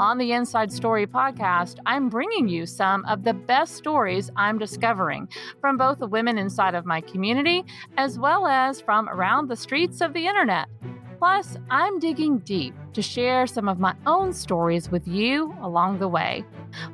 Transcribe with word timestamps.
On 0.00 0.16
the 0.16 0.32
Inside 0.32 0.72
Story 0.72 1.06
podcast, 1.06 1.76
I'm 1.84 2.08
bringing 2.08 2.48
you 2.48 2.64
some 2.64 3.04
of 3.04 3.22
the 3.22 3.34
best 3.34 3.74
stories 3.74 4.30
I'm 4.34 4.58
discovering 4.58 5.28
from 5.60 5.76
both 5.76 5.98
the 5.98 6.06
women 6.06 6.38
inside 6.38 6.74
of 6.74 6.86
my 6.86 7.02
community 7.02 7.66
as 7.98 8.18
well 8.18 8.46
as 8.46 8.80
from 8.80 9.10
around 9.10 9.48
the 9.48 9.56
streets 9.56 10.00
of 10.00 10.14
the 10.14 10.26
internet. 10.26 10.68
Plus, 11.18 11.58
I'm 11.68 11.98
digging 11.98 12.38
deep 12.38 12.74
to 12.94 13.02
share 13.02 13.46
some 13.46 13.68
of 13.68 13.78
my 13.78 13.94
own 14.06 14.32
stories 14.32 14.90
with 14.90 15.06
you 15.06 15.54
along 15.60 15.98
the 15.98 16.08
way. 16.08 16.46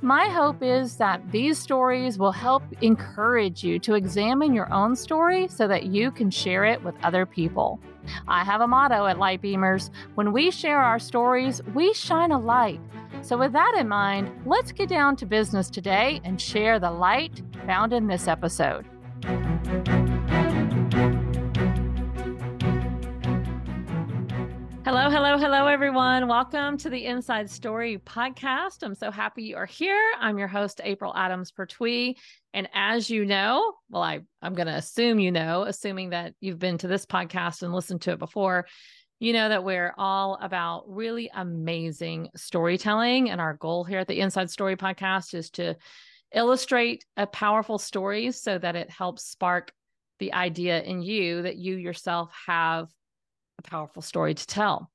My 0.02 0.28
hope 0.28 0.60
is 0.60 0.96
that 0.96 1.30
these 1.30 1.60
stories 1.60 2.18
will 2.18 2.32
help 2.32 2.64
encourage 2.80 3.62
you 3.62 3.78
to 3.78 3.94
examine 3.94 4.52
your 4.52 4.72
own 4.72 4.96
story 4.96 5.46
so 5.46 5.68
that 5.68 5.84
you 5.84 6.10
can 6.10 6.28
share 6.28 6.64
it 6.64 6.82
with 6.82 6.96
other 7.04 7.24
people. 7.24 7.78
I 8.26 8.44
have 8.44 8.60
a 8.60 8.66
motto 8.66 9.06
at 9.06 9.16
Lightbeamers 9.16 9.90
when 10.16 10.32
we 10.32 10.50
share 10.50 10.80
our 10.80 10.98
stories, 10.98 11.60
we 11.72 11.92
shine 11.92 12.32
a 12.32 12.38
light. 12.38 12.80
So, 13.22 13.36
with 13.36 13.52
that 13.52 13.76
in 13.78 13.88
mind, 13.88 14.30
let's 14.44 14.72
get 14.72 14.88
down 14.88 15.16
to 15.16 15.26
business 15.26 15.70
today 15.70 16.20
and 16.24 16.40
share 16.40 16.78
the 16.78 16.90
light 16.90 17.42
found 17.66 17.92
in 17.92 18.06
this 18.06 18.28
episode. 18.28 18.86
Hello, 24.84 25.10
hello, 25.10 25.36
hello, 25.36 25.66
everyone. 25.66 26.28
Welcome 26.28 26.78
to 26.78 26.88
the 26.88 27.06
Inside 27.06 27.50
Story 27.50 27.98
podcast. 27.98 28.84
I'm 28.84 28.94
so 28.94 29.10
happy 29.10 29.42
you 29.42 29.56
are 29.56 29.66
here. 29.66 30.00
I'm 30.20 30.38
your 30.38 30.46
host, 30.46 30.80
April 30.84 31.12
Adams 31.16 31.50
Pertuit. 31.50 32.16
And 32.54 32.68
as 32.72 33.10
you 33.10 33.26
know, 33.26 33.74
well, 33.90 34.02
I, 34.02 34.20
I'm 34.40 34.54
going 34.54 34.68
to 34.68 34.76
assume 34.76 35.18
you 35.18 35.32
know, 35.32 35.64
assuming 35.64 36.10
that 36.10 36.34
you've 36.40 36.60
been 36.60 36.78
to 36.78 36.86
this 36.86 37.04
podcast 37.04 37.62
and 37.62 37.74
listened 37.74 38.02
to 38.02 38.12
it 38.12 38.20
before, 38.20 38.66
you 39.18 39.32
know 39.32 39.48
that 39.48 39.64
we're 39.64 39.94
all 39.96 40.38
about 40.40 40.84
really 40.88 41.30
amazing 41.34 42.28
storytelling. 42.36 43.30
And 43.30 43.40
our 43.40 43.54
goal 43.54 43.84
here 43.84 43.98
at 43.98 44.08
the 44.08 44.20
Inside 44.20 44.50
Story 44.50 44.76
podcast 44.76 45.34
is 45.34 45.50
to 45.50 45.76
illustrate 46.34 47.04
a 47.16 47.26
powerful 47.26 47.78
stories 47.78 48.40
so 48.40 48.58
that 48.58 48.76
it 48.76 48.90
helps 48.90 49.24
spark 49.24 49.72
the 50.18 50.34
idea 50.34 50.82
in 50.82 51.02
you 51.02 51.42
that 51.42 51.56
you 51.56 51.76
yourself 51.76 52.30
have 52.46 52.88
a 53.58 53.62
powerful 53.62 54.02
story 54.02 54.34
to 54.34 54.46
tell. 54.46 54.90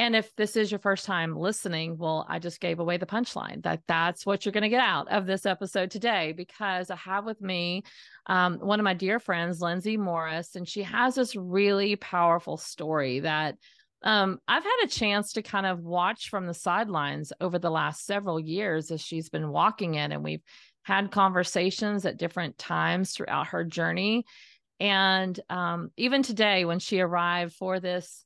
And 0.00 0.16
if 0.16 0.34
this 0.34 0.56
is 0.56 0.72
your 0.72 0.78
first 0.78 1.04
time 1.04 1.36
listening, 1.36 1.98
well, 1.98 2.24
I 2.26 2.38
just 2.38 2.58
gave 2.58 2.80
away 2.80 2.96
the 2.96 3.04
punchline 3.04 3.62
that 3.64 3.82
that's 3.86 4.24
what 4.24 4.46
you're 4.46 4.52
going 4.52 4.62
to 4.62 4.70
get 4.70 4.80
out 4.80 5.12
of 5.12 5.26
this 5.26 5.44
episode 5.44 5.90
today 5.90 6.32
because 6.34 6.90
I 6.90 6.96
have 6.96 7.26
with 7.26 7.38
me 7.42 7.82
um, 8.24 8.60
one 8.60 8.80
of 8.80 8.84
my 8.84 8.94
dear 8.94 9.20
friends, 9.20 9.60
Lyndsay 9.60 9.98
Morris, 9.98 10.56
and 10.56 10.66
she 10.66 10.84
has 10.84 11.16
this 11.16 11.36
really 11.36 11.96
powerful 11.96 12.56
story 12.56 13.20
that 13.20 13.56
um, 14.02 14.38
I've 14.48 14.64
had 14.64 14.84
a 14.84 14.88
chance 14.88 15.34
to 15.34 15.42
kind 15.42 15.66
of 15.66 15.80
watch 15.80 16.30
from 16.30 16.46
the 16.46 16.54
sidelines 16.54 17.34
over 17.38 17.58
the 17.58 17.68
last 17.68 18.06
several 18.06 18.40
years 18.40 18.90
as 18.90 19.02
she's 19.02 19.28
been 19.28 19.50
walking 19.50 19.96
it. 19.96 20.12
And 20.12 20.24
we've 20.24 20.42
had 20.82 21.10
conversations 21.10 22.06
at 22.06 22.16
different 22.16 22.56
times 22.56 23.12
throughout 23.12 23.48
her 23.48 23.64
journey. 23.64 24.24
And 24.80 25.38
um, 25.50 25.90
even 25.98 26.22
today, 26.22 26.64
when 26.64 26.78
she 26.78 27.00
arrived 27.00 27.52
for 27.52 27.80
this 27.80 28.24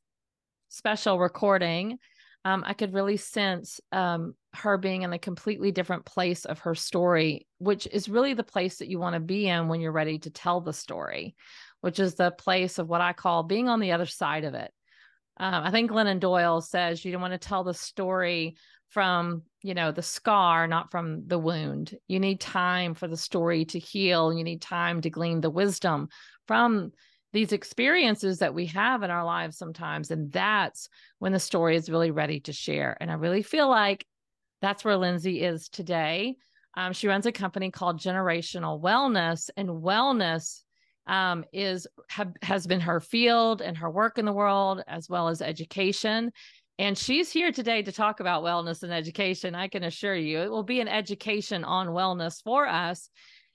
special 0.75 1.21
recording, 1.21 1.99
um, 2.45 2.65
I 2.67 2.75
could 2.75 2.93
really 2.93 3.17
sense 3.17 3.81
um, 3.93 4.35
her 4.55 4.77
being 4.77 5.03
in 5.03 5.13
a 5.13 5.19
completely 5.19 5.71
different 5.71 6.05
place 6.05 6.45
of 6.45 6.59
her 6.61 6.75
story, 6.75 7.47
which 7.59 7.87
is 7.87 8.09
really 8.09 8.35
the 8.35 8.43
place 8.43 8.79
that 8.79 8.89
you 8.89 8.99
want 8.99 9.15
to 9.15 9.21
be 9.21 9.47
in 9.47 9.69
when 9.69 9.81
you're 9.81 9.93
ready 9.93 10.19
to 10.19 10.31
tell 10.31 10.61
the 10.61 10.73
story, 10.73 11.37
which 11.81 12.01
is 12.01 12.17
the 12.17 12.33
place 12.33 12.79
of 12.79 12.89
what 12.89 13.01
I 13.01 13.13
call 13.13 13.45
being 13.45 13.69
on 13.69 13.81
the 13.81 13.93
other 13.93 14.07
side 14.07 14.45
of 14.45 14.55
it. 14.55 14.73
Um, 15.39 15.65
I 15.65 15.71
think 15.71 15.91
Glennon 15.91 16.21
Doyle 16.21 16.61
says 16.61 17.05
you 17.05 17.13
don't 17.13 17.23
want 17.23 17.33
to 17.33 17.39
tell 17.39 17.65
the 17.65 17.75
story 17.75 18.57
from 18.91 19.43
you 19.63 19.75
know 19.75 19.91
the 19.91 20.03
scar 20.03 20.69
not 20.69 20.93
from 20.93 21.27
the 21.27 21.39
wound 21.39 21.97
you 22.07 22.21
need 22.21 22.39
time 22.39 22.95
for 22.95 23.09
the 23.09 23.17
story 23.17 23.65
to 23.65 23.79
heal 23.79 24.33
you 24.33 24.45
need 24.45 24.63
time 24.63 25.01
to 25.01 25.11
glean 25.11 25.41
the 25.41 25.51
wisdom 25.51 26.09
from 26.47 26.93
these 27.35 27.53
experiences 27.53 28.39
that 28.39 28.55
we 28.55 28.67
have 28.67 29.03
in 29.03 29.11
our 29.11 29.25
lives 29.25 29.59
sometimes. 29.59 30.13
And 30.13 30.31
that's 30.33 30.89
when 31.19 31.33
the 31.33 31.41
story 31.41 31.77
is 31.77 31.91
really 31.91 32.13
ready 32.13 32.41
to 32.41 32.53
share. 32.53 32.97
And 33.01 33.11
I 33.11 33.15
really 33.15 33.43
feel 33.43 33.69
like 33.69 34.07
that's 34.63 34.85
where 34.85 34.97
Lyndsay 34.97 35.43
is 35.43 35.69
today. 35.69 36.37
Um, 36.77 36.93
she 36.93 37.09
runs 37.09 37.27
a 37.27 37.33
company 37.33 37.71
called 37.71 37.99
Generational 37.99 38.81
Wellness, 38.81 39.51
and 39.57 39.69
wellness 39.69 40.63
um, 41.07 41.45
is 41.53 41.87
have, 42.09 42.33
has 42.43 42.67
been 42.67 42.81
her 42.81 43.01
field 43.01 43.61
and 43.61 43.77
her 43.77 43.91
work 43.91 44.17
in 44.17 44.25
the 44.25 44.33
world, 44.33 44.83
as 44.87 45.09
well 45.09 45.29
as 45.29 45.43
education. 45.43 46.33
And 46.79 46.97
she's 46.97 47.31
here 47.31 47.53
today 47.53 47.83
to 47.83 47.93
talk 47.93 48.21
about 48.21 48.43
wellness 48.43 48.83
and 48.85 48.93
education. 48.93 49.55
I 49.55 49.69
can 49.69 49.85
assure 49.85 50.17
you, 50.17 50.39
it 50.39 50.51
will 50.51 50.63
be 50.63 50.81
an 50.81 50.89
education 50.89 51.65
on 51.65 51.89
wellness 51.89 52.43
for 52.43 52.67
us, 52.67 53.11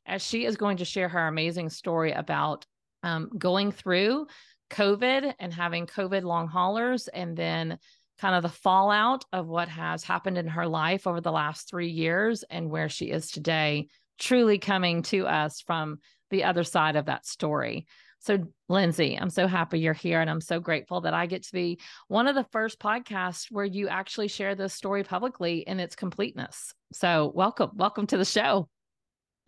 as 0.06 0.22
she 0.22 0.46
is 0.46 0.58
going 0.58 0.78
to 0.78 0.86
share 0.86 1.10
her 1.10 1.28
amazing 1.28 1.70
story 1.70 2.12
about 2.12 2.66
um, 3.04 3.30
going 3.38 3.72
through 3.72 4.28
COVID 4.70 5.34
and 5.40 5.54
having 5.54 5.88
COVID 5.88 6.24
long 6.24 6.48
haulers, 6.48 7.08
and 7.08 7.36
then 7.36 7.80
kind 8.20 8.36
of 8.36 8.44
the 8.44 8.50
fallout 8.50 9.24
of 9.32 9.48
what 9.48 9.70
has 9.70 10.04
happened 10.04 10.38
in 10.38 10.48
her 10.48 10.68
life 10.68 11.08
over 11.08 11.22
the 11.22 11.32
last 11.32 11.70
three 11.70 11.90
years 11.90 12.44
and 12.50 12.70
where 12.70 12.90
she 12.90 13.06
is 13.06 13.32
today, 13.32 13.88
truly 14.20 14.58
coming 14.58 15.02
to 15.02 15.26
us 15.26 15.62
from 15.62 16.00
the 16.30 16.44
other 16.44 16.64
side 16.64 16.96
of 16.96 17.06
that 17.06 17.26
story. 17.26 17.88
So, 18.22 18.40
Lyndsay, 18.70 19.20
I'm 19.20 19.30
so 19.30 19.48
happy 19.48 19.80
you're 19.80 19.94
here 19.94 20.20
and 20.20 20.30
I'm 20.30 20.42
so 20.42 20.60
grateful 20.60 21.02
that 21.02 21.14
I 21.14 21.26
get 21.26 21.44
to 21.44 21.54
be 21.54 21.80
one 22.10 22.28
of 22.28 22.36
the 22.36 22.46
first 22.52 22.78
podcasts 22.78 23.46
where 23.50 23.66
you 23.66 23.88
actually 23.88 24.28
share 24.28 24.56
this 24.56 24.74
story 24.74 25.06
publicly 25.06 25.60
in 25.60 25.80
its 25.80 25.96
completeness. 25.96 26.74
So, 26.92 27.32
welcome, 27.34 27.72
welcome 27.76 28.08
to 28.08 28.18
the 28.18 28.26
show. 28.26 28.68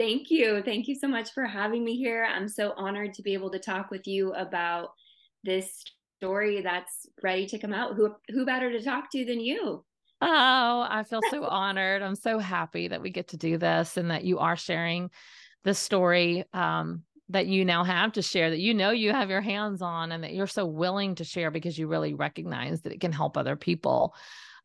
Thank 0.01 0.31
you. 0.31 0.63
Thank 0.63 0.87
you 0.87 0.95
so 0.95 1.07
much 1.07 1.31
for 1.31 1.45
having 1.45 1.83
me 1.85 1.95
here. 1.95 2.25
I'm 2.25 2.47
so 2.47 2.73
honored 2.75 3.13
to 3.13 3.21
be 3.21 3.35
able 3.35 3.51
to 3.51 3.59
talk 3.59 3.91
with 3.91 4.07
you 4.07 4.33
about 4.33 4.93
this 5.43 5.83
story 6.17 6.63
that's 6.63 7.05
ready 7.21 7.45
to 7.45 7.59
come 7.59 7.71
out. 7.71 7.93
Who 7.93 8.15
who 8.29 8.43
better 8.43 8.71
to 8.71 8.83
talk 8.83 9.11
to 9.11 9.23
than 9.23 9.39
you? 9.39 9.85
Oh, 10.19 10.87
I 10.89 11.03
feel 11.07 11.21
so 11.29 11.45
honored. 11.45 12.01
I'm 12.01 12.15
so 12.15 12.39
happy 12.39 12.87
that 12.87 13.03
we 13.03 13.11
get 13.11 13.27
to 13.27 13.37
do 13.37 13.59
this 13.59 13.95
and 13.95 14.09
that 14.09 14.23
you 14.23 14.39
are 14.39 14.55
sharing 14.55 15.11
the 15.65 15.75
story 15.75 16.45
um, 16.51 17.03
that 17.29 17.45
you 17.45 17.63
now 17.63 17.83
have 17.83 18.13
to 18.13 18.23
share, 18.23 18.49
that 18.49 18.59
you 18.59 18.73
know 18.73 18.89
you 18.89 19.11
have 19.11 19.29
your 19.29 19.41
hands 19.41 19.83
on, 19.83 20.11
and 20.11 20.23
that 20.23 20.33
you're 20.33 20.47
so 20.47 20.65
willing 20.65 21.13
to 21.13 21.23
share 21.23 21.51
because 21.51 21.77
you 21.77 21.85
really 21.85 22.15
recognize 22.15 22.81
that 22.81 22.91
it 22.91 23.01
can 23.01 23.11
help 23.11 23.37
other 23.37 23.55
people. 23.55 24.15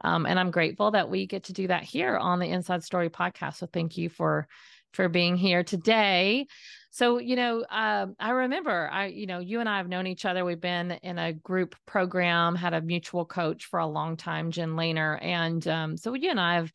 Um, 0.00 0.24
and 0.24 0.38
I'm 0.38 0.50
grateful 0.50 0.91
that 0.92 1.10
we 1.10 1.26
get 1.26 1.44
to 1.44 1.53
do 1.53 1.68
that 1.68 1.82
here 1.82 2.16
on 2.16 2.38
the 2.38 2.48
Inside 2.48 2.84
Story 2.84 3.10
podcast. 3.10 3.56
So 3.56 3.66
thank 3.66 3.97
you 3.97 4.08
for 4.08 4.48
for 4.96 5.08
being 5.08 5.36
here 5.36 5.62
today. 5.62 6.46
So, 6.90 7.18
you 7.18 7.36
know, 7.36 7.60
uh, 7.60 8.06
I 8.18 8.30
remember 8.30 8.88
I, 8.90 9.06
you 9.06 9.26
know, 9.26 9.38
you 9.38 9.60
and 9.60 9.68
I 9.68 9.76
have 9.76 9.88
known 9.88 10.06
each 10.06 10.24
other. 10.24 10.44
We've 10.44 10.60
been 10.60 10.92
in 11.02 11.18
a 11.18 11.34
group 11.34 11.76
program, 11.86 12.54
had 12.56 12.72
a 12.72 12.80
mutual 12.80 13.26
coach 13.26 13.66
for 13.66 13.78
a 13.78 13.86
long 13.86 14.16
time, 14.16 14.50
Jen 14.50 14.70
Lehner. 14.70 15.22
And 15.22 15.66
um, 15.68 15.96
so 15.98 16.14
you 16.14 16.30
and 16.30 16.40
I 16.40 16.54
have, 16.54 16.72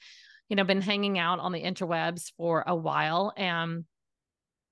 you 0.47 0.55
know, 0.55 0.63
been 0.63 0.81
hanging 0.81 1.17
out 1.17 1.39
on 1.39 1.51
the 1.51 1.63
interwebs 1.63 2.31
for 2.37 2.63
a 2.67 2.75
while. 2.75 3.33
And, 3.35 3.85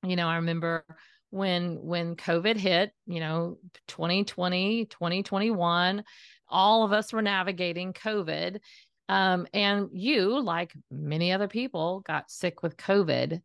you 0.03 0.15
know, 0.15 0.27
I 0.27 0.35
remember 0.35 0.85
when 1.31 1.75
when 1.83 2.15
covid 2.15 2.55
hit 2.55 2.91
you 3.05 3.19
know 3.19 3.59
2020 3.87 4.85
2021 4.85 6.03
all 6.47 6.83
of 6.83 6.91
us 6.91 7.13
were 7.13 7.21
navigating 7.21 7.93
covid 7.93 8.57
um, 9.09 9.47
and 9.55 9.89
you, 9.91 10.39
like 10.39 10.71
many 10.91 11.31
other 11.31 11.47
people, 11.47 12.01
got 12.01 12.29
sick 12.29 12.61
with 12.61 12.77
COVID. 12.77 13.41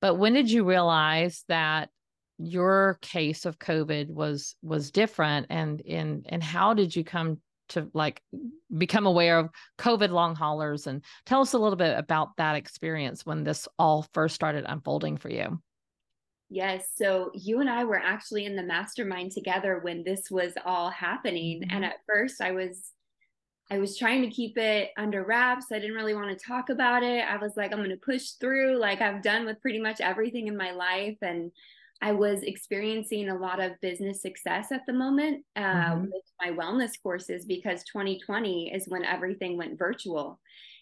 But 0.00 0.16
when 0.16 0.34
did 0.34 0.50
you 0.50 0.64
realize 0.64 1.44
that 1.48 1.88
your 2.36 2.98
case 3.00 3.46
of 3.46 3.60
COVID 3.60 4.08
was 4.08 4.56
was 4.62 4.90
different? 4.90 5.46
And 5.50 5.80
in 5.80 6.24
and 6.28 6.42
how 6.42 6.74
did 6.74 6.94
you 6.96 7.04
come 7.04 7.40
to 7.68 7.88
like 7.94 8.20
become 8.76 9.06
aware 9.06 9.38
of 9.38 9.50
COVID 9.78 10.10
long 10.10 10.34
haulers? 10.34 10.88
And 10.88 11.04
tell 11.26 11.40
us 11.40 11.52
a 11.52 11.58
little 11.58 11.76
bit 11.76 11.96
about 11.96 12.36
that 12.36 12.56
experience 12.56 13.24
when 13.24 13.44
this 13.44 13.68
all 13.78 14.04
first 14.14 14.34
started 14.34 14.64
unfolding 14.66 15.16
for 15.16 15.30
you. 15.30 15.60
Yes. 16.48 16.88
So 16.94 17.30
you 17.34 17.60
and 17.60 17.70
I 17.70 17.84
were 17.84 17.98
actually 17.98 18.46
in 18.46 18.56
the 18.56 18.62
mastermind 18.62 19.32
together 19.32 19.80
when 19.82 20.02
this 20.04 20.28
was 20.30 20.54
all 20.64 20.90
happening. 20.90 21.62
Mm-hmm. 21.62 21.76
And 21.76 21.84
at 21.84 21.96
first 22.06 22.40
I 22.40 22.50
was 22.50 22.92
I 23.70 23.78
was 23.78 23.98
trying 23.98 24.22
to 24.22 24.30
keep 24.30 24.56
it 24.58 24.90
under 24.96 25.24
wraps. 25.24 25.66
I 25.72 25.78
didn't 25.80 25.96
really 25.96 26.14
want 26.14 26.36
to 26.36 26.46
talk 26.46 26.68
about 26.68 27.02
it. 27.02 27.24
I 27.24 27.36
was 27.36 27.56
like, 27.56 27.72
I'm 27.72 27.78
going 27.78 27.90
to 27.90 27.96
push 27.96 28.30
through. 28.40 28.78
Like 28.78 29.00
I've 29.00 29.22
done 29.22 29.44
with 29.44 29.60
pretty 29.60 29.80
much 29.80 30.00
everything 30.00 30.46
in 30.46 30.56
my 30.56 30.70
life. 30.70 31.16
And 31.20 31.50
I 32.00 32.12
was 32.12 32.42
experiencing 32.42 33.28
a 33.28 33.38
lot 33.38 33.60
of 33.60 33.80
business 33.80 34.22
success 34.22 34.70
at 34.70 34.82
the 34.86 34.92
moment 34.92 35.44
uh, 35.56 35.60
mm-hmm. 35.60 36.02
with 36.02 36.22
my 36.40 36.50
wellness 36.50 36.92
courses 37.02 37.44
because 37.44 37.82
2020 37.84 38.72
is 38.72 38.86
when 38.88 39.04
everything 39.04 39.56
went 39.56 39.78
virtual. 39.78 40.38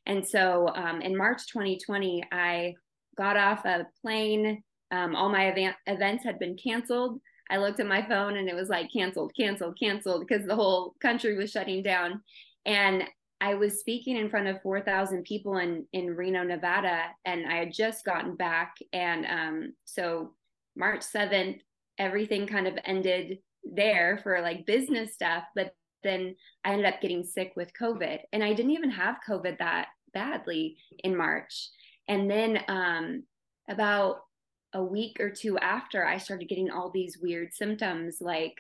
And 0.06 0.26
so 0.26 0.68
um, 0.74 1.00
in 1.00 1.16
March 1.16 1.46
2020, 1.46 2.24
I 2.32 2.74
got 3.16 3.36
off 3.36 3.64
a 3.64 3.86
plane. 4.02 4.62
Um, 4.90 5.16
all 5.16 5.30
my 5.30 5.48
event- 5.48 5.76
events 5.86 6.24
had 6.24 6.38
been 6.38 6.56
canceled. 6.56 7.20
I 7.50 7.58
looked 7.58 7.80
at 7.80 7.86
my 7.86 8.06
phone 8.06 8.36
and 8.36 8.48
it 8.48 8.54
was 8.54 8.68
like 8.68 8.92
canceled, 8.92 9.32
canceled, 9.38 9.78
canceled 9.78 10.26
because 10.26 10.46
the 10.46 10.56
whole 10.56 10.94
country 11.00 11.36
was 11.36 11.50
shutting 11.50 11.82
down. 11.82 12.22
And 12.66 13.04
I 13.40 13.54
was 13.54 13.80
speaking 13.80 14.16
in 14.16 14.30
front 14.30 14.46
of 14.46 14.62
4,000 14.62 15.24
people 15.24 15.58
in, 15.58 15.86
in 15.92 16.16
Reno, 16.16 16.44
Nevada, 16.44 17.04
and 17.24 17.46
I 17.46 17.56
had 17.56 17.72
just 17.72 18.04
gotten 18.04 18.36
back. 18.36 18.76
And 18.92 19.26
um, 19.26 19.72
so 19.84 20.32
March 20.76 21.00
7th, 21.00 21.60
everything 21.98 22.46
kind 22.46 22.66
of 22.66 22.78
ended 22.84 23.38
there 23.64 24.18
for 24.22 24.40
like 24.40 24.66
business 24.66 25.12
stuff. 25.12 25.44
But 25.54 25.74
then 26.02 26.36
I 26.64 26.72
ended 26.72 26.86
up 26.86 27.00
getting 27.00 27.24
sick 27.24 27.52
with 27.56 27.72
COVID. 27.78 28.20
And 28.32 28.42
I 28.42 28.54
didn't 28.54 28.72
even 28.72 28.90
have 28.90 29.16
COVID 29.28 29.58
that 29.58 29.88
badly 30.12 30.76
in 31.02 31.16
March. 31.16 31.68
And 32.08 32.30
then 32.30 32.60
um, 32.68 33.24
about 33.68 34.20
a 34.72 34.82
week 34.82 35.18
or 35.20 35.30
two 35.30 35.58
after, 35.58 36.04
I 36.04 36.18
started 36.18 36.48
getting 36.48 36.70
all 36.70 36.90
these 36.90 37.18
weird 37.20 37.52
symptoms 37.52 38.18
like 38.20 38.56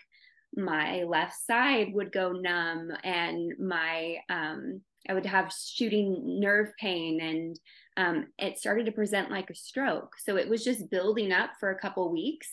my 0.56 1.02
left 1.04 1.34
side 1.46 1.92
would 1.94 2.12
go 2.12 2.32
numb 2.32 2.92
and 3.02 3.52
my 3.58 4.16
um, 4.28 4.80
I 5.08 5.14
would 5.14 5.26
have 5.26 5.52
shooting 5.52 6.40
nerve 6.40 6.72
pain 6.78 7.20
and 7.20 7.60
um, 7.96 8.26
it 8.38 8.58
started 8.58 8.86
to 8.86 8.92
present 8.92 9.30
like 9.30 9.50
a 9.50 9.54
stroke. 9.54 10.14
So 10.18 10.36
it 10.36 10.48
was 10.48 10.64
just 10.64 10.90
building 10.90 11.32
up 11.32 11.50
for 11.60 11.70
a 11.70 11.78
couple 11.78 12.10
weeks. 12.10 12.48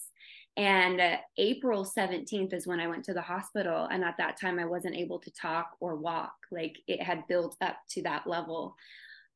And 0.57 1.00
uh, 1.00 1.18
April 1.38 1.86
17th 1.86 2.53
is 2.53 2.68
when 2.68 2.81
I 2.81 2.88
went 2.88 3.06
to 3.06 3.13
the 3.13 3.21
hospital. 3.21 3.88
And 3.89 4.03
at 4.03 4.18
that 4.18 4.39
time, 4.39 4.59
I 4.59 4.65
wasn't 4.65 4.98
able 4.98 5.19
to 5.19 5.31
talk 5.31 5.69
or 5.80 5.95
walk. 5.95 6.33
Like 6.51 6.77
it 6.88 7.01
had 7.01 7.27
built 7.27 7.56
up 7.62 7.77
to 7.92 8.03
that 8.03 8.27
level. 8.27 8.75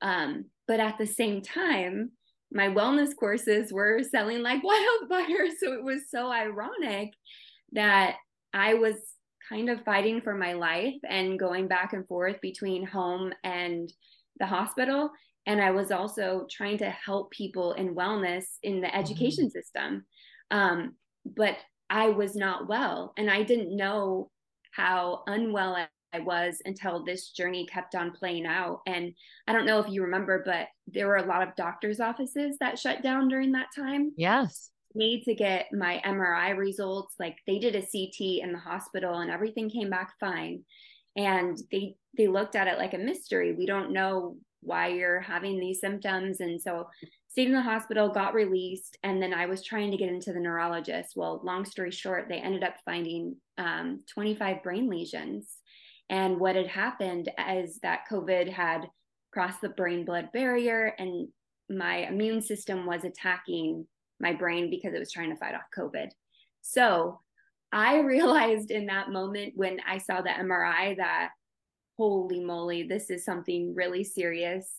Um, 0.01 0.45
but 0.67 0.81
at 0.81 0.97
the 0.97 1.07
same 1.07 1.41
time, 1.41 2.11
my 2.51 2.67
wellness 2.67 3.15
courses 3.15 3.71
were 3.71 4.03
selling 4.03 4.43
like 4.43 4.61
wildfire. 4.63 5.47
So 5.57 5.73
it 5.73 5.83
was 5.83 6.09
so 6.09 6.29
ironic 6.29 7.13
that 7.71 8.15
I 8.55 8.73
was 8.75 8.95
kind 9.49 9.69
of 9.69 9.83
fighting 9.83 10.21
for 10.21 10.33
my 10.33 10.53
life 10.53 10.95
and 11.07 11.37
going 11.37 11.67
back 11.67 11.93
and 11.93 12.07
forth 12.07 12.39
between 12.41 12.87
home 12.87 13.33
and 13.43 13.91
the 14.39 14.45
hospital. 14.45 15.11
And 15.45 15.61
I 15.61 15.71
was 15.71 15.91
also 15.91 16.47
trying 16.49 16.79
to 16.79 16.89
help 16.89 17.31
people 17.31 17.73
in 17.73 17.93
wellness 17.93 18.45
in 18.63 18.81
the 18.81 18.87
mm-hmm. 18.87 18.97
education 18.97 19.45
mm-hmm. 19.45 19.59
system. 19.59 20.05
Um, 20.49 20.95
but 21.25 21.57
I 21.89 22.09
was 22.09 22.35
not 22.35 22.67
well, 22.67 23.13
and 23.17 23.29
I 23.29 23.43
didn't 23.43 23.75
know 23.75 24.31
how 24.71 25.23
unwell 25.27 25.75
I, 25.75 25.87
I 26.13 26.19
was 26.19 26.61
until 26.65 27.03
this 27.03 27.31
journey 27.31 27.67
kept 27.67 27.93
on 27.93 28.11
playing 28.11 28.47
out. 28.47 28.81
And 28.87 29.13
I 29.47 29.53
don't 29.53 29.65
know 29.65 29.79
if 29.79 29.89
you 29.89 30.01
remember, 30.01 30.41
but 30.45 30.67
there 30.87 31.07
were 31.07 31.17
a 31.17 31.25
lot 31.25 31.47
of 31.47 31.55
doctors' 31.55 31.99
offices 31.99 32.57
that 32.59 32.79
shut 32.79 33.03
down 33.03 33.27
during 33.27 33.51
that 33.51 33.67
time. 33.75 34.13
Yes 34.17 34.71
me 34.95 35.21
to 35.23 35.35
get 35.35 35.67
my 35.71 36.01
MRI 36.05 36.57
results. 36.57 37.15
Like 37.19 37.37
they 37.47 37.59
did 37.59 37.75
a 37.75 37.81
CT 37.81 38.43
in 38.43 38.51
the 38.51 38.59
hospital 38.59 39.19
and 39.19 39.31
everything 39.31 39.69
came 39.69 39.89
back 39.89 40.13
fine. 40.19 40.63
And 41.15 41.57
they 41.71 41.95
they 42.17 42.27
looked 42.27 42.55
at 42.55 42.67
it 42.67 42.77
like 42.77 42.93
a 42.93 42.97
mystery. 42.97 43.53
We 43.53 43.65
don't 43.65 43.93
know 43.93 44.37
why 44.61 44.87
you're 44.87 45.21
having 45.21 45.59
these 45.59 45.79
symptoms. 45.79 46.39
And 46.39 46.61
so 46.61 46.87
stayed 47.27 47.47
in 47.47 47.53
the 47.53 47.61
hospital, 47.61 48.09
got 48.09 48.33
released, 48.33 48.97
and 49.03 49.21
then 49.21 49.33
I 49.33 49.45
was 49.45 49.63
trying 49.63 49.91
to 49.91 49.97
get 49.97 50.09
into 50.09 50.33
the 50.33 50.39
neurologist. 50.39 51.13
Well, 51.15 51.41
long 51.43 51.65
story 51.65 51.91
short, 51.91 52.27
they 52.27 52.37
ended 52.37 52.63
up 52.63 52.75
finding 52.85 53.35
um, 53.57 54.01
25 54.13 54.63
brain 54.63 54.89
lesions. 54.89 55.57
And 56.09 56.39
what 56.39 56.55
had 56.55 56.67
happened 56.67 57.29
is 57.49 57.79
that 57.83 58.05
COVID 58.11 58.51
had 58.51 58.87
crossed 59.33 59.61
the 59.61 59.69
brain 59.69 60.05
blood 60.05 60.29
barrier 60.33 60.93
and 60.97 61.27
my 61.69 62.07
immune 62.07 62.41
system 62.41 62.85
was 62.85 63.03
attacking 63.03 63.85
my 64.19 64.33
brain 64.33 64.69
because 64.69 64.93
it 64.93 64.99
was 64.99 65.11
trying 65.11 65.29
to 65.29 65.35
fight 65.35 65.55
off 65.55 65.61
COVID. 65.77 66.09
So 66.61 67.19
I 67.71 67.97
realized 67.99 68.71
in 68.71 68.87
that 68.87 69.09
moment 69.11 69.53
when 69.55 69.79
I 69.87 69.97
saw 69.97 70.21
the 70.21 70.29
MRI 70.29 70.97
that 70.97 71.29
holy 71.97 72.43
moly, 72.43 72.83
this 72.83 73.09
is 73.09 73.23
something 73.23 73.73
really 73.75 74.03
serious. 74.03 74.71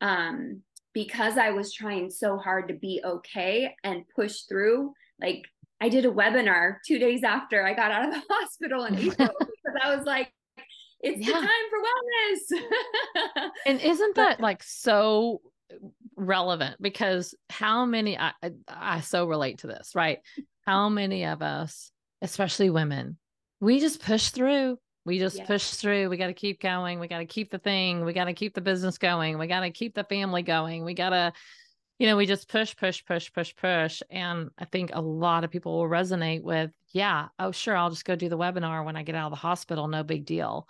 Um, 0.00 0.62
because 0.94 1.36
I 1.36 1.50
was 1.50 1.72
trying 1.72 2.10
so 2.10 2.38
hard 2.38 2.68
to 2.68 2.74
be 2.74 3.00
okay 3.04 3.74
and 3.84 4.04
push 4.14 4.42
through, 4.48 4.92
like 5.20 5.44
I 5.80 5.88
did 5.88 6.04
a 6.04 6.10
webinar 6.10 6.76
two 6.86 6.98
days 6.98 7.22
after 7.22 7.64
I 7.64 7.74
got 7.74 7.92
out 7.92 8.08
of 8.08 8.14
the 8.14 8.22
hospital 8.30 8.84
in 8.84 8.98
April 8.98 9.12
because 9.38 9.80
I 9.82 9.94
was 9.94 10.04
like, 10.04 10.32
it's 11.00 11.20
yeah. 11.20 11.40
the 11.40 11.46
time 11.46 11.48
for 11.70 11.78
wellness. 11.78 13.50
and 13.66 13.80
isn't 13.80 14.16
that 14.16 14.40
like 14.40 14.62
so 14.64 15.40
relevant 16.18 16.76
because 16.80 17.34
how 17.48 17.84
many 17.84 18.18
I, 18.18 18.32
I 18.68 19.00
so 19.00 19.26
relate 19.26 19.58
to 19.58 19.66
this, 19.66 19.92
right? 19.94 20.18
How 20.66 20.88
many 20.88 21.24
of 21.24 21.42
us, 21.42 21.90
especially 22.20 22.70
women, 22.70 23.16
we 23.60 23.80
just 23.80 24.02
push 24.02 24.30
through. 24.30 24.78
We 25.04 25.18
just 25.18 25.38
yeah. 25.38 25.46
push 25.46 25.70
through. 25.70 26.10
We 26.10 26.16
got 26.16 26.26
to 26.26 26.34
keep 26.34 26.60
going. 26.60 27.00
We 27.00 27.08
got 27.08 27.18
to 27.18 27.26
keep 27.26 27.50
the 27.50 27.58
thing. 27.58 28.04
We 28.04 28.12
got 28.12 28.26
to 28.26 28.34
keep 28.34 28.54
the 28.54 28.60
business 28.60 28.98
going. 28.98 29.38
We 29.38 29.46
got 29.46 29.60
to 29.60 29.70
keep 29.70 29.94
the 29.94 30.04
family 30.04 30.42
going. 30.42 30.84
We 30.84 30.92
got 30.94 31.10
to, 31.10 31.32
you 31.98 32.06
know, 32.06 32.16
we 32.16 32.26
just 32.26 32.48
push, 32.48 32.76
push, 32.76 33.04
push, 33.04 33.32
push, 33.32 33.54
push. 33.56 34.02
And 34.10 34.50
I 34.58 34.66
think 34.66 34.90
a 34.92 35.00
lot 35.00 35.44
of 35.44 35.50
people 35.50 35.78
will 35.78 35.88
resonate 35.88 36.42
with, 36.42 36.70
yeah, 36.92 37.28
oh, 37.38 37.52
sure, 37.52 37.76
I'll 37.76 37.90
just 37.90 38.04
go 38.04 38.16
do 38.16 38.28
the 38.28 38.36
webinar 38.36 38.84
when 38.84 38.96
I 38.96 39.02
get 39.02 39.14
out 39.14 39.26
of 39.26 39.32
the 39.32 39.36
hospital. 39.36 39.88
No 39.88 40.02
big 40.02 40.26
deal. 40.26 40.68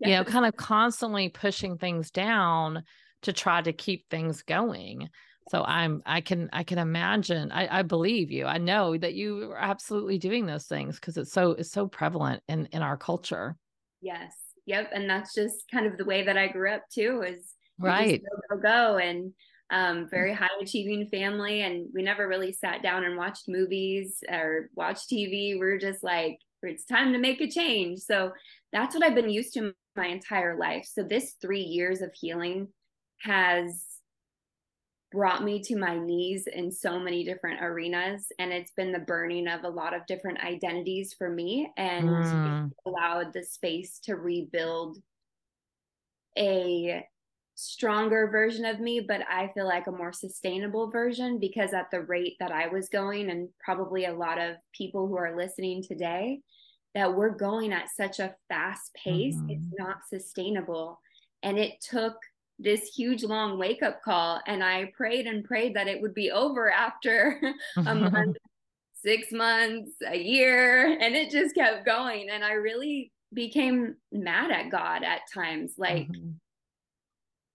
You 0.00 0.12
know, 0.12 0.22
kind 0.22 0.46
of 0.46 0.54
constantly 0.56 1.28
pushing 1.28 1.76
things 1.76 2.12
down 2.12 2.84
to 3.22 3.32
try 3.32 3.62
to 3.62 3.72
keep 3.72 4.08
things 4.08 4.42
going. 4.42 5.08
So 5.50 5.64
i'm 5.64 6.02
i 6.04 6.20
can 6.20 6.50
i 6.52 6.62
can 6.62 6.78
imagine 6.78 7.50
i, 7.52 7.78
I 7.78 7.82
believe 7.82 8.30
you. 8.30 8.46
I 8.46 8.58
know 8.58 8.96
that 8.96 9.14
you 9.14 9.50
are 9.52 9.58
absolutely 9.58 10.18
doing 10.18 10.46
those 10.46 10.66
things 10.66 10.96
because 10.96 11.16
it's 11.16 11.32
so 11.32 11.52
it's 11.52 11.72
so 11.72 11.86
prevalent 11.88 12.42
in 12.48 12.66
in 12.66 12.82
our 12.82 12.96
culture. 12.96 13.56
Yes. 14.00 14.34
Yep. 14.66 14.90
And 14.92 15.08
that's 15.08 15.34
just 15.34 15.64
kind 15.72 15.86
of 15.86 15.96
the 15.96 16.04
way 16.04 16.24
that 16.24 16.36
i 16.36 16.48
grew 16.48 16.70
up 16.70 16.82
too 16.92 17.22
is 17.26 17.54
right. 17.78 18.22
go, 18.50 18.56
go 18.56 18.62
go 18.62 18.96
and 18.98 19.32
um, 19.70 20.08
very 20.10 20.32
high 20.32 20.48
achieving 20.62 21.08
family 21.08 21.60
and 21.60 21.88
we 21.94 22.02
never 22.02 22.26
really 22.26 22.52
sat 22.52 22.82
down 22.82 23.04
and 23.04 23.18
watched 23.18 23.44
movies 23.48 24.24
or 24.30 24.70
watched 24.74 25.10
tv 25.10 25.30
we 25.30 25.56
we're 25.58 25.78
just 25.78 26.02
like 26.02 26.38
it's 26.62 26.86
time 26.86 27.12
to 27.12 27.18
make 27.18 27.40
a 27.40 27.48
change. 27.48 28.00
So 28.00 28.32
that's 28.72 28.94
what 28.94 29.04
i've 29.04 29.14
been 29.14 29.30
used 29.30 29.54
to 29.54 29.72
my 29.96 30.06
entire 30.06 30.58
life. 30.58 30.86
So 30.90 31.02
this 31.02 31.34
three 31.40 31.62
years 31.62 32.02
of 32.02 32.10
healing 32.14 32.68
has 33.22 33.84
brought 35.10 35.42
me 35.42 35.60
to 35.62 35.76
my 35.76 35.98
knees 35.98 36.46
in 36.46 36.70
so 36.70 36.98
many 36.98 37.24
different 37.24 37.62
arenas 37.62 38.26
and 38.38 38.52
it's 38.52 38.72
been 38.72 38.92
the 38.92 38.98
burning 38.98 39.48
of 39.48 39.64
a 39.64 39.68
lot 39.68 39.94
of 39.94 40.06
different 40.06 40.38
identities 40.44 41.14
for 41.16 41.30
me 41.30 41.70
and 41.78 42.08
mm. 42.08 42.70
allowed 42.86 43.32
the 43.32 43.42
space 43.42 43.98
to 44.00 44.16
rebuild 44.16 44.98
a 46.36 47.02
stronger 47.54 48.28
version 48.30 48.64
of 48.66 48.80
me 48.80 49.00
but 49.00 49.22
i 49.30 49.50
feel 49.54 49.66
like 49.66 49.86
a 49.86 49.92
more 49.92 50.12
sustainable 50.12 50.90
version 50.90 51.40
because 51.40 51.72
at 51.72 51.90
the 51.90 52.02
rate 52.02 52.36
that 52.38 52.52
i 52.52 52.68
was 52.68 52.88
going 52.90 53.30
and 53.30 53.48
probably 53.58 54.04
a 54.04 54.14
lot 54.14 54.38
of 54.38 54.56
people 54.76 55.08
who 55.08 55.16
are 55.16 55.36
listening 55.36 55.82
today 55.82 56.38
that 56.94 57.12
we're 57.12 57.30
going 57.30 57.72
at 57.72 57.88
such 57.88 58.20
a 58.20 58.34
fast 58.48 58.94
pace 58.94 59.36
mm-hmm. 59.36 59.50
it's 59.50 59.66
not 59.76 59.96
sustainable 60.08 61.00
and 61.42 61.58
it 61.58 61.80
took 61.80 62.14
this 62.58 62.88
huge 62.88 63.22
long 63.22 63.58
wake 63.58 63.82
up 63.82 64.02
call 64.02 64.40
and 64.46 64.62
i 64.62 64.90
prayed 64.96 65.26
and 65.26 65.44
prayed 65.44 65.74
that 65.74 65.88
it 65.88 66.00
would 66.00 66.14
be 66.14 66.30
over 66.30 66.70
after 66.70 67.40
a 67.76 67.94
month 67.94 68.36
six 69.04 69.30
months 69.30 69.92
a 70.06 70.18
year 70.18 70.98
and 71.00 71.14
it 71.14 71.30
just 71.30 71.54
kept 71.54 71.86
going 71.86 72.28
and 72.30 72.44
i 72.44 72.52
really 72.52 73.12
became 73.32 73.94
mad 74.10 74.50
at 74.50 74.70
god 74.70 75.04
at 75.04 75.20
times 75.32 75.74
like 75.78 76.08
mm-hmm. 76.08 76.30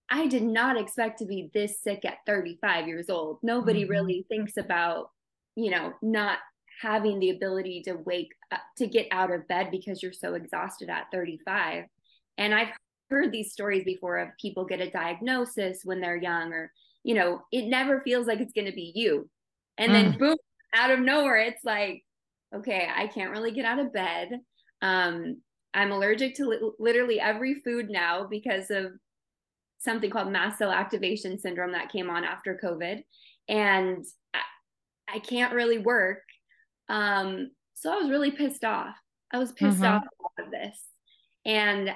i 0.10 0.26
did 0.28 0.44
not 0.44 0.80
expect 0.80 1.20
to 1.20 1.26
be 1.26 1.50
this 1.54 1.82
sick 1.82 2.06
at 2.06 2.18
35 2.26 2.88
years 2.88 3.10
old 3.10 3.40
nobody 3.44 3.82
mm-hmm. 3.82 3.92
really 3.92 4.26
thinks 4.30 4.56
about 4.56 5.10
you 5.56 5.70
know 5.70 5.92
not 6.02 6.38
having 6.82 7.20
the 7.20 7.30
ability 7.30 7.82
to 7.84 7.94
wake 7.94 8.32
up 8.52 8.62
to 8.78 8.88
get 8.88 9.08
out 9.12 9.32
of 9.32 9.48
bed 9.48 9.70
because 9.70 10.02
you're 10.02 10.14
so 10.14 10.36
exhausted 10.36 10.90
at 10.90 11.08
35 11.12 11.86
and 12.38 12.54
i've 12.54 12.70
heard 13.14 13.32
these 13.32 13.52
stories 13.52 13.84
before 13.84 14.18
of 14.18 14.30
people 14.40 14.66
get 14.66 14.82
a 14.82 14.90
diagnosis 14.90 15.82
when 15.84 16.02
they're 16.02 16.18
young 16.18 16.52
or 16.52 16.72
you 17.04 17.16
know 17.16 17.42
it 17.52 17.66
never 17.68 18.02
feels 18.02 18.28
like 18.28 18.40
it's 18.40 18.54
going 18.54 18.68
to 18.68 18.74
be 18.74 18.92
you 18.96 19.30
and 19.78 19.92
mm. 19.92 19.94
then 19.94 20.18
boom 20.18 20.38
out 20.76 20.92
of 20.92 21.00
nowhere 21.00 21.38
it's 21.38 21.64
like 21.64 22.04
okay 22.56 22.88
i 22.96 23.08
can't 23.08 23.32
really 23.32 23.52
get 23.52 23.66
out 23.66 23.80
of 23.80 23.94
bed 23.94 24.40
um 24.82 25.38
i'm 25.74 25.92
allergic 25.92 26.36
to 26.36 26.46
li- 26.46 26.72
literally 26.80 27.20
every 27.20 27.56
food 27.56 27.90
now 27.90 28.26
because 28.30 28.70
of 28.72 28.92
something 29.80 30.10
called 30.10 30.32
mast 30.32 30.58
cell 30.58 30.72
activation 30.72 31.38
syndrome 31.38 31.74
that 31.74 31.92
came 31.92 32.10
on 32.10 32.24
after 32.24 32.60
covid 32.64 33.04
and 33.50 34.06
I, 34.34 34.42
I 35.16 35.20
can't 35.20 35.54
really 35.54 35.78
work 35.80 36.24
Um, 36.90 37.52
so 37.74 37.92
I 37.92 37.98
was 37.98 38.10
really 38.10 38.32
pissed 38.32 38.64
off. 38.64 38.96
I 39.32 39.38
was 39.38 39.52
pissed 39.52 39.80
mm-hmm. 39.80 39.98
off 39.98 40.04
of 40.40 40.52
this. 40.52 40.80
And 41.46 41.90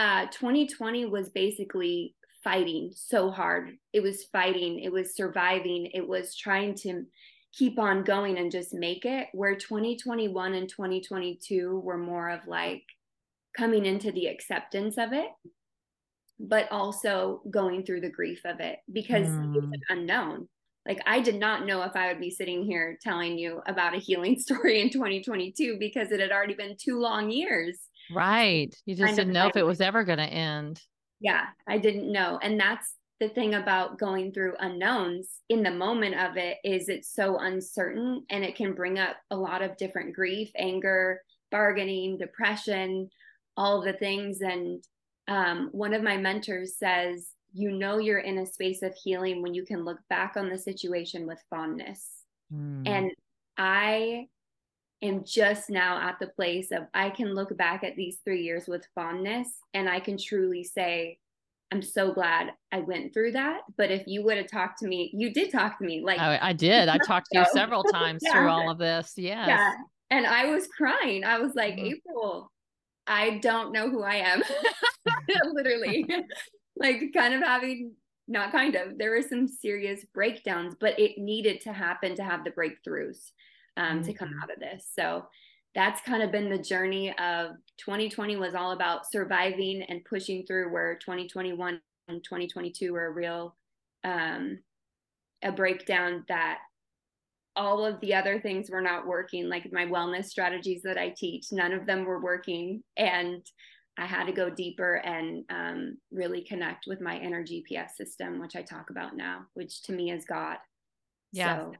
uh 0.00 0.26
2020 0.26 1.06
was 1.06 1.28
basically 1.28 2.14
fighting 2.42 2.90
so 2.94 3.30
hard. 3.30 3.72
It 3.92 4.02
was 4.02 4.24
fighting, 4.32 4.80
it 4.80 4.92
was 4.92 5.14
surviving, 5.14 5.90
it 5.92 6.06
was 6.06 6.36
trying 6.36 6.74
to 6.76 7.04
keep 7.52 7.78
on 7.78 8.04
going 8.04 8.38
and 8.38 8.50
just 8.50 8.72
make 8.72 9.04
it. 9.04 9.28
Where 9.32 9.56
2021 9.56 10.54
and 10.54 10.68
2022 10.68 11.80
were 11.84 11.98
more 11.98 12.30
of 12.30 12.46
like 12.46 12.82
coming 13.56 13.84
into 13.84 14.12
the 14.12 14.26
acceptance 14.26 14.96
of 14.96 15.12
it, 15.12 15.28
but 16.38 16.70
also 16.70 17.42
going 17.50 17.84
through 17.84 18.00
the 18.00 18.10
grief 18.10 18.40
of 18.44 18.60
it 18.60 18.78
because 18.92 19.28
mm. 19.28 19.56
it's 19.56 19.66
an 19.66 19.82
unknown. 19.98 20.48
Like 20.88 21.02
I 21.06 21.20
did 21.20 21.38
not 21.38 21.66
know 21.66 21.82
if 21.82 21.94
I 21.94 22.08
would 22.08 22.20
be 22.20 22.30
sitting 22.30 22.64
here 22.64 22.98
telling 23.02 23.38
you 23.38 23.60
about 23.66 23.94
a 23.94 23.98
healing 23.98 24.38
story 24.40 24.80
in 24.80 24.90
2022 24.90 25.76
because 25.78 26.10
it 26.10 26.20
had 26.20 26.32
already 26.32 26.54
been 26.54 26.76
two 26.80 26.98
long 26.98 27.30
years. 27.30 27.78
Right. 28.12 28.74
You 28.86 28.94
just 28.94 29.16
didn't 29.16 29.32
know 29.32 29.46
if 29.46 29.56
it 29.56 29.66
was 29.66 29.80
ever 29.80 30.04
going 30.04 30.18
to 30.18 30.24
end. 30.24 30.80
Yeah, 31.20 31.46
I 31.68 31.78
didn't 31.78 32.10
know. 32.10 32.38
And 32.42 32.58
that's 32.58 32.94
the 33.20 33.28
thing 33.28 33.54
about 33.54 33.98
going 33.98 34.32
through 34.32 34.54
unknowns 34.58 35.28
in 35.50 35.62
the 35.62 35.70
moment 35.70 36.18
of 36.18 36.38
it 36.38 36.56
is 36.64 36.88
it's 36.88 37.14
so 37.14 37.38
uncertain 37.38 38.24
and 38.30 38.42
it 38.42 38.56
can 38.56 38.72
bring 38.72 38.98
up 38.98 39.16
a 39.30 39.36
lot 39.36 39.60
of 39.60 39.76
different 39.76 40.14
grief, 40.14 40.50
anger, 40.56 41.20
bargaining, 41.50 42.16
depression, 42.16 43.10
all 43.56 43.82
the 43.82 43.92
things. 43.92 44.40
And 44.40 44.82
um, 45.28 45.68
one 45.72 45.92
of 45.92 46.02
my 46.02 46.16
mentors 46.16 46.76
says, 46.78 47.28
you 47.52 47.72
know, 47.72 47.98
you're 47.98 48.20
in 48.20 48.38
a 48.38 48.46
space 48.46 48.82
of 48.82 48.94
healing 48.94 49.42
when 49.42 49.52
you 49.52 49.64
can 49.64 49.84
look 49.84 49.98
back 50.08 50.34
on 50.36 50.48
the 50.48 50.58
situation 50.58 51.26
with 51.26 51.42
fondness. 51.50 52.24
Mm. 52.52 52.88
And 52.88 53.10
I 53.58 54.28
am 55.02 55.24
just 55.24 55.70
now 55.70 56.00
at 56.00 56.18
the 56.20 56.28
place 56.28 56.70
of 56.72 56.82
I 56.94 57.10
can 57.10 57.34
look 57.34 57.56
back 57.56 57.84
at 57.84 57.96
these 57.96 58.18
three 58.24 58.42
years 58.42 58.66
with 58.66 58.86
fondness 58.94 59.48
and 59.74 59.88
I 59.88 60.00
can 60.00 60.18
truly 60.18 60.64
say, 60.64 61.18
I'm 61.72 61.82
so 61.82 62.12
glad 62.12 62.52
I 62.72 62.80
went 62.80 63.14
through 63.14 63.32
that. 63.32 63.60
But 63.76 63.90
if 63.90 64.02
you 64.06 64.24
would 64.24 64.36
have 64.36 64.50
talked 64.50 64.80
to 64.80 64.88
me, 64.88 65.10
you 65.14 65.32
did 65.32 65.52
talk 65.52 65.78
to 65.78 65.84
me. 65.84 66.02
Like 66.04 66.18
I, 66.18 66.38
I 66.42 66.52
did. 66.52 66.88
I 66.88 66.98
talked 66.98 67.28
to 67.32 67.38
you 67.38 67.46
several 67.52 67.84
times 67.84 68.22
yeah. 68.24 68.32
through 68.32 68.48
all 68.48 68.70
of 68.70 68.78
this. 68.78 69.12
Yes. 69.16 69.48
Yeah. 69.48 69.72
And 70.10 70.26
I 70.26 70.46
was 70.46 70.66
crying. 70.66 71.24
I 71.24 71.38
was 71.38 71.54
like, 71.54 71.76
mm-hmm. 71.76 71.94
April, 71.94 72.50
I 73.06 73.38
don't 73.38 73.72
know 73.72 73.88
who 73.88 74.02
I 74.02 74.16
am. 74.16 74.42
Literally. 75.52 76.04
like 76.76 77.12
kind 77.14 77.34
of 77.34 77.42
having 77.42 77.92
not 78.26 78.52
kind 78.52 78.76
of 78.76 78.96
there 78.96 79.10
were 79.10 79.22
some 79.22 79.46
serious 79.46 80.04
breakdowns, 80.12 80.74
but 80.80 80.98
it 80.98 81.18
needed 81.18 81.60
to 81.62 81.72
happen 81.72 82.16
to 82.16 82.24
have 82.24 82.44
the 82.44 82.50
breakthroughs 82.50 83.30
um, 83.80 84.02
to 84.02 84.12
come 84.12 84.28
mm-hmm. 84.28 84.42
out 84.42 84.52
of 84.52 84.60
this. 84.60 84.86
So 84.94 85.24
that's 85.74 86.00
kind 86.02 86.22
of 86.22 86.32
been 86.32 86.50
the 86.50 86.58
journey 86.58 87.10
of 87.18 87.52
2020 87.78 88.36
was 88.36 88.54
all 88.54 88.72
about 88.72 89.10
surviving 89.10 89.82
and 89.88 90.04
pushing 90.04 90.44
through 90.44 90.72
where 90.72 90.96
2021 90.96 91.80
and 92.08 92.24
2022 92.24 92.92
were 92.92 93.06
a 93.06 93.10
real 93.10 93.56
um, 94.04 94.58
a 95.42 95.52
breakdown 95.52 96.24
that 96.28 96.58
all 97.56 97.84
of 97.84 98.00
the 98.00 98.14
other 98.14 98.40
things 98.40 98.70
were 98.70 98.80
not 98.80 99.06
working 99.06 99.48
like 99.48 99.72
my 99.72 99.84
wellness 99.84 100.26
strategies 100.26 100.82
that 100.82 100.98
i 100.98 101.08
teach 101.10 101.46
none 101.52 101.72
of 101.72 101.86
them 101.86 102.04
were 102.04 102.22
working 102.22 102.82
and 102.96 103.44
i 103.98 104.06
had 104.06 104.24
to 104.24 104.32
go 104.32 104.50
deeper 104.50 104.94
and 104.96 105.44
um, 105.50 105.96
really 106.10 106.42
connect 106.42 106.86
with 106.86 107.00
my 107.00 107.18
inner 107.18 107.44
gps 107.44 107.90
system 107.96 108.40
which 108.40 108.56
i 108.56 108.62
talk 108.62 108.90
about 108.90 109.16
now 109.16 109.42
which 109.54 109.82
to 109.82 109.92
me 109.92 110.10
is 110.10 110.24
god 110.24 110.56
yeah 111.32 111.58
so, 111.58 111.72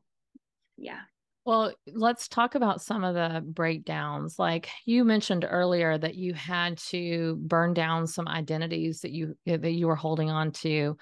yeah 0.77 1.01
well, 1.47 1.73
let's 1.87 2.29
talk 2.29 2.55
about 2.55 2.83
some 2.83 3.03
of 3.03 3.15
the 3.15 3.41
breakdowns. 3.41 4.39
Like 4.39 4.69
you 4.85 5.05
mentioned 5.05 5.47
earlier 5.49 5.97
that 5.97 6.15
you 6.15 6.35
had 6.35 6.79
to 6.89 7.37
burn 7.41 7.73
down 7.73 8.07
some 8.07 8.29
identities 8.29 9.01
that 9.01 9.13
you 9.13 9.37
eh, 9.47 9.57
that 9.57 9.73
you 9.73 9.87
were 9.87 9.97
holding 9.97 10.31
on 10.31 10.53
to. 10.53 10.97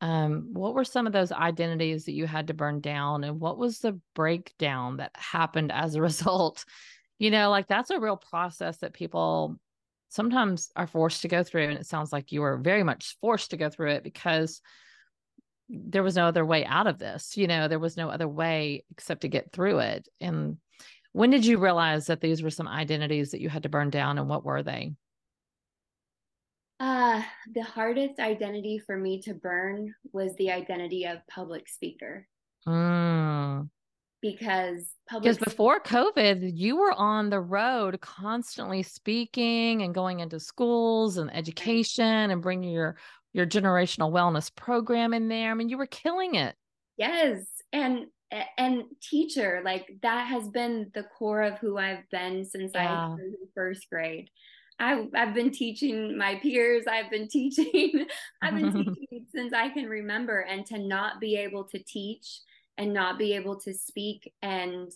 Um, 0.00 0.50
what 0.52 0.74
were 0.74 0.84
some 0.84 1.06
of 1.06 1.12
those 1.12 1.32
identities 1.32 2.04
that 2.04 2.12
you 2.12 2.26
had 2.26 2.48
to 2.48 2.54
burn 2.54 2.80
down 2.80 3.24
and 3.24 3.40
what 3.40 3.56
was 3.56 3.78
the 3.78 3.98
breakdown 4.14 4.98
that 4.98 5.12
happened 5.14 5.70
as 5.70 5.94
a 5.94 6.02
result? 6.02 6.64
You 7.18 7.30
know, 7.30 7.50
like 7.50 7.68
that's 7.68 7.90
a 7.90 8.00
real 8.00 8.16
process 8.16 8.78
that 8.78 8.92
people 8.92 9.56
sometimes 10.08 10.70
are 10.76 10.86
forced 10.86 11.22
to 11.22 11.28
go 11.28 11.42
through 11.42 11.68
and 11.68 11.78
it 11.78 11.86
sounds 11.86 12.12
like 12.12 12.32
you 12.32 12.40
were 12.40 12.58
very 12.58 12.82
much 12.82 13.16
forced 13.20 13.50
to 13.50 13.56
go 13.56 13.68
through 13.68 13.90
it 13.90 14.04
because 14.04 14.60
there 15.68 16.02
was 16.02 16.16
no 16.16 16.26
other 16.26 16.44
way 16.44 16.64
out 16.64 16.86
of 16.86 16.98
this 16.98 17.36
you 17.36 17.46
know 17.46 17.68
there 17.68 17.78
was 17.78 17.96
no 17.96 18.10
other 18.10 18.28
way 18.28 18.84
except 18.90 19.22
to 19.22 19.28
get 19.28 19.52
through 19.52 19.78
it. 19.78 20.08
And 20.20 20.58
when 21.12 21.30
did 21.30 21.46
you 21.46 21.58
realize 21.58 22.06
that 22.06 22.20
these 22.20 22.42
were 22.42 22.50
some 22.50 22.68
identities 22.68 23.30
that 23.30 23.40
you 23.40 23.48
had 23.48 23.62
to 23.62 23.68
burn 23.68 23.90
down 23.90 24.18
and 24.18 24.28
what 24.28 24.44
were 24.44 24.62
they? 24.62 24.92
Uh 26.80 27.22
the 27.54 27.62
hardest 27.62 28.18
identity 28.18 28.78
for 28.78 28.96
me 28.96 29.20
to 29.22 29.34
burn 29.34 29.94
was 30.12 30.34
the 30.36 30.50
identity 30.50 31.04
of 31.06 31.18
public 31.28 31.68
speaker. 31.68 32.26
Mm. 32.66 33.68
because 34.22 34.86
because 35.20 35.36
before 35.36 35.78
covid 35.80 36.50
you 36.56 36.78
were 36.78 36.94
on 36.94 37.28
the 37.28 37.38
road 37.38 38.00
constantly 38.00 38.82
speaking 38.82 39.82
and 39.82 39.94
going 39.94 40.20
into 40.20 40.40
schools 40.40 41.18
and 41.18 41.30
education 41.36 42.30
and 42.30 42.40
bringing 42.40 42.72
your 42.72 42.96
your 43.34 43.46
generational 43.46 44.10
wellness 44.10 44.54
program 44.54 45.12
in 45.12 45.28
there. 45.28 45.50
I 45.50 45.54
mean, 45.54 45.68
you 45.68 45.76
were 45.76 45.86
killing 45.86 46.36
it. 46.36 46.54
Yes. 46.96 47.44
And 47.72 48.06
and 48.56 48.84
teacher, 49.02 49.60
like 49.64 49.86
that 50.02 50.26
has 50.28 50.48
been 50.48 50.90
the 50.94 51.02
core 51.02 51.42
of 51.42 51.58
who 51.58 51.76
I've 51.76 52.08
been 52.10 52.44
since 52.44 52.72
yeah. 52.74 53.06
I 53.06 53.08
was 53.08 53.20
in 53.20 53.34
first 53.54 53.88
grade. 53.90 54.30
I, 54.80 55.06
I've 55.14 55.34
been 55.34 55.52
teaching 55.52 56.18
my 56.18 56.36
peers. 56.36 56.84
I've 56.90 57.10
been 57.10 57.28
teaching. 57.30 58.06
I've 58.42 58.54
been 58.54 58.72
teaching 58.72 59.26
since 59.32 59.52
I 59.52 59.68
can 59.68 59.86
remember. 59.86 60.40
And 60.40 60.64
to 60.66 60.78
not 60.78 61.20
be 61.20 61.36
able 61.36 61.64
to 61.64 61.78
teach 61.78 62.40
and 62.78 62.92
not 62.92 63.18
be 63.18 63.34
able 63.34 63.60
to 63.60 63.72
speak 63.72 64.32
and 64.42 64.90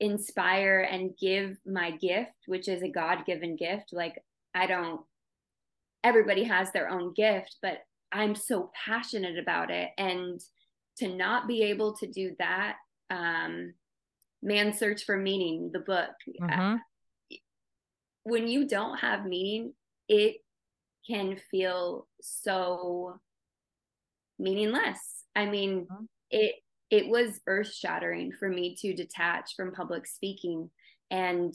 inspire 0.00 0.80
and 0.90 1.16
give 1.20 1.58
my 1.66 1.90
gift, 1.90 2.32
which 2.46 2.68
is 2.68 2.82
a 2.82 2.88
God 2.88 3.26
given 3.26 3.56
gift, 3.56 3.92
like 3.92 4.22
I 4.54 4.66
don't 4.66 5.02
everybody 6.04 6.44
has 6.44 6.72
their 6.72 6.90
own 6.90 7.12
gift, 7.14 7.56
but 7.62 7.78
I'm 8.10 8.34
so 8.34 8.70
passionate 8.84 9.38
about 9.38 9.70
it. 9.70 9.90
And 9.96 10.40
to 10.98 11.08
not 11.08 11.48
be 11.48 11.62
able 11.62 11.94
to 11.96 12.06
do 12.06 12.34
that, 12.38 12.76
um, 13.10 13.74
Man's 14.42 14.78
Search 14.78 15.04
for 15.04 15.16
Meaning, 15.16 15.70
the 15.72 15.78
book, 15.78 16.10
mm-hmm. 16.40 16.74
uh, 16.74 16.76
when 18.24 18.48
you 18.48 18.66
don't 18.68 18.98
have 18.98 19.24
meaning, 19.24 19.72
it 20.08 20.36
can 21.08 21.36
feel 21.50 22.06
so 22.20 23.20
meaningless. 24.38 25.24
I 25.34 25.46
mean, 25.46 25.86
mm-hmm. 25.90 26.04
it 26.30 26.56
it 26.90 27.08
was 27.08 27.40
earth 27.46 27.72
shattering 27.72 28.32
for 28.38 28.48
me 28.50 28.76
to 28.80 28.94
detach 28.94 29.54
from 29.56 29.72
public 29.72 30.06
speaking 30.06 30.70
and 31.10 31.54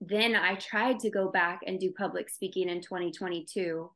then 0.00 0.34
I 0.34 0.54
tried 0.54 0.98
to 1.00 1.10
go 1.10 1.28
back 1.30 1.60
and 1.66 1.78
do 1.78 1.92
public 1.92 2.30
speaking 2.30 2.68
in 2.68 2.80
2022 2.80 3.90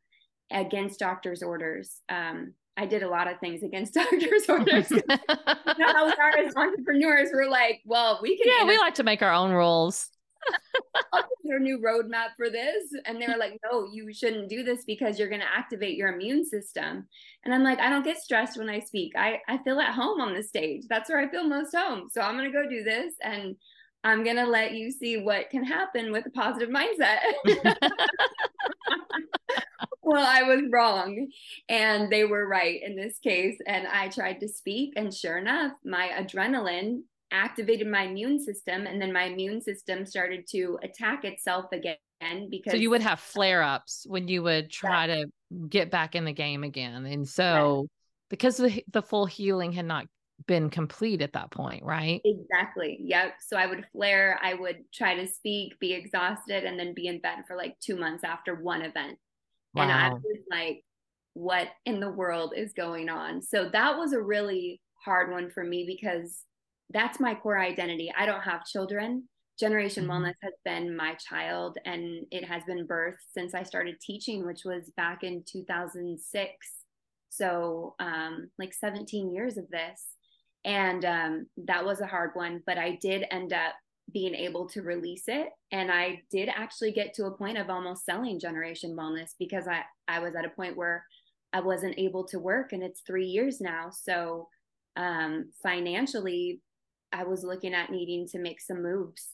against 0.51 1.01
doctor's 1.01 1.43
orders. 1.43 2.01
Um, 2.09 2.53
I 2.77 2.87
did 2.87 3.03
a 3.03 3.09
lot 3.09 3.31
of 3.31 3.39
things 3.41 3.63
against 3.63 3.95
doctor's 3.95 4.49
orders. 4.49 4.91
you 4.91 5.03
know 5.09 5.93
how 5.93 6.07
we 6.07 6.13
are 6.13 6.39
as 6.39 6.55
entrepreneurs, 6.57 7.31
we're 7.33 7.49
like, 7.49 7.81
well, 7.85 8.19
we 8.23 8.37
can. 8.37 8.47
Yeah, 8.47 8.67
we 8.67 8.79
like 8.79 8.95
to 8.95 9.03
make 9.03 9.23
our 9.23 9.33
own 9.33 9.53
rules. 9.53 10.11
Their 11.45 11.59
new 11.59 11.79
roadmap 11.79 12.37
for 12.37 12.51
this, 12.51 12.85
and 13.07 13.21
they 13.21 13.27
were 13.27 13.39
like, 13.39 13.59
"No, 13.65 13.87
you 13.91 14.13
shouldn't 14.13 14.51
do 14.51 14.63
this 14.63 14.85
because 14.85 15.19
you're 15.19 15.29
going 15.29 15.41
to 15.41 15.47
activate 15.47 15.97
your 15.97 16.13
immune 16.13 16.45
system." 16.45 17.07
And 17.45 17.55
I'm 17.55 17.63
like, 17.63 17.79
"I 17.79 17.89
don't 17.89 18.05
get 18.05 18.19
stressed 18.19 18.59
when 18.59 18.69
I 18.69 18.81
speak. 18.81 19.13
I 19.17 19.41
I 19.49 19.59
feel 19.59 19.81
at 19.81 19.95
home 19.95 20.21
on 20.21 20.35
the 20.35 20.43
stage. 20.43 20.85
That's 20.87 21.09
where 21.09 21.19
I 21.19 21.31
feel 21.31 21.45
most 21.45 21.75
home. 21.75 22.09
So 22.11 22.21
I'm 22.21 22.37
going 22.37 22.51
to 22.51 22.59
go 22.59 22.69
do 22.69 22.83
this." 22.83 23.15
And 23.23 23.57
I'm 24.05 24.23
going 24.23 24.37
to 24.37 24.47
let 24.47 24.75
you 24.75 24.91
see 24.91 25.17
what 25.17 25.49
can 25.49 25.65
happen 25.65 26.13
with 26.13 26.27
a 26.27 26.31
positive 26.31 26.69
mindset. 26.69 27.21
well, 30.03 30.27
I 30.27 30.43
was 30.43 30.61
wrong. 30.71 31.29
And 31.71 32.13
they 32.13 32.25
were 32.25 32.47
right 32.47 32.83
in 32.83 32.97
this 32.97 33.19
case. 33.19 33.57
And 33.67 33.87
I 33.87 34.09
tried 34.09 34.41
to 34.41 34.49
speak. 34.49 34.93
And 34.97 35.13
sure 35.13 35.39
enough, 35.39 35.73
my 35.85 36.11
adrenaline 36.19 37.01
activated 37.33 37.87
my 37.87 38.03
immune 38.03 38.39
system. 38.45 38.87
And 38.87 39.01
then 39.01 39.13
my 39.13 39.25
immune 39.25 39.63
system 39.63 40.05
started 40.05 40.47
to 40.51 40.79
attack 40.83 41.25
itself 41.25 41.67
again. 41.73 41.97
Because 42.51 42.73
so 42.73 42.77
you 42.77 42.91
would 42.91 43.03
have 43.03 43.21
flare 43.21 43.63
ups 43.63 44.07
when 44.07 44.29
you 44.29 44.43
would 44.43 44.71
try 44.71 45.07
to 45.07 45.27
get 45.69 45.91
back 45.91 46.15
in 46.15 46.27
the 46.27 46.33
game 46.33 46.63
again. 46.63 47.07
And 47.07 47.27
so 47.27 47.87
because 48.29 48.59
the, 48.59 48.83
the 48.93 49.03
full 49.03 49.27
healing 49.27 49.73
had 49.73 49.87
not 49.87 50.07
been 50.47 50.71
complete 50.71 51.23
at 51.23 51.33
that 51.35 51.51
point, 51.51 51.83
right? 51.85 52.25
Exactly. 52.25 52.99
Yep. 53.01 53.35
So 53.47 53.57
I 53.57 53.67
would 53.67 53.87
flare, 53.93 54.39
I 54.43 54.55
would 54.55 54.85
try 54.93 55.15
to 55.15 55.27
speak, 55.27 55.79
be 55.79 55.93
exhausted, 55.93 56.65
and 56.65 56.79
then 56.79 56.95
be 56.95 57.07
in 57.07 57.21
bed 57.21 57.45
for 57.47 57.57
like 57.57 57.79
two 57.81 57.97
months 57.97 58.25
after 58.25 58.55
one 58.55 58.83
event. 58.83 59.19
Wow. 59.75 59.83
And 59.83 59.93
I 59.93 60.11
was 60.11 60.39
like, 60.51 60.85
what 61.35 61.69
in 61.85 62.01
the 62.01 62.11
world 62.11 62.55
is 62.57 62.73
going 62.73 63.09
on? 63.09 63.43
So 63.43 63.69
that 63.71 63.99
was 63.99 64.13
a 64.13 64.23
really 64.23 64.81
hard 65.05 65.31
one 65.31 65.51
for 65.51 65.65
me 65.65 65.85
because 65.87 66.45
that's 66.91 67.21
my 67.21 67.35
core 67.35 67.59
identity. 67.59 68.13
I 68.17 68.27
don't 68.27 68.43
have 68.43 68.65
children. 68.65 69.29
Generation 69.59 70.07
Mhm. 70.07 70.09
Wellness 70.09 70.35
has 70.43 70.55
been 70.65 70.97
my 70.97 71.15
child 71.17 71.79
and 71.85 72.27
it 72.31 72.45
has 72.45 72.65
been 72.65 72.87
birthed 72.87 73.21
since 73.33 73.55
I 73.55 73.63
started 73.65 74.01
teaching, 74.01 74.47
which 74.47 74.65
was 74.65 74.91
back 74.97 75.23
in 75.25 75.45
2006. 75.45 76.85
So, 77.29 77.97
um, 77.99 78.51
like 78.59 78.75
17 78.75 79.33
years 79.33 79.57
of 79.59 79.69
this. 79.71 80.17
And 80.65 81.05
um, 81.05 81.47
that 81.67 81.85
was 81.85 82.01
a 82.01 82.07
hard 82.07 82.31
one, 82.35 82.63
but 82.67 82.79
I 82.79 82.99
did 83.01 83.27
end 83.31 83.53
up 83.53 83.75
being 84.13 84.35
able 84.35 84.69
to 84.69 84.83
release 84.83 85.25
it. 85.29 85.49
And 85.73 85.91
I 85.91 86.23
did 86.31 86.49
actually 86.49 86.93
get 86.93 87.15
to 87.15 87.27
a 87.27 87.37
point 87.37 87.59
of 87.59 87.71
almost 87.71 88.05
selling 88.05 88.41
Generation 88.41 88.97
Wellness 88.97 89.31
because 89.39 89.67
I, 89.67 89.83
I 90.09 90.21
was 90.21 90.35
at 90.37 90.45
a 90.45 90.51
point 90.51 90.77
where 90.77 91.05
I 91.53 91.61
wasn't 91.61 91.99
able 91.99 92.25
to 92.29 92.39
work 92.39 92.73
and 92.73 92.83
it's 92.83 93.03
three 93.07 93.27
years 93.27 93.61
now. 93.61 93.91
So, 93.91 94.49
um, 94.97 95.51
financially, 95.63 96.61
I 97.13 97.25
was 97.25 97.45
looking 97.45 97.75
at 97.75 97.91
needing 97.91 98.27
to 98.29 98.39
make 98.39 98.61
some 98.61 98.83
moves. 98.83 99.31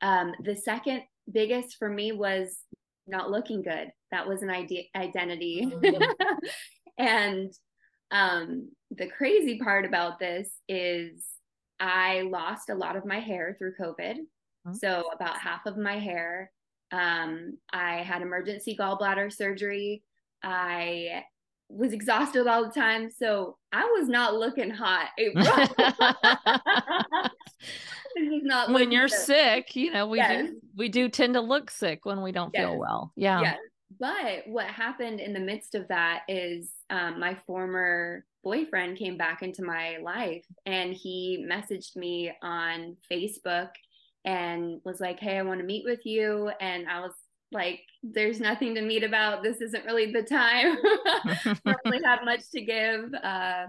Um, 0.00 0.32
the 0.44 0.56
second 0.56 1.02
biggest 1.30 1.76
for 1.78 1.88
me 1.88 2.12
was 2.12 2.58
not 3.06 3.30
looking 3.30 3.62
good. 3.62 3.90
That 4.10 4.28
was 4.28 4.42
an 4.42 4.50
idea 4.50 4.84
identity. 4.96 5.70
Mhm. 5.70 6.12
and 6.98 7.52
um, 8.10 8.70
the 8.90 9.06
crazy 9.08 9.58
part 9.58 9.84
about 9.84 10.18
this 10.18 10.48
is 10.68 11.24
I 11.80 12.22
lost 12.22 12.70
a 12.70 12.74
lot 12.74 12.96
of 12.96 13.04
my 13.04 13.20
hair 13.20 13.54
through 13.58 13.74
COVID. 13.80 14.16
Mhm. 14.66 14.76
So 14.76 15.10
about 15.12 15.38
half 15.38 15.66
of 15.66 15.76
my 15.76 15.98
hair. 15.98 16.50
Um, 16.90 17.58
I 17.72 17.96
had 18.02 18.22
emergency 18.22 18.76
gallbladder 18.78 19.32
surgery. 19.32 20.02
I 20.42 21.24
was 21.68 21.92
exhausted 21.92 22.46
all 22.46 22.64
the 22.64 22.72
time. 22.72 23.10
So 23.10 23.58
I 23.72 23.84
was 23.98 24.08
not 24.08 24.34
looking 24.34 24.70
hot. 24.70 25.10
April. 25.18 25.44
This 28.16 28.32
is 28.32 28.42
not 28.42 28.70
when 28.72 28.90
you're 28.90 29.08
good. 29.08 29.18
sick, 29.18 29.76
you 29.76 29.92
know, 29.92 30.06
we 30.08 30.18
Yes. 30.18 30.48
do 30.48 30.60
we 30.76 30.88
do 30.88 31.08
tend 31.08 31.34
to 31.34 31.40
look 31.40 31.70
sick 31.70 32.04
when 32.06 32.22
we 32.22 32.32
don't 32.32 32.54
feel 32.56 32.78
well. 32.78 33.12
Yeah. 33.16 33.40
Yes. 33.42 33.58
But 33.98 34.46
what 34.46 34.66
happened 34.66 35.20
in 35.20 35.32
the 35.32 35.40
midst 35.40 35.74
of 35.74 35.88
that 35.88 36.22
is 36.28 36.70
um, 36.90 37.18
my 37.18 37.36
former 37.46 38.24
boyfriend 38.44 38.98
came 38.98 39.16
back 39.16 39.42
into 39.42 39.62
my 39.62 39.96
life 40.02 40.44
and 40.66 40.92
he 40.92 41.46
messaged 41.50 41.96
me 41.96 42.32
on 42.42 42.96
Facebook 43.10 43.70
and 44.24 44.80
was 44.84 45.00
like, 45.00 45.18
Hey, 45.20 45.38
I 45.38 45.42
want 45.42 45.60
to 45.60 45.66
meet 45.66 45.84
with 45.84 46.04
you. 46.04 46.50
And 46.60 46.88
I 46.88 47.00
was 47.00 47.12
like, 47.50 47.80
There's 48.02 48.40
nothing 48.40 48.74
to 48.74 48.82
meet 48.82 49.04
about. 49.04 49.42
This 49.42 49.60
isn't 49.60 49.86
really 49.86 50.12
the 50.12 50.22
time. 50.22 50.76
don't 51.64 51.78
really 51.84 52.04
have 52.04 52.24
much 52.24 52.42
to 52.52 52.60
give. 52.60 53.12
Uh, 53.14 53.66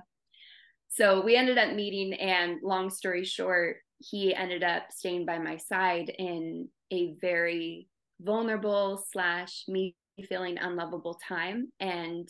so 0.89 1.21
we 1.21 1.35
ended 1.35 1.57
up 1.57 1.75
meeting, 1.75 2.13
and 2.13 2.57
long 2.63 2.89
story 2.89 3.23
short, 3.23 3.77
he 3.99 4.33
ended 4.33 4.63
up 4.63 4.91
staying 4.91 5.25
by 5.25 5.37
my 5.37 5.57
side 5.57 6.11
in 6.17 6.67
a 6.91 7.13
very 7.21 7.87
vulnerable 8.19 9.03
slash 9.11 9.63
me 9.67 9.95
feeling 10.23 10.57
unlovable 10.57 11.15
time. 11.27 11.71
And 11.79 12.27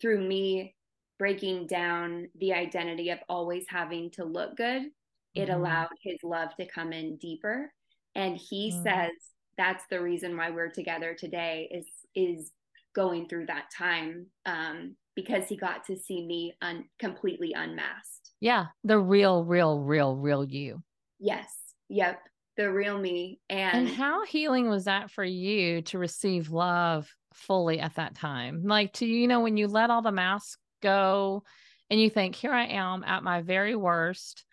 through 0.00 0.26
me 0.26 0.74
breaking 1.18 1.66
down 1.66 2.28
the 2.34 2.52
identity 2.52 3.10
of 3.10 3.18
always 3.28 3.66
having 3.68 4.10
to 4.12 4.24
look 4.24 4.56
good, 4.56 4.90
it 5.34 5.48
Mhm. 5.48 5.54
allowed 5.54 5.88
his 6.02 6.18
love 6.22 6.54
to 6.56 6.66
come 6.66 6.92
in 6.92 7.16
deeper. 7.16 7.72
And 8.14 8.36
he 8.36 8.70
Mm. 8.70 8.82
says 8.82 9.12
that's 9.56 9.86
the 9.88 10.02
reason 10.02 10.36
why 10.36 10.50
we're 10.50 10.70
together 10.70 11.14
today 11.14 11.68
is 11.70 11.86
is 12.14 12.52
going 12.94 13.28
through 13.28 13.46
that 13.46 13.70
time 13.70 14.30
um, 14.46 14.96
because 15.14 15.48
he 15.48 15.56
got 15.56 15.84
to 15.86 15.96
see 15.96 16.24
me 16.26 16.54
un- 16.62 16.88
completely 16.98 17.52
unmasked. 17.54 18.32
Yeah. 18.40 18.66
The 18.84 18.98
real, 18.98 19.44
real, 19.44 19.80
real, 19.80 20.16
real 20.16 20.44
you. 20.44 20.82
Yes. 21.18 21.74
Yep. 21.88 22.20
The 22.56 22.72
real 22.72 22.98
me. 22.98 23.40
And 23.50 23.88
And, 23.88 23.88
how 23.88 24.24
healing 24.24 24.68
was 24.68 24.84
that 24.84 25.10
for 25.10 25.24
you 25.24 25.82
to 25.82 25.98
receive 25.98 26.50
love 26.50 27.14
fully 27.36 27.80
at 27.80 27.94
that 27.96 28.14
time? 28.14 28.62
Like 28.64 28.92
to 28.94 29.06
you 29.06 29.28
know 29.28 29.40
when 29.40 29.56
you 29.56 29.68
let 29.68 29.90
all 29.90 30.02
the 30.02 30.12
masks 30.12 30.58
go 30.82 31.42
and 31.90 32.00
you 32.00 32.10
think 32.10 32.34
here 32.34 32.52
I 32.52 32.66
am 32.66 33.04
at 33.04 33.22
my 33.22 33.42
very 33.42 33.76
worst. 33.76 34.44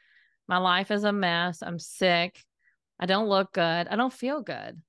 My 0.48 0.58
life 0.58 0.91
is 0.91 1.04
a 1.04 1.12
mess. 1.13 1.63
I'm 1.63 1.80
sick. 1.80 2.39
I 3.00 3.06
don't 3.06 3.30
look 3.30 3.54
good. 3.54 3.88
I 3.88 3.96
don't 3.96 4.13
feel 4.13 4.41
good. 4.41 4.82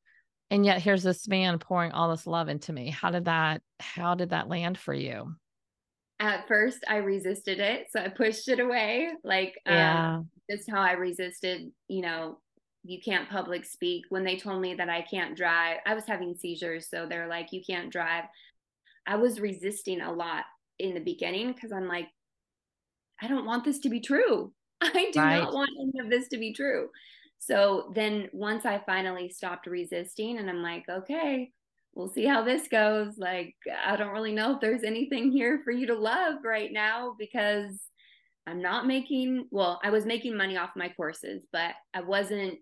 And 0.50 0.64
yet 0.66 0.82
here's 0.82 1.02
this 1.02 1.26
man 1.26 1.58
pouring 1.58 1.92
all 1.92 2.10
this 2.10 2.26
love 2.26 2.48
into 2.48 2.72
me. 2.72 2.90
How 2.90 3.10
did 3.10 3.24
that 3.24 3.62
how 3.80 4.14
did 4.14 4.30
that 4.30 4.48
land 4.48 4.78
for 4.78 4.94
you? 4.94 5.34
at 6.20 6.46
first 6.46 6.78
I 6.88 6.98
resisted 6.98 7.58
it. 7.58 7.88
So 7.90 7.98
I 8.00 8.08
pushed 8.08 8.48
it 8.48 8.60
away. 8.60 9.10
Like, 9.24 9.54
um, 9.66 9.74
Yeah. 9.74 10.22
just 10.48 10.70
how 10.70 10.80
I 10.80 10.92
resisted, 10.92 11.72
you 11.88 12.02
know, 12.02 12.38
you 12.84 13.00
can't 13.02 13.30
public 13.30 13.64
speak. 13.64 14.04
When 14.10 14.24
they 14.24 14.36
told 14.38 14.62
me 14.62 14.74
that 14.74 14.90
I 14.90 15.02
can't 15.02 15.36
drive, 15.36 15.78
I 15.86 15.94
was 15.94 16.06
having 16.06 16.34
seizures. 16.36 16.88
So 16.90 17.06
they're 17.08 17.28
like, 17.28 17.52
you 17.52 17.62
can't 17.66 17.92
drive. 17.92 18.24
I 19.06 19.16
was 19.16 19.40
resisting 19.40 20.00
a 20.00 20.12
lot 20.12 20.44
in 20.78 20.94
the 20.94 21.00
beginning 21.00 21.52
because 21.52 21.72
I'm 21.72 21.88
like, 21.88 22.08
I 23.20 23.28
don't 23.28 23.46
want 23.46 23.64
this 23.64 23.78
to 23.80 23.88
be 23.88 24.00
true. 24.00 24.52
I 24.80 25.10
do 25.12 25.24
Right. 25.24 25.26
not 25.26 25.52
want 25.52 25.70
any 25.80 26.04
of 26.04 26.10
this 26.10 26.28
to 26.28 26.38
be 26.38 26.52
true. 26.52 26.88
So 27.38 27.92
then 27.94 28.28
once 28.32 28.64
I 28.64 28.82
finally 28.86 29.28
stopped 29.28 29.66
resisting 29.66 30.38
and 30.38 30.48
I'm 30.48 30.62
like, 30.62 30.84
okay, 30.88 31.52
we'll 31.94 32.08
see 32.08 32.24
how 32.24 32.42
this 32.42 32.68
goes. 32.68 33.18
Like, 33.18 33.54
I 33.84 33.96
don't 33.96 34.12
really 34.12 34.32
know 34.34 34.54
if 34.54 34.60
there's 34.60 34.82
anything 34.82 35.30
here 35.30 35.60
for 35.64 35.70
you 35.70 35.86
to 35.88 35.94
love 35.94 36.36
right 36.44 36.72
now 36.72 37.14
because 37.18 37.80
I'm 38.46 38.62
not 38.62 38.86
making, 38.86 39.48
well, 39.50 39.80
I 39.84 39.90
was 39.90 40.06
making 40.06 40.36
money 40.36 40.56
off 40.56 40.70
my 40.76 40.90
courses, 40.90 41.42
but 41.52 41.72
I 41.94 42.02
wasn't 42.02 42.58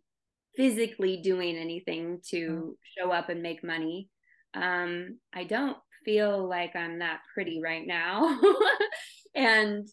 physically 0.56 1.18
doing 1.18 1.56
anything 1.56 2.20
to 2.30 2.76
show 2.98 3.10
up 3.10 3.28
and 3.28 3.42
make 3.42 3.64
money. 3.64 4.08
Um, 4.54 5.18
I 5.32 5.44
don't 5.44 5.76
feel 6.04 6.46
like 6.48 6.76
I'm 6.76 6.98
that 6.98 7.20
pretty 7.32 7.60
right 7.62 7.86
now. 7.86 8.38
and 9.34 9.88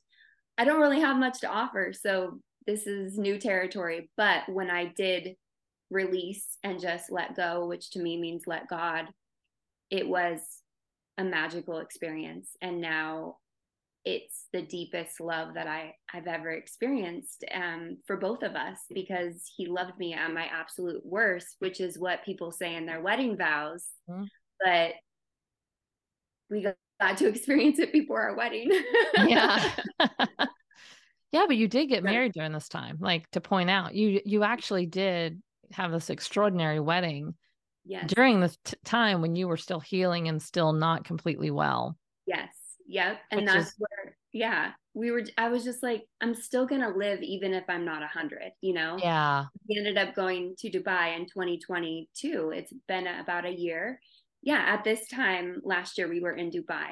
I 0.58 0.66
don't 0.66 0.82
really 0.82 1.00
have 1.00 1.18
much 1.18 1.40
to 1.42 1.48
offer. 1.48 1.94
So 1.94 2.40
this 2.68 2.88
is 2.88 3.18
new 3.18 3.38
territory. 3.38 4.10
But 4.18 4.50
when 4.50 4.70
I 4.70 4.86
did 4.96 5.36
release 5.90 6.58
and 6.64 6.80
just 6.80 7.12
let 7.12 7.36
go, 7.36 7.68
which 7.68 7.92
to 7.92 8.00
me 8.00 8.20
means 8.20 8.44
let 8.46 8.68
God, 8.68 9.06
it 9.90 10.08
was 10.08 10.40
a 11.18 11.24
magical 11.24 11.80
experience. 11.80 12.50
And 12.62 12.82
now 12.82 13.38
it's 14.06 14.46
the 14.54 14.62
deepest 14.62 15.20
love 15.20 15.54
that 15.56 15.68
I, 15.68 15.94
I've 16.14 16.28
ever 16.28 16.52
experienced 16.52 17.44
um, 17.54 17.98
for 18.08 18.18
both 18.18 18.44
of 18.44 18.56
us 18.56 18.78
because 18.90 19.44
he 19.56 19.68
loved 19.68 19.98
me 20.00 20.14
at 20.14 20.34
my 20.34 20.46
absolute 20.46 21.06
worst, 21.06 21.58
which 21.60 21.82
is 21.82 22.00
what 22.00 22.24
people 22.26 22.52
say 22.52 22.76
in 22.76 22.86
their 22.86 23.02
wedding 23.02 23.38
vows. 23.38 23.86
Mhm. 24.10 24.28
But 24.64 24.94
we 26.50 26.62
got 26.64 26.76
to 27.18 27.28
experience 27.28 27.80
it 27.80 27.92
before 27.94 28.22
our 28.22 28.36
wedding. 28.36 28.70
yeah 29.28 29.72
yeah 31.32 31.46
but 31.48 31.56
you 31.56 31.68
did 31.68 31.88
get 31.88 32.04
married 32.04 32.34
during 32.34 32.52
this 32.52 32.68
time 32.68 32.98
like 33.00 33.30
to 33.32 33.40
point 33.40 33.70
out 33.70 33.94
you 33.96 34.20
you 34.26 34.44
actually 34.44 34.86
did 34.86 35.42
have 35.72 35.92
this 35.92 36.10
extraordinary 36.10 36.80
wedding 36.80 37.36
yes. 37.86 38.12
during 38.14 38.42
the 38.42 38.54
t- 38.66 38.76
time 38.84 39.22
when 39.22 39.36
you 39.36 39.48
were 39.48 39.56
still 39.56 39.80
healing 39.80 40.28
and 40.28 40.42
still 40.42 40.74
not 40.74 41.06
completely 41.06 41.52
well 41.52 41.96
Yes. 42.26 42.50
Yep. 42.90 43.20
And 43.32 43.42
Which 43.42 43.50
that's 43.50 43.68
is- 43.68 43.76
where, 43.78 44.18
yeah, 44.34 44.72
we 44.96 45.12
were, 45.12 45.24
I 45.38 45.50
was 45.50 45.64
just 45.64 45.84
like, 45.84 46.04
I'm 46.22 46.34
still 46.34 46.66
going 46.66 46.82
to 46.82 46.90
live 46.90 47.22
even 47.22 47.54
if 47.54 47.64
I'm 47.70 47.86
not 47.86 48.02
a 48.02 48.08
hundred, 48.08 48.52
you 48.62 48.74
know? 48.74 48.98
yeah 49.00 49.46
We 49.70 49.78
ended 49.78 49.98
up 49.98 50.16
going 50.16 50.56
to 50.60 50.70
Dubai 50.72 51.16
in 51.16 51.26
2022. 51.28 52.52
It's 52.56 52.74
been 52.88 53.06
about 53.08 53.46
a 53.46 53.52
year. 53.52 54.00
Yeah. 54.42 54.64
At 54.68 54.84
this 54.84 55.08
time 55.08 55.62
last 55.64 55.98
year, 55.98 56.08
we 56.10 56.20
were 56.20 56.36
in 56.36 56.50
Dubai 56.50 56.88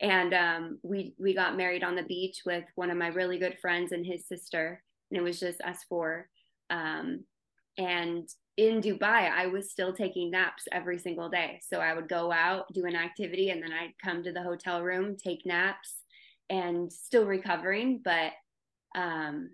and 0.00 0.34
um, 0.34 0.78
we, 0.82 1.14
we 1.18 1.34
got 1.34 1.56
married 1.56 1.84
on 1.84 1.94
the 1.94 2.02
beach 2.02 2.42
with 2.44 2.64
one 2.74 2.90
of 2.90 2.96
my 2.96 3.08
really 3.08 3.38
good 3.38 3.58
friends 3.60 3.92
and 3.92 4.04
his 4.04 4.26
sister. 4.26 4.82
And 5.10 5.18
it 5.18 5.22
was 5.22 5.38
just 5.38 5.60
us 5.60 5.78
four. 5.88 6.28
Um, 6.68 7.24
and 7.76 8.28
in 8.58 8.80
Dubai, 8.80 9.30
I 9.30 9.46
was 9.46 9.70
still 9.70 9.92
taking 9.92 10.32
naps 10.32 10.64
every 10.72 10.98
single 10.98 11.30
day. 11.30 11.60
So 11.62 11.78
I 11.78 11.94
would 11.94 12.08
go 12.08 12.32
out, 12.32 12.66
do 12.74 12.84
an 12.86 12.96
activity, 12.96 13.50
and 13.50 13.62
then 13.62 13.72
I'd 13.72 13.94
come 14.04 14.24
to 14.24 14.32
the 14.32 14.42
hotel 14.42 14.82
room, 14.82 15.16
take 15.16 15.46
naps, 15.46 15.94
and 16.50 16.92
still 16.92 17.24
recovering. 17.24 18.02
But 18.04 18.32
um, 18.96 19.50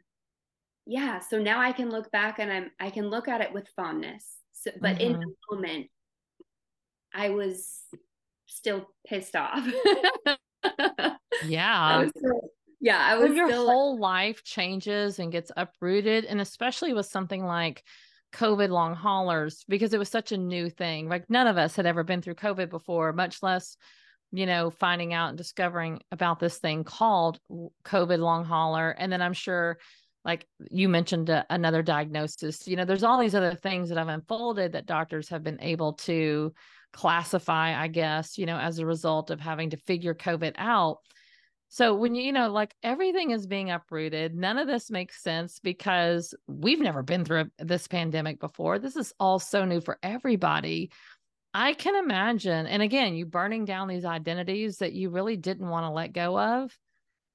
yeah, 0.87 1.19
so 1.19 1.39
now 1.39 1.61
I 1.61 1.73
can 1.73 1.91
look 1.91 2.11
back 2.11 2.39
and 2.39 2.51
I'm 2.51 2.71
I 2.81 2.89
can 2.89 3.11
look 3.11 3.29
at 3.29 3.43
it 3.43 3.53
with 3.53 3.69
fondness. 3.77 4.25
So, 4.53 4.71
but 4.81 4.99
in 5.03 5.13
the 5.13 5.35
moment, 5.51 5.89
I 7.15 7.29
was 7.29 7.83
still 8.47 8.89
pissed 9.07 9.37
off. 9.37 9.63
Yeah 11.47 12.09
still- 12.17 12.51
yeah, 12.81 12.99
I 12.99 13.19
Well, 13.19 13.33
your 13.33 13.49
still 13.49 13.67
whole 13.67 13.99
life 13.99 14.45
changes 14.45 15.19
and 15.19 15.33
gets 15.33 15.51
uprooted 15.57 16.25
and 16.27 16.41
especially 16.41 16.93
with 16.93 17.07
something 17.07 17.45
like 17.45 17.83
covid 18.35 18.69
long 18.69 18.95
haulers 18.95 19.65
because 19.69 19.95
it 19.95 19.99
was 19.99 20.09
such 20.09 20.33
a 20.33 20.37
new 20.37 20.69
thing. 20.69 21.09
Like 21.09 21.31
none 21.31 21.47
of 21.47 21.57
us 21.57 21.77
had 21.77 21.87
ever 21.87 22.05
been 22.05 22.21
through 22.21 22.35
covid 22.35 22.69
before 22.71 23.13
much 23.13 23.43
less 23.43 23.77
you 24.33 24.47
know 24.47 24.71
finding 24.71 25.15
out 25.15 25.29
and 25.29 25.39
discovering 25.39 26.01
about 26.11 26.41
this 26.41 26.59
thing 26.59 26.85
called 26.85 27.39
covid 27.85 28.19
long 28.19 28.45
hauler. 28.45 28.91
And 28.91 29.13
then 29.13 29.23
i'm 29.23 29.33
sure 29.33 29.79
like 30.25 30.47
you 30.71 30.89
mentioned 30.89 31.29
uh, 31.29 31.45
another 31.51 31.83
diagnosis. 31.83 32.67
You 32.67 32.77
know 32.77 32.85
there's 32.85 33.05
all 33.05 33.21
these 33.21 33.35
other 33.35 33.55
things 33.55 33.89
that 33.89 33.99
have 33.99 34.09
unfolded 34.09 34.73
that 34.73 34.87
doctors 34.87 35.29
have 35.29 35.43
been 35.43 35.61
able 35.61 35.95
to 35.95 36.53
classify 36.95 37.77
i 37.77 37.89
guess 37.89 38.39
you 38.39 38.47
know 38.47 38.57
as 38.57 38.79
a 38.79 38.87
result 38.87 39.33
of 39.33 39.41
having 39.41 39.71
to 39.71 39.77
figure 39.79 40.15
covid 40.15 40.53
out 40.57 40.99
so 41.69 41.95
when 41.95 42.15
you 42.15 42.23
you 42.23 42.33
know 42.33 42.51
like 42.51 42.75
everything 42.83 43.31
is 43.31 43.47
being 43.47 43.71
uprooted 43.71 44.35
none 44.35 44.59
of 44.59 44.67
this 44.67 44.91
makes 44.91 45.23
sense 45.23 45.59
because 45.59 46.35
we've 46.47 46.81
never 46.81 47.03
been 47.03 47.25
through 47.25 47.47
this 47.59 47.89
pandemic 47.89 48.41
before. 48.41 48.79
This 48.79 48.97
is 48.97 49.13
all 49.19 49.39
so 49.39 49.65
new 49.65 49.81
for 49.81 49.99
everybody. 50.03 50.91
I 51.53 51.73
can 51.73 51.97
imagine 51.97 52.67
and 52.67 52.83
again 52.83 53.15
you 53.15 53.27
burning 53.27 53.65
down 53.65 53.89
these 53.89 54.05
identities 54.05 54.79
that 54.79 54.93
you 54.93 55.11
really 55.11 55.37
didn't 55.37 55.69
want 55.69 55.85
to 55.85 55.91
let 55.91 56.13
go 56.13 56.39
of 56.39 56.77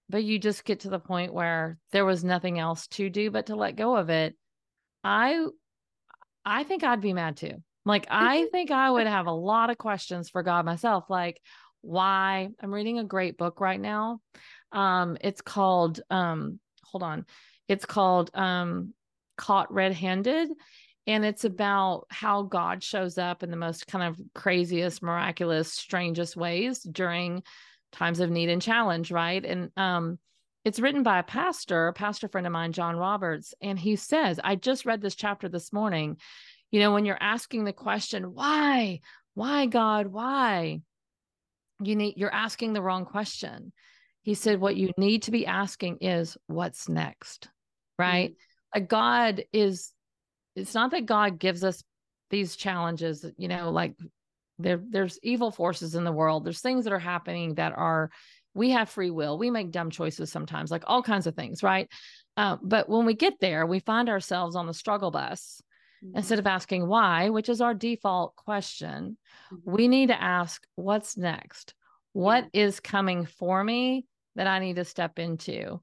but 0.09 0.23
you 0.23 0.39
just 0.39 0.65
get 0.65 0.81
to 0.81 0.89
the 0.89 0.99
point 0.99 1.33
where 1.33 1.77
there 1.91 2.03
was 2.03 2.23
nothing 2.23 2.57
else 2.57 2.87
to 2.87 3.11
do 3.11 3.29
but 3.29 3.45
to 3.45 3.55
let 3.55 3.75
go 3.75 3.95
of 3.95 4.09
it. 4.09 4.35
I 5.03 5.45
i 6.45 6.63
think 6.63 6.83
i'd 6.83 7.01
be 7.01 7.13
mad 7.13 7.37
too. 7.37 7.55
Like 7.85 8.07
i 8.09 8.45
think 8.51 8.71
i 8.71 8.89
would 8.89 9.07
have 9.17 9.27
a 9.27 9.31
lot 9.31 9.69
of 9.69 9.77
questions 9.77 10.29
for 10.29 10.43
god 10.43 10.65
myself 10.65 11.05
like 11.09 11.39
why 11.81 12.49
i'm 12.61 12.73
reading 12.73 12.99
a 12.99 13.03
great 13.03 13.37
book 13.37 13.61
right 13.61 13.79
now 13.79 14.19
um 14.71 15.17
it's 15.21 15.41
called 15.41 15.99
um 16.09 16.59
hold 16.83 17.03
on 17.03 17.25
it's 17.67 17.85
called 17.85 18.29
um 18.33 18.93
caught 19.37 19.71
red-handed 19.73 20.49
and 21.07 21.23
it's 21.23 21.45
about 21.45 22.05
how 22.09 22.43
god 22.43 22.83
shows 22.83 23.17
up 23.17 23.43
in 23.43 23.51
the 23.51 23.57
most 23.57 23.87
kind 23.87 24.03
of 24.03 24.19
craziest 24.35 25.01
miraculous 25.01 25.71
strangest 25.73 26.35
ways 26.35 26.81
during 26.81 27.41
times 27.91 28.19
of 28.19 28.29
need 28.29 28.49
and 28.49 28.61
challenge, 28.61 29.11
right? 29.11 29.43
And 29.43 29.71
um, 29.77 30.19
it's 30.65 30.79
written 30.79 31.03
by 31.03 31.19
a 31.19 31.23
pastor, 31.23 31.87
a 31.87 31.93
pastor 31.93 32.27
friend 32.27 32.45
of 32.45 32.53
mine, 32.53 32.73
John 32.73 32.95
Roberts, 32.95 33.53
and 33.61 33.79
he 33.79 33.95
says, 33.95 34.39
I 34.43 34.55
just 34.55 34.85
read 34.85 35.01
this 35.01 35.15
chapter 35.15 35.49
this 35.49 35.73
morning. 35.73 36.17
You 36.71 36.79
know, 36.79 36.93
when 36.93 37.05
you're 37.05 37.17
asking 37.19 37.63
the 37.63 37.73
question, 37.73 38.33
why, 38.33 38.99
why, 39.33 39.65
God, 39.65 40.07
why? 40.07 40.81
You 41.81 41.95
need 41.95 42.15
you're 42.17 42.33
asking 42.33 42.73
the 42.73 42.81
wrong 42.81 43.05
question. 43.05 43.71
He 44.21 44.33
said, 44.33 44.59
what 44.59 44.75
you 44.75 44.91
need 44.97 45.23
to 45.23 45.31
be 45.31 45.45
asking 45.45 45.99
is 46.01 46.37
what's 46.47 46.89
next, 46.89 47.47
right? 47.97 48.31
Mm-hmm. 48.31 48.79
Like 48.79 48.89
God 48.89 49.43
is, 49.53 49.91
it's 50.55 50.75
not 50.75 50.91
that 50.91 51.05
God 51.05 51.39
gives 51.39 51.63
us 51.63 51.81
these 52.29 52.55
challenges, 52.55 53.25
you 53.37 53.47
know, 53.47 53.71
like 53.71 53.95
there 54.59 54.81
there's 54.89 55.17
evil 55.23 55.49
forces 55.49 55.95
in 55.95 56.03
the 56.03 56.11
world 56.11 56.45
there's 56.45 56.61
things 56.61 56.83
that 56.83 56.93
are 56.93 56.99
happening 56.99 57.55
that 57.55 57.73
are 57.75 58.11
we 58.53 58.69
have 58.71 58.89
free 58.89 59.09
will 59.09 59.37
we 59.37 59.49
make 59.49 59.71
dumb 59.71 59.89
choices 59.89 60.31
sometimes 60.31 60.69
like 60.69 60.83
all 60.85 61.01
kinds 61.01 61.25
of 61.25 61.35
things 61.35 61.63
right 61.63 61.89
uh, 62.37 62.57
but 62.61 62.87
when 62.87 63.05
we 63.05 63.13
get 63.13 63.33
there 63.39 63.65
we 63.65 63.79
find 63.79 64.09
ourselves 64.09 64.55
on 64.55 64.67
the 64.67 64.73
struggle 64.73 65.09
bus 65.09 65.61
mm-hmm. 66.03 66.17
instead 66.17 66.39
of 66.39 66.47
asking 66.47 66.87
why 66.87 67.29
which 67.29 67.49
is 67.49 67.61
our 67.61 67.73
default 67.73 68.35
question 68.35 69.17
mm-hmm. 69.53 69.71
we 69.71 69.87
need 69.87 70.07
to 70.07 70.21
ask 70.21 70.63
what's 70.75 71.17
next 71.17 71.73
What 72.13 72.45
yeah. 72.53 72.65
is 72.65 72.79
coming 72.79 73.25
for 73.25 73.63
me 73.63 74.05
that 74.35 74.47
i 74.47 74.59
need 74.59 74.75
to 74.77 74.85
step 74.85 75.19
into 75.19 75.81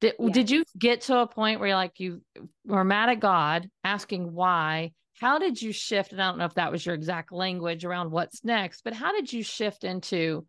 did, 0.00 0.14
yeah. 0.18 0.32
did 0.32 0.50
you 0.50 0.64
get 0.78 1.02
to 1.02 1.18
a 1.18 1.26
point 1.26 1.60
where 1.60 1.68
you're 1.68 1.76
like 1.76 2.00
you 2.00 2.22
were 2.64 2.84
mad 2.84 3.08
at 3.08 3.20
god 3.20 3.68
asking 3.84 4.32
why 4.32 4.92
how 5.20 5.38
did 5.38 5.60
you 5.60 5.72
shift 5.72 6.12
and 6.12 6.22
i 6.22 6.28
don't 6.28 6.38
know 6.38 6.46
if 6.46 6.54
that 6.54 6.72
was 6.72 6.84
your 6.84 6.94
exact 6.94 7.32
language 7.32 7.84
around 7.84 8.10
what's 8.10 8.44
next 8.44 8.82
but 8.84 8.94
how 8.94 9.12
did 9.12 9.32
you 9.32 9.42
shift 9.42 9.84
into 9.84 10.46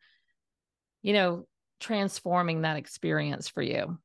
you 1.01 1.13
know 1.13 1.45
transforming 1.79 2.61
that 2.61 2.77
experience 2.77 3.47
for 3.47 3.61
you 3.61 3.97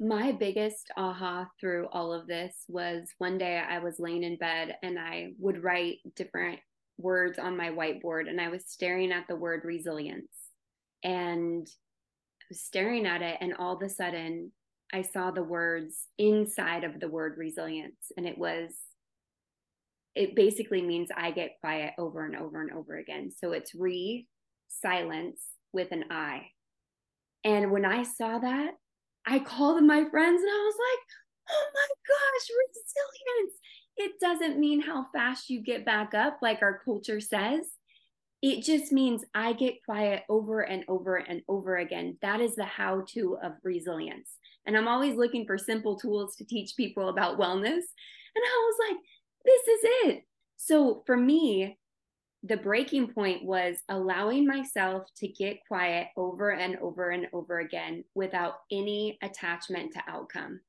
my 0.00 0.32
biggest 0.32 0.90
aha 0.96 1.46
through 1.60 1.86
all 1.92 2.12
of 2.12 2.26
this 2.26 2.64
was 2.68 3.08
one 3.18 3.36
day 3.36 3.58
I 3.58 3.80
was 3.80 4.00
laying 4.00 4.24
in 4.24 4.36
bed 4.36 4.76
and 4.82 4.98
I 4.98 5.32
would 5.38 5.62
write 5.62 5.98
different 6.16 6.58
words 6.96 7.38
on 7.38 7.56
my 7.56 7.68
whiteboard 7.68 8.28
and 8.28 8.40
I 8.40 8.48
was 8.48 8.64
staring 8.66 9.12
at 9.12 9.26
the 9.28 9.36
word 9.36 9.60
resilience 9.62 10.32
and 11.04 11.68
I 11.68 12.44
was 12.48 12.62
staring 12.62 13.06
at 13.06 13.20
it 13.20 13.36
and 13.42 13.54
all 13.54 13.76
of 13.76 13.82
a 13.82 13.90
sudden 13.90 14.52
I 14.90 15.02
saw 15.02 15.30
the 15.30 15.42
words 15.42 16.06
inside 16.18 16.82
of 16.82 16.98
the 16.98 17.08
word 17.08 17.34
resilience 17.36 18.10
and 18.16 18.26
it 18.26 18.38
was 18.38 18.70
it 20.14 20.34
basically 20.34 20.82
means 20.82 21.10
I 21.14 21.30
get 21.30 21.60
quiet 21.60 21.92
over 21.98 22.24
and 22.24 22.36
over 22.36 22.60
and 22.60 22.72
over 22.72 22.96
again. 22.96 23.30
So 23.30 23.52
it's 23.52 23.74
re 23.74 24.26
silence 24.68 25.40
with 25.72 25.92
an 25.92 26.04
I. 26.10 26.48
And 27.44 27.70
when 27.70 27.84
I 27.84 28.02
saw 28.02 28.38
that, 28.38 28.72
I 29.26 29.38
called 29.38 29.82
my 29.82 30.04
friends 30.10 30.42
and 30.42 30.50
I 30.50 30.64
was 30.64 30.74
like, 30.90 31.06
oh 31.50 31.66
my 31.74 31.88
gosh, 32.08 32.48
resilience. 32.66 33.58
It 33.96 34.12
doesn't 34.20 34.58
mean 34.58 34.80
how 34.80 35.06
fast 35.12 35.50
you 35.50 35.62
get 35.62 35.84
back 35.84 36.14
up, 36.14 36.38
like 36.42 36.62
our 36.62 36.80
culture 36.84 37.20
says. 37.20 37.66
It 38.42 38.64
just 38.64 38.90
means 38.92 39.24
I 39.34 39.52
get 39.52 39.84
quiet 39.84 40.22
over 40.30 40.62
and 40.62 40.84
over 40.88 41.16
and 41.16 41.42
over 41.48 41.76
again. 41.76 42.16
That 42.22 42.40
is 42.40 42.56
the 42.56 42.64
how 42.64 43.04
to 43.08 43.36
of 43.42 43.52
resilience. 43.62 44.30
And 44.66 44.76
I'm 44.76 44.88
always 44.88 45.16
looking 45.16 45.46
for 45.46 45.58
simple 45.58 45.96
tools 45.96 46.36
to 46.36 46.46
teach 46.46 46.76
people 46.76 47.08
about 47.10 47.38
wellness. 47.38 47.82
And 48.34 48.44
I 48.44 48.70
was 48.70 48.76
like, 48.88 48.98
this 49.44 49.68
is 49.68 49.80
it. 49.82 50.24
So 50.56 51.02
for 51.04 51.16
me, 51.16 51.78
the 52.42 52.56
breaking 52.56 53.08
point 53.08 53.44
was 53.44 53.76
allowing 53.88 54.46
myself 54.46 55.04
to 55.16 55.28
get 55.28 55.58
quiet 55.68 56.08
over 56.16 56.52
and 56.52 56.76
over 56.78 57.10
and 57.10 57.26
over 57.32 57.60
again 57.60 58.04
without 58.14 58.54
any 58.70 59.18
attachment 59.22 59.92
to 59.92 60.02
outcome. 60.08 60.60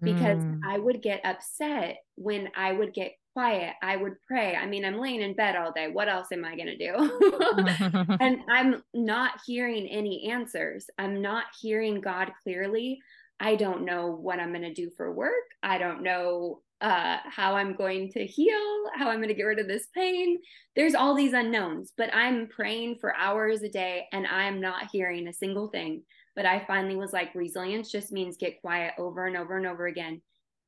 Because 0.00 0.42
mm. 0.42 0.60
I 0.66 0.78
would 0.78 1.00
get 1.00 1.24
upset 1.24 1.98
when 2.16 2.48
I 2.56 2.72
would 2.72 2.92
get 2.92 3.12
quiet. 3.34 3.74
I 3.82 3.94
would 3.94 4.20
pray. 4.26 4.56
I 4.56 4.66
mean, 4.66 4.84
I'm 4.84 4.98
laying 4.98 5.22
in 5.22 5.34
bed 5.34 5.54
all 5.54 5.70
day. 5.70 5.88
What 5.88 6.08
else 6.08 6.26
am 6.32 6.44
I 6.44 6.56
going 6.56 6.66
to 6.66 6.76
do? 6.76 8.16
and 8.20 8.38
I'm 8.50 8.82
not 8.92 9.40
hearing 9.46 9.86
any 9.86 10.28
answers. 10.28 10.86
I'm 10.98 11.22
not 11.22 11.44
hearing 11.60 12.00
God 12.00 12.32
clearly. 12.42 13.00
I 13.38 13.54
don't 13.54 13.84
know 13.84 14.08
what 14.08 14.40
I'm 14.40 14.50
going 14.50 14.62
to 14.62 14.74
do 14.74 14.90
for 14.96 15.12
work. 15.12 15.32
I 15.62 15.78
don't 15.78 16.02
know 16.02 16.62
uh, 16.82 17.18
how 17.24 17.54
I'm 17.54 17.74
going 17.74 18.10
to 18.10 18.26
heal, 18.26 18.90
how 18.94 19.08
I'm 19.08 19.18
going 19.18 19.28
to 19.28 19.34
get 19.34 19.44
rid 19.44 19.60
of 19.60 19.68
this 19.68 19.86
pain. 19.94 20.38
There's 20.74 20.96
all 20.96 21.14
these 21.14 21.32
unknowns, 21.32 21.92
but 21.96 22.12
I'm 22.12 22.48
praying 22.48 22.98
for 23.00 23.14
hours 23.14 23.62
a 23.62 23.68
day 23.68 24.06
and 24.12 24.26
I'm 24.26 24.60
not 24.60 24.88
hearing 24.90 25.28
a 25.28 25.32
single 25.32 25.68
thing. 25.68 26.02
But 26.34 26.44
I 26.44 26.64
finally 26.66 26.96
was 26.96 27.12
like, 27.12 27.34
resilience 27.36 27.92
just 27.92 28.10
means 28.10 28.36
get 28.36 28.60
quiet 28.60 28.94
over 28.98 29.26
and 29.26 29.36
over 29.36 29.56
and 29.56 29.66
over 29.66 29.86
again, 29.86 30.22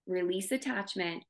release 0.06 0.52
attachment. 0.52 1.24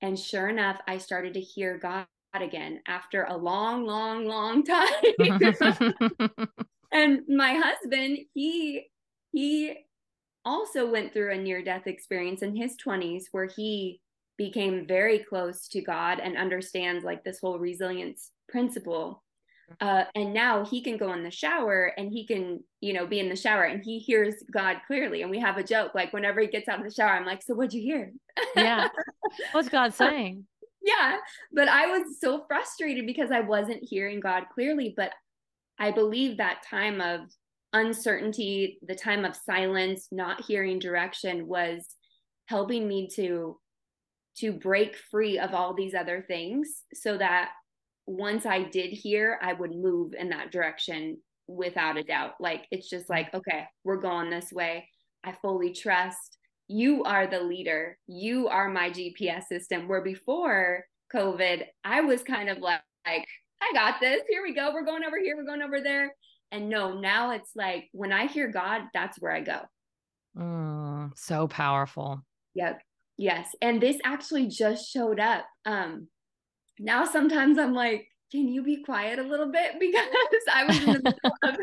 And 0.00 0.18
sure 0.18 0.48
enough, 0.48 0.80
I 0.88 0.96
started 0.96 1.34
to 1.34 1.40
hear 1.40 1.76
God 1.76 2.06
again 2.34 2.80
after 2.88 3.24
a 3.24 3.36
long, 3.36 3.84
long, 3.84 4.24
long 4.24 4.64
time. 4.64 5.94
and 6.90 7.20
my 7.28 7.54
husband, 7.54 8.18
he, 8.32 8.86
he, 9.30 9.76
also 10.44 10.90
went 10.90 11.12
through 11.12 11.32
a 11.32 11.38
near 11.38 11.62
death 11.62 11.86
experience 11.86 12.42
in 12.42 12.56
his 12.56 12.74
20s 12.84 13.26
where 13.30 13.46
he 13.46 14.00
became 14.46 14.86
very 14.86 15.18
close 15.20 15.68
to 15.68 15.80
God 15.80 16.18
and 16.20 16.36
understands 16.36 17.04
like 17.04 17.22
this 17.24 17.38
whole 17.40 17.58
resilience 17.58 18.30
principle. 18.48 19.22
Uh, 19.80 20.04
and 20.14 20.34
now 20.34 20.64
he 20.64 20.82
can 20.82 20.98
go 20.98 21.12
in 21.14 21.22
the 21.22 21.30
shower 21.30 21.92
and 21.96 22.12
he 22.12 22.26
can, 22.26 22.62
you 22.80 22.92
know, 22.92 23.06
be 23.06 23.20
in 23.20 23.28
the 23.28 23.36
shower 23.36 23.62
and 23.62 23.82
he 23.82 23.98
hears 23.98 24.34
God 24.52 24.76
clearly. 24.86 25.22
And 25.22 25.30
we 25.30 25.40
have 25.40 25.56
a 25.56 25.62
joke 25.64 25.92
like 25.94 26.12
whenever 26.12 26.40
he 26.40 26.46
gets 26.46 26.68
out 26.68 26.78
of 26.78 26.84
the 26.84 26.92
shower, 26.92 27.10
I'm 27.10 27.24
like, 27.24 27.42
So 27.42 27.54
what'd 27.54 27.72
you 27.72 27.80
hear? 27.80 28.12
Yeah. 28.54 28.88
What's 29.52 29.68
God 29.68 29.94
saying? 29.94 30.44
yeah. 30.82 31.16
But 31.52 31.68
I 31.68 31.86
was 31.86 32.20
so 32.20 32.44
frustrated 32.48 33.06
because 33.06 33.30
I 33.30 33.40
wasn't 33.40 33.82
hearing 33.82 34.20
God 34.20 34.44
clearly. 34.52 34.92
But 34.96 35.12
I 35.78 35.90
believe 35.90 36.36
that 36.36 36.64
time 36.68 37.00
of 37.00 37.20
uncertainty, 37.72 38.78
the 38.86 38.94
time 38.94 39.24
of 39.24 39.34
silence, 39.34 40.08
not 40.10 40.44
hearing 40.44 40.78
direction 40.78 41.46
was 41.46 41.86
helping 42.46 42.86
me 42.86 43.08
to 43.14 43.58
to 44.38 44.52
break 44.52 44.96
free 45.10 45.38
of 45.38 45.54
all 45.54 45.74
these 45.74 45.94
other 45.94 46.24
things 46.26 46.82
so 46.94 47.18
that 47.18 47.50
once 48.06 48.46
I 48.46 48.62
did 48.62 48.90
hear, 48.90 49.38
I 49.42 49.52
would 49.52 49.72
move 49.74 50.14
in 50.18 50.30
that 50.30 50.50
direction 50.50 51.18
without 51.46 51.98
a 51.98 52.02
doubt. 52.02 52.32
Like 52.40 52.66
it's 52.70 52.88
just 52.88 53.08
like, 53.10 53.32
okay, 53.34 53.66
we're 53.84 54.00
going 54.00 54.30
this 54.30 54.52
way. 54.52 54.88
I 55.24 55.32
fully 55.40 55.72
trust 55.72 56.38
you 56.72 57.04
are 57.04 57.26
the 57.26 57.40
leader. 57.40 57.98
You 58.06 58.48
are 58.48 58.68
my 58.68 58.90
GPS 58.90 59.44
system. 59.44 59.88
Where 59.88 60.02
before 60.02 60.84
COVID, 61.14 61.64
I 61.84 62.00
was 62.00 62.22
kind 62.22 62.48
of 62.48 62.58
like, 62.58 62.80
like 63.06 63.26
I 63.60 63.72
got 63.74 64.00
this. 64.00 64.22
Here 64.28 64.42
we 64.42 64.54
go. 64.54 64.72
We're 64.72 64.84
going 64.84 65.04
over 65.04 65.18
here. 65.22 65.36
We're 65.36 65.44
going 65.44 65.62
over 65.62 65.80
there. 65.80 66.14
And 66.50 66.68
no, 66.68 66.98
now 66.98 67.32
it's 67.32 67.50
like 67.54 67.88
when 67.92 68.12
I 68.12 68.26
hear 68.26 68.48
God, 68.48 68.82
that's 68.94 69.20
where 69.20 69.32
I 69.32 69.40
go. 69.40 69.60
Mm, 70.36 71.12
so 71.14 71.46
powerful. 71.46 72.22
Yep. 72.54 72.80
Yes. 73.18 73.48
And 73.60 73.80
this 73.80 73.98
actually 74.04 74.48
just 74.48 74.90
showed 74.90 75.20
up. 75.20 75.44
Um, 75.64 76.08
now 76.78 77.04
sometimes 77.04 77.58
I'm 77.58 77.74
like, 77.74 78.06
can 78.30 78.48
you 78.48 78.62
be 78.62 78.82
quiet 78.82 79.18
a 79.18 79.22
little 79.22 79.50
bit? 79.50 79.74
Because 79.78 80.08
I 80.52 80.64
was 80.64 80.78
in 80.78 80.92
the 80.92 81.02
middle 81.02 81.36
of, 81.42 81.56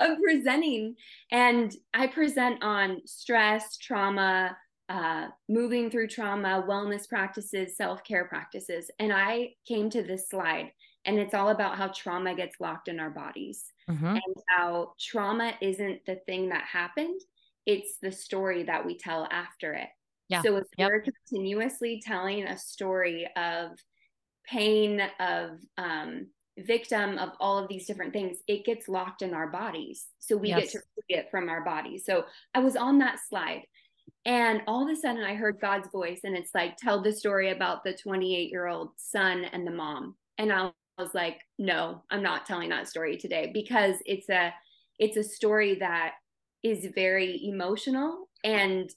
of 0.10 0.18
presenting. 0.22 0.94
And 1.32 1.74
I 1.94 2.06
present 2.06 2.62
on 2.62 3.00
stress, 3.06 3.78
trauma, 3.78 4.56
uh, 4.88 5.28
moving 5.48 5.90
through 5.90 6.08
trauma, 6.08 6.64
wellness 6.68 7.08
practices, 7.08 7.76
self 7.76 8.04
care 8.04 8.26
practices. 8.26 8.90
And 8.98 9.12
I 9.12 9.54
came 9.66 9.90
to 9.90 10.02
this 10.02 10.28
slide, 10.28 10.70
and 11.04 11.18
it's 11.18 11.34
all 11.34 11.50
about 11.50 11.76
how 11.76 11.88
trauma 11.88 12.34
gets 12.34 12.56
locked 12.60 12.88
in 12.88 13.00
our 13.00 13.10
bodies 13.10 13.64
mm-hmm. 13.88 14.06
and 14.06 14.36
how 14.48 14.92
trauma 15.00 15.52
isn't 15.60 16.04
the 16.06 16.16
thing 16.26 16.50
that 16.50 16.64
happened, 16.64 17.20
it's 17.66 17.98
the 18.00 18.12
story 18.12 18.62
that 18.64 18.84
we 18.84 18.96
tell 18.96 19.28
after 19.30 19.74
it. 19.74 19.88
Yeah. 20.28 20.42
So 20.42 20.56
if 20.56 20.64
yep. 20.76 20.90
we're 20.90 21.02
continuously 21.02 22.02
telling 22.04 22.44
a 22.44 22.58
story 22.58 23.28
of 23.36 23.70
pain, 24.46 25.02
of 25.20 25.50
um, 25.76 26.28
victim 26.58 27.18
of 27.18 27.30
all 27.40 27.58
of 27.58 27.68
these 27.68 27.86
different 27.86 28.12
things, 28.12 28.38
it 28.46 28.64
gets 28.64 28.88
locked 28.88 29.22
in 29.22 29.34
our 29.34 29.48
bodies. 29.48 30.06
So 30.18 30.36
we 30.36 30.48
yes. 30.48 30.60
get 30.60 30.70
to 30.70 30.78
free 30.78 31.18
it 31.18 31.28
from 31.30 31.48
our 31.48 31.64
bodies. 31.64 32.04
So 32.04 32.24
I 32.54 32.60
was 32.60 32.76
on 32.76 32.98
that 32.98 33.18
slide 33.28 33.62
and 34.24 34.62
all 34.66 34.82
of 34.82 34.90
a 34.90 35.00
sudden 35.00 35.22
I 35.22 35.34
heard 35.34 35.60
God's 35.60 35.88
voice 35.90 36.20
and 36.24 36.36
it's 36.36 36.54
like, 36.54 36.76
tell 36.76 37.02
the 37.02 37.12
story 37.12 37.50
about 37.50 37.84
the 37.84 37.94
28 37.94 38.50
year 38.50 38.66
old 38.66 38.90
son 38.96 39.44
and 39.52 39.66
the 39.66 39.70
mom. 39.72 40.16
And 40.36 40.52
I 40.52 40.70
was 40.98 41.14
like, 41.14 41.40
no, 41.58 42.02
I'm 42.10 42.22
not 42.22 42.46
telling 42.46 42.68
that 42.70 42.88
story 42.88 43.16
today 43.16 43.50
because 43.52 43.96
it's 44.04 44.28
a, 44.28 44.52
it's 44.98 45.16
a 45.16 45.24
story 45.24 45.76
that 45.76 46.12
is 46.62 46.88
very 46.94 47.46
emotional 47.46 48.28
and 48.44 48.90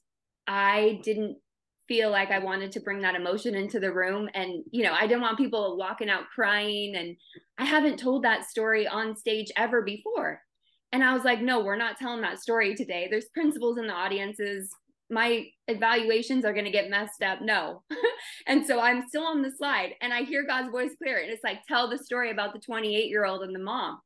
I 0.48 1.00
didn't 1.04 1.38
feel 1.88 2.10
like 2.10 2.32
I 2.32 2.40
wanted 2.40 2.72
to 2.72 2.80
bring 2.80 3.02
that 3.02 3.16
emotion 3.16 3.54
into 3.54 3.80
the 3.80 3.92
room. 3.92 4.30
And, 4.34 4.64
you 4.72 4.84
know, 4.84 4.94
I 4.94 5.08
didn't 5.08 5.22
want 5.22 5.38
people 5.38 5.78
walking 5.78 6.10
out 6.10 6.24
crying. 6.34 6.96
And 6.96 7.18
I 7.58 7.66
haven't 7.66 8.00
told 8.00 8.24
that 8.24 8.46
story 8.46 8.88
on 8.88 9.18
stage 9.18 9.48
ever 9.58 9.82
before. 9.82 10.42
And 10.94 11.04
I 11.04 11.14
was 11.14 11.24
like, 11.24 11.42
no, 11.42 11.62
we're 11.62 11.76
not 11.76 11.98
telling 11.98 12.22
that 12.22 12.40
story 12.40 12.76
today. 12.76 13.08
There's 13.10 13.26
principals 13.34 13.78
in 13.78 13.88
the 13.88 13.94
audiences. 13.94 14.70
My 15.10 15.48
evaluations 15.68 16.46
are 16.46 16.54
going 16.54 16.66
to 16.66 16.72
get 16.72 16.90
messed 16.90 17.22
up. 17.24 17.42
No. 17.42 17.84
and 18.48 18.66
so 18.66 18.80
I'm 18.80 19.08
still 19.08 19.24
on 19.24 19.42
the 19.42 19.52
slide 19.52 19.92
and 20.02 20.14
I 20.14 20.24
hear 20.24 20.46
God's 20.48 20.72
voice 20.72 20.92
clear. 21.02 21.18
And 21.18 21.30
it's 21.30 21.44
like, 21.44 21.60
tell 21.68 21.90
the 21.90 21.98
story 21.98 22.32
about 22.32 22.54
the 22.54 22.60
28 22.60 23.10
year 23.10 23.26
old 23.26 23.42
and 23.42 23.54
the 23.54 23.60
mom. 23.60 24.00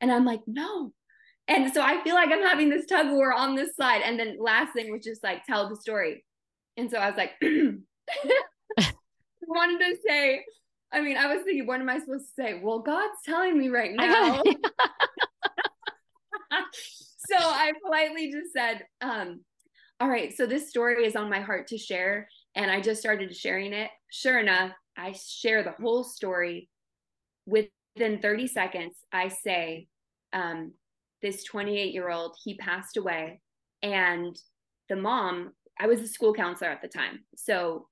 And 0.00 0.12
I'm 0.12 0.24
like, 0.24 0.42
no. 0.46 0.92
And 1.48 1.72
so 1.72 1.80
I 1.80 2.02
feel 2.02 2.14
like 2.14 2.30
I'm 2.32 2.42
having 2.42 2.70
this 2.70 2.86
tug 2.86 3.06
of 3.06 3.12
war 3.12 3.32
on 3.32 3.54
this 3.54 3.76
slide. 3.76 4.02
And 4.04 4.18
then 4.18 4.36
last 4.40 4.72
thing 4.72 4.90
was 4.90 5.04
just 5.04 5.22
like, 5.22 5.44
tell 5.44 5.68
the 5.68 5.76
story. 5.76 6.24
And 6.76 6.90
so 6.90 6.98
I 6.98 7.08
was 7.08 7.16
like, 7.16 7.32
I 7.42 8.92
wanted 9.46 9.78
to 9.78 9.96
say, 10.06 10.44
I 10.92 11.00
mean, 11.00 11.16
I 11.16 11.32
was 11.32 11.44
thinking, 11.44 11.66
what 11.66 11.80
am 11.80 11.88
I 11.88 11.98
supposed 11.98 12.26
to 12.26 12.42
say? 12.42 12.60
Well, 12.62 12.80
God's 12.80 13.14
telling 13.24 13.56
me 13.58 13.68
right 13.68 13.92
now. 13.94 14.42
so 17.18 17.36
I 17.36 17.72
politely 17.84 18.32
just 18.32 18.52
said, 18.52 18.84
um, 19.00 19.40
all 20.00 20.08
right, 20.08 20.36
so 20.36 20.46
this 20.46 20.68
story 20.68 21.06
is 21.06 21.16
on 21.16 21.30
my 21.30 21.40
heart 21.40 21.68
to 21.68 21.78
share. 21.78 22.28
And 22.54 22.70
I 22.70 22.80
just 22.80 23.00
started 23.00 23.34
sharing 23.34 23.72
it. 23.72 23.90
Sure 24.10 24.38
enough, 24.38 24.72
I 24.96 25.12
share 25.12 25.62
the 25.62 25.74
whole 25.80 26.04
story. 26.04 26.68
Within 27.46 28.20
30 28.20 28.48
seconds, 28.48 28.96
I 29.12 29.28
say, 29.28 29.86
um, 30.32 30.72
this 31.22 31.44
28 31.44 31.92
year 31.92 32.10
old, 32.10 32.36
he 32.42 32.56
passed 32.56 32.96
away. 32.96 33.40
And 33.82 34.36
the 34.88 34.96
mom 34.96 35.52
I 35.78 35.86
was 35.86 36.00
a 36.00 36.08
school 36.08 36.32
counselor 36.32 36.70
at 36.70 36.82
the 36.82 36.88
time. 36.88 37.20
So 37.36 37.88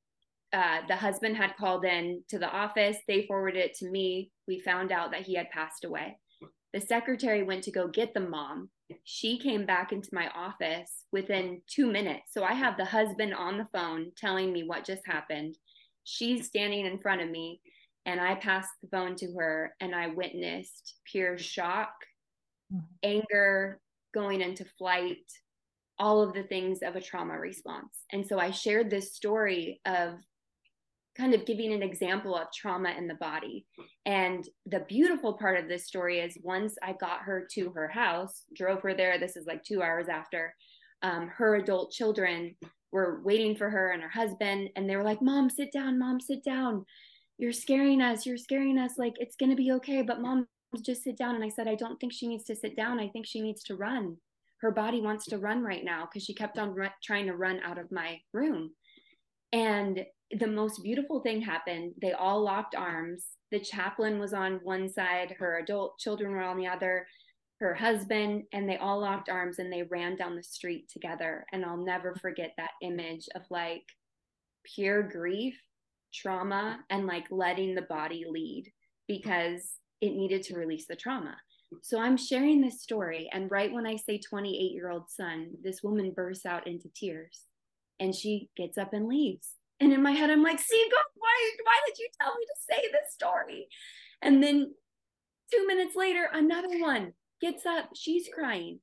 uh, 0.53 0.81
the 0.89 0.97
husband 0.97 1.37
had 1.37 1.57
called 1.57 1.85
in 1.85 2.23
to 2.29 2.39
the 2.39 2.49
office. 2.49 2.97
They 3.07 3.27
forwarded 3.27 3.63
it 3.63 3.75
to 3.79 3.91
me. 3.91 4.31
We 4.47 4.61
found 4.61 4.93
out 4.93 5.11
that 5.11 5.23
he 5.23 5.35
had 5.35 5.51
passed 5.51 5.85
away. 5.85 6.19
The 6.73 6.81
secretary 6.81 7.43
went 7.43 7.63
to 7.65 7.73
go 7.73 7.89
get 7.89 8.15
the 8.15 8.21
mom. 8.21 8.71
She 9.05 9.39
came 9.39 9.67
back 9.67 9.93
into 9.93 10.09
my 10.13 10.29
office 10.35 11.05
within 11.13 11.63
two 11.67 11.91
minutes. 11.91 12.33
So 12.33 12.43
I 12.43 12.53
have 12.55 12.77
the 12.77 12.85
husband 12.85 13.35
on 13.35 13.59
the 13.59 13.69
phone 13.73 14.13
telling 14.17 14.53
me 14.53 14.65
what 14.65 14.85
just 14.85 15.03
happened. 15.07 15.57
She's 16.05 16.47
standing 16.47 16.85
in 16.85 16.99
front 16.99 17.23
of 17.23 17.31
me, 17.31 17.61
and 18.07 18.21
I 18.21 18.35
passed 18.35 18.71
the 18.83 18.89
phone 18.89 19.17
to 19.17 19.33
her, 19.39 19.75
and 19.81 19.95
I 19.95 20.09
witnessed 20.09 20.97
pure 21.11 21.39
shock, 21.39 21.93
mm-hmm. 22.73 22.85
anger, 23.03 23.81
going 24.13 24.41
into 24.41 24.65
flight, 24.79 25.19
all 25.99 26.23
of 26.23 26.35
the 26.35 26.45
things 26.45 26.81
of 26.83 26.97
a 26.97 27.01
trauma 27.01 27.39
response. 27.39 28.01
And 28.13 28.27
so 28.27 28.39
I 28.39 28.51
shared 28.51 28.91
this 28.91 29.15
story 29.15 29.81
of 29.87 30.15
kind 31.17 31.35
of 31.35 31.47
giving 31.47 31.73
an 31.73 31.83
example 31.83 32.35
of 32.35 32.49
trauma 32.53 32.91
in 32.99 33.07
the 33.07 33.15
body. 33.15 33.67
And 34.05 34.49
the 34.67 34.81
beautiful 34.81 35.35
part 35.35 35.59
of 35.59 35.69
this 35.69 35.87
story 35.87 36.19
is 36.19 36.37
once 36.43 36.77
I 36.83 36.93
got 36.93 37.21
her 37.21 37.47
to 37.53 37.71
her 37.71 37.89
house, 37.89 38.45
drove 38.55 38.83
her 38.83 38.95
there, 38.95 39.19
this 39.19 39.37
is 39.37 39.47
like 39.47 39.63
two 39.63 39.83
hours 39.83 40.09
after, 40.09 40.55
um, 41.03 41.29
her 41.29 41.57
adult 41.57 41.93
children 41.93 42.57
were 42.91 43.21
waiting 43.25 43.55
for 43.55 43.71
her 43.71 43.91
and 43.91 44.03
her 44.03 44.09
husband. 44.09 44.71
And 44.75 44.89
they 44.89 44.97
were 44.97 45.05
like, 45.05 45.23
Mom, 45.23 45.51
sit 45.51 45.73
down, 45.73 45.99
Mom, 45.99 46.21
sit 46.21 46.43
down. 46.45 46.85
You're 47.39 47.53
scaring 47.53 48.01
us. 48.01 48.27
You're 48.27 48.37
scaring 48.37 48.79
us. 48.79 48.93
Like, 48.97 49.15
it's 49.19 49.37
going 49.37 49.51
to 49.51 49.57
be 49.57 49.73
okay. 49.73 50.03
But 50.03 50.21
Mom, 50.21 50.47
just 50.83 51.03
sit 51.03 51.17
down. 51.17 51.35
And 51.35 51.45
I 51.45 51.49
said, 51.49 51.69
I 51.69 51.75
don't 51.75 51.99
think 51.99 52.13
she 52.13 52.27
needs 52.27 52.45
to 52.45 52.57
sit 52.57 52.77
down. 52.77 53.01
I 53.01 53.09
think 53.09 53.27
she 53.27 53.41
needs 53.41 53.63
to 53.65 53.77
run 53.77 54.17
her 54.65 54.71
body 54.71 55.03
wants 55.03 55.27
to 55.27 55.37
run 55.37 55.63
right 55.63 55.85
now 55.85 56.07
because 56.07 56.25
she 56.25 56.33
kept 56.33 56.59
on 56.59 56.75
trying 57.03 57.27
to 57.27 57.37
run 57.37 57.61
out 57.63 57.77
of 57.77 57.93
my 57.93 58.19
room. 58.33 58.71
And 59.53 60.07
the 60.31 60.47
most 60.47 60.83
beautiful 60.83 61.21
thing 61.21 61.43
happened. 61.43 61.93
They 62.01 62.13
all 62.13 62.43
locked 62.43 62.75
arms. 62.75 63.27
The 63.53 63.61
chaplain 63.61 64.19
was 64.19 64.33
on 64.33 64.61
one 64.63 64.89
side, 64.89 65.35
her 65.39 65.59
adult 65.59 65.99
children 65.99 66.33
were 66.33 66.41
on 66.41 66.57
the 66.57 66.67
other, 66.67 67.07
her 67.61 67.75
husband, 67.75 68.45
and 68.55 68.67
they 68.67 68.79
all 68.79 69.01
locked 69.01 69.29
arms 69.29 69.59
and 69.59 69.71
they 69.71 69.83
ran 69.83 70.17
down 70.17 70.35
the 70.35 70.43
street 70.43 70.89
together. 70.91 71.45
And 71.53 71.63
I'll 71.63 71.85
never 71.85 72.15
forget 72.15 72.55
that 72.57 72.71
image 72.81 73.29
of 73.35 73.43
like 73.51 73.85
pure 74.75 75.03
grief, 75.03 75.61
trauma, 76.15 76.79
and 76.89 77.07
like 77.07 77.27
letting 77.31 77.75
the 77.75 77.83
body 77.83 78.25
lead 78.27 78.65
mm-hmm. 78.65 79.15
because 79.15 79.75
it 80.05 80.15
needed 80.15 80.43
to 80.43 80.57
release 80.57 80.87
the 80.87 80.97
trauma. 80.97 81.35
So 81.83 81.99
I'm 81.99 82.19
sharing 82.19 82.61
this 82.61 82.83
story, 82.83 83.29
and 83.33 83.51
right 83.51 83.73
when 83.73 83.87
I 83.87 83.97
say 83.97 84.19
28 84.19 84.53
year 84.53 84.91
old 84.91 85.09
son, 85.09 85.53
this 85.63 85.83
woman 85.83 86.13
bursts 86.15 86.45
out 86.45 86.67
into 86.67 86.89
tears 86.95 87.41
and 87.99 88.15
she 88.15 88.51
gets 88.57 88.77
up 88.77 88.93
and 88.93 89.09
leaves. 89.09 89.53
And 89.81 89.93
in 89.93 90.03
my 90.03 90.13
head, 90.13 90.31
I'm 90.31 90.43
like, 90.43 90.61
see, 90.61 90.89
God, 90.91 91.05
why, 91.17 91.51
why 91.65 91.81
did 91.87 91.99
you 91.99 92.09
tell 92.21 92.35
me 92.35 92.45
to 92.45 92.75
say 92.75 92.89
this 92.93 93.15
story? 93.15 93.67
And 94.21 94.43
then 94.43 94.75
two 95.53 95.67
minutes 95.67 95.97
later, 95.97 96.29
another 96.33 96.81
one 96.81 97.13
gets 97.41 97.65
up, 97.65 97.91
she's 97.95 98.29
crying. 98.33 98.81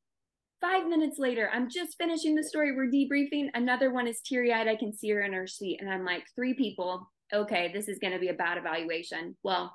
Five 0.60 0.88
minutes 0.88 1.18
later, 1.20 1.50
I'm 1.54 1.70
just 1.70 1.98
finishing 1.98 2.36
the 2.36 2.44
story. 2.44 2.76
We're 2.76 2.92
debriefing. 2.92 3.50
Another 3.54 3.92
one 3.92 4.08
is 4.08 4.22
teary 4.22 4.54
eyed. 4.54 4.68
I 4.68 4.76
can 4.76 4.94
see 4.94 5.10
her 5.10 5.22
in 5.22 5.34
her 5.34 5.48
seat. 5.48 5.80
And 5.82 5.90
I'm 5.90 6.06
like, 6.06 6.24
three 6.36 6.54
people. 6.54 7.10
Okay, 7.34 7.72
this 7.74 7.88
is 7.88 8.00
going 8.00 8.14
to 8.14 8.20
be 8.20 8.30
a 8.30 8.34
bad 8.34 8.58
evaluation. 8.58 9.36
Well, 9.44 9.74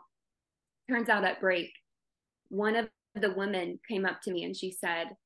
turns 0.89 1.09
out 1.09 1.25
at 1.25 1.41
break, 1.41 1.71
one 2.49 2.77
of 2.77 2.89
the 3.15 3.33
women 3.33 3.79
came 3.89 4.05
up 4.05 4.21
to 4.23 4.31
me 4.31 4.45
and 4.45 4.57
she 4.57 4.71
said, 4.71 5.17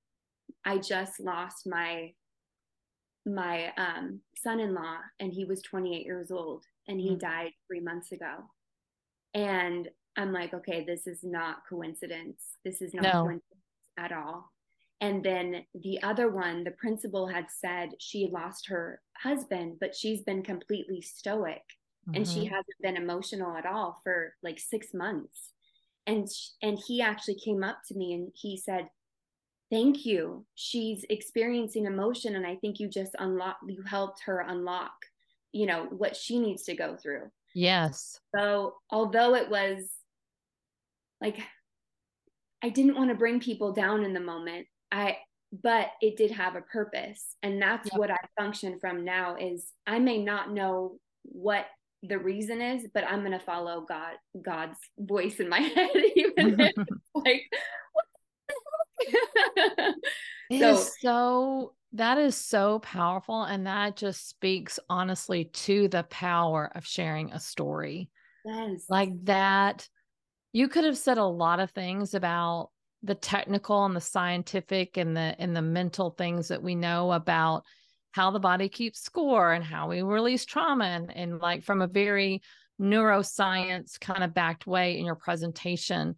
I 0.65 0.79
just 0.79 1.21
lost 1.21 1.67
my 1.67 2.13
my 3.27 3.73
um, 3.77 4.21
son-in-law 4.37 4.97
and 5.21 5.33
he 5.33 5.45
was 5.45 5.63
28 5.63 6.05
years 6.05 6.31
old 6.31 6.65
and 6.89 7.01
he 7.01 7.11
mm-hmm. 7.11 7.19
died 7.19 7.51
three 7.67 7.81
months 7.81 8.13
ago 8.13 8.33
and 9.35 9.89
i'm 10.17 10.33
like 10.33 10.55
okay 10.55 10.85
this 10.85 11.07
is 11.07 11.21
not 11.23 11.59
coincidence 11.69 12.57
this 12.65 12.81
is 12.81 12.95
not 12.95 13.05
no. 13.05 13.13
coincidence 13.23 13.45
at 13.99 14.13
all 14.13 14.51
and 15.01 15.23
then 15.23 15.65
the 15.83 16.03
other 16.03 16.31
one 16.31 16.65
the 16.65 16.71
principal 16.73 17.27
had 17.27 17.47
said 17.49 17.91
she 17.99 18.29
lost 18.33 18.67
her 18.67 19.01
husband 19.19 19.77
but 19.81 19.95
she's 19.95 20.23
been 20.23 20.43
completely 20.43 21.01
stoic 21.01 21.63
mm-hmm. 22.11 22.17
and 22.17 22.29
she 22.29 22.41
mm-hmm. 22.41 22.55
hasn't 22.55 22.83
been 22.83 22.97
emotional 22.97 23.57
at 23.57 23.67
all 23.67 24.01
for 24.05 24.35
like 24.43 24.59
six 24.59 24.89
months 24.93 25.53
and 26.07 26.29
and 26.63 26.79
he 26.87 27.01
actually 27.01 27.35
came 27.37 27.63
up 27.63 27.79
to 27.87 27.95
me 27.95 28.15
and 28.15 28.31
he 28.35 28.57
said 28.57 28.89
thank 29.71 30.05
you 30.05 30.45
she's 30.55 31.05
experiencing 31.11 31.87
emotion 31.87 32.37
and 32.37 32.47
i 32.47 32.57
think 32.57 32.81
you 32.81 32.89
just 32.89 33.15
unlock 33.19 33.57
you 33.67 33.83
helped 33.83 34.23
her 34.25 34.41
unlock 34.41 34.93
you 35.53 35.67
know 35.67 35.87
what 35.91 36.17
she 36.17 36.39
needs 36.39 36.63
to 36.65 36.75
go 36.75 36.97
through 36.97 37.31
yes 37.55 38.19
so 38.35 38.75
although 38.91 39.35
it 39.35 39.49
was 39.51 39.91
like 41.21 41.39
i 42.63 42.69
didn't 42.69 42.97
want 42.97 43.11
to 43.11 43.17
bring 43.17 43.41
people 43.41 43.73
down 43.73 44.05
in 44.05 44.13
the 44.13 44.21
moment 44.21 44.67
i 44.91 45.17
but 45.63 45.91
it 46.01 46.17
did 46.17 46.31
have 46.31 46.55
a 46.55 46.61
purpose 46.61 47.37
and 47.43 47.61
that's 47.61 47.91
yep. 47.93 47.99
what 47.99 48.11
i 48.11 48.17
function 48.39 48.79
from 48.81 49.05
now 49.05 49.37
is 49.37 49.73
i 49.87 49.99
may 49.99 50.23
not 50.23 50.53
know 50.53 50.99
what 51.23 51.67
the 52.03 52.19
reason 52.19 52.61
is, 52.61 52.87
but 52.93 53.05
I'm 53.05 53.23
gonna 53.23 53.41
follow 53.41 53.85
God 53.87 54.15
God's 54.41 54.79
voice 54.99 55.41
in 55.41 55.49
my 55.49 55.59
head, 55.61 55.91
even 56.17 56.61
if 56.61 56.73
like 57.15 57.43
it 60.51 60.61
so, 60.61 60.71
is 60.71 60.97
so 61.01 61.75
that 61.93 62.19
is 62.19 62.37
so 62.37 62.79
powerful. 62.79 63.43
And 63.43 63.67
that 63.67 63.97
just 63.97 64.29
speaks 64.29 64.79
honestly 64.89 65.45
to 65.45 65.89
the 65.89 66.05
power 66.05 66.71
of 66.75 66.87
sharing 66.87 67.33
a 67.33 67.41
story. 67.41 68.11
Yes. 68.45 68.87
Like 68.89 69.11
that. 69.25 69.89
You 70.53 70.69
could 70.69 70.85
have 70.85 70.99
said 70.99 71.19
a 71.19 71.25
lot 71.25 71.61
of 71.61 71.71
things 71.71 72.15
about 72.15 72.71
the 73.03 73.15
technical 73.15 73.85
and 73.85 73.95
the 73.95 74.01
scientific 74.01 74.97
and 74.97 75.17
the 75.17 75.35
and 75.39 75.57
the 75.57 75.63
mental 75.63 76.11
things 76.11 76.49
that 76.49 76.63
we 76.63 76.75
know 76.75 77.13
about 77.13 77.65
how 78.13 78.31
the 78.31 78.41
body 78.41 78.69
keeps 78.69 79.01
score 79.01 79.53
and 79.53 79.65
how 79.65 79.89
we 79.89 80.03
release 80.03 80.45
trauma 80.45 80.85
and, 80.85 81.15
and 81.15 81.39
like 81.39 81.63
from 81.63 81.83
a 81.83 81.87
very 81.87 82.43
neuroscience 82.81 84.01
kind 84.01 84.25
of 84.25 84.35
backed 84.35 84.67
way 84.67 84.99
in 84.99 85.05
your 85.05 85.15
presentation. 85.15 86.15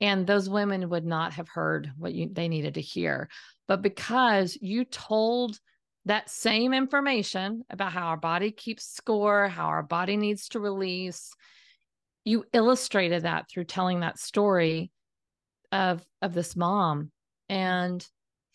And 0.00 0.26
those 0.26 0.48
women 0.48 0.88
would 0.88 1.04
not 1.04 1.34
have 1.34 1.48
heard 1.48 1.90
what 1.96 2.14
you, 2.14 2.28
they 2.32 2.48
needed 2.48 2.74
to 2.74 2.80
hear. 2.80 3.28
But 3.68 3.82
because 3.82 4.56
you 4.60 4.84
told 4.84 5.58
that 6.06 6.30
same 6.30 6.72
information 6.72 7.64
about 7.68 7.92
how 7.92 8.06
our 8.06 8.16
body 8.16 8.52
keeps 8.52 8.86
score 8.86 9.48
how 9.48 9.66
our 9.66 9.82
body 9.82 10.16
needs 10.16 10.48
to 10.50 10.60
release 10.60 11.32
you 12.26 12.44
illustrated 12.52 13.22
that 13.22 13.48
through 13.48 13.64
telling 13.64 14.00
that 14.00 14.18
story 14.18 14.90
of 15.72 16.04
of 16.20 16.34
this 16.34 16.56
mom. 16.56 17.10
And 17.48 18.06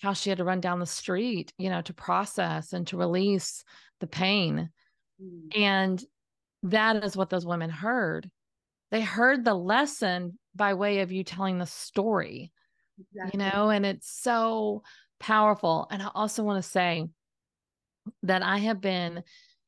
how 0.01 0.13
she 0.13 0.29
had 0.29 0.39
to 0.39 0.43
run 0.43 0.59
down 0.59 0.79
the 0.79 0.85
street, 0.85 1.53
you 1.57 1.69
know, 1.69 1.81
to 1.81 1.93
process 1.93 2.73
and 2.73 2.87
to 2.87 2.97
release 2.97 3.63
the 3.99 4.07
pain. 4.07 4.69
Mm. 5.21 5.57
And 5.57 6.05
that 6.63 7.03
is 7.03 7.15
what 7.15 7.29
those 7.29 7.45
women 7.45 7.69
heard. 7.69 8.29
They 8.89 9.01
heard 9.01 9.45
the 9.45 9.53
lesson 9.53 10.37
by 10.55 10.73
way 10.73 10.99
of 10.99 11.11
you 11.11 11.23
telling 11.23 11.59
the 11.59 11.65
story, 11.65 12.51
exactly. 12.99 13.31
you 13.33 13.49
know, 13.49 13.69
and 13.69 13.85
it's 13.85 14.11
so 14.11 14.81
powerful. 15.19 15.87
And 15.91 16.01
I 16.01 16.09
also 16.13 16.43
want 16.43 16.61
to 16.61 16.69
say 16.69 17.07
that 18.23 18.41
I 18.41 18.57
have 18.57 18.81
been, 18.81 19.23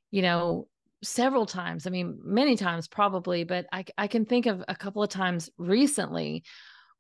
you 0.10 0.24
know, 0.24 0.68
several 1.04 1.46
times, 1.46 1.86
I 1.86 1.92
mean, 1.92 2.20
many 2.24 2.58
times 2.58 2.88
probably, 2.88 3.44
but 3.44 3.68
I, 3.72 3.86
I 3.98 4.08
can 4.08 4.26
think 4.26 4.48
of 4.48 4.64
a 4.68 4.76
couple 4.76 5.04
of 5.04 5.10
times 5.10 5.50
recently 5.58 6.44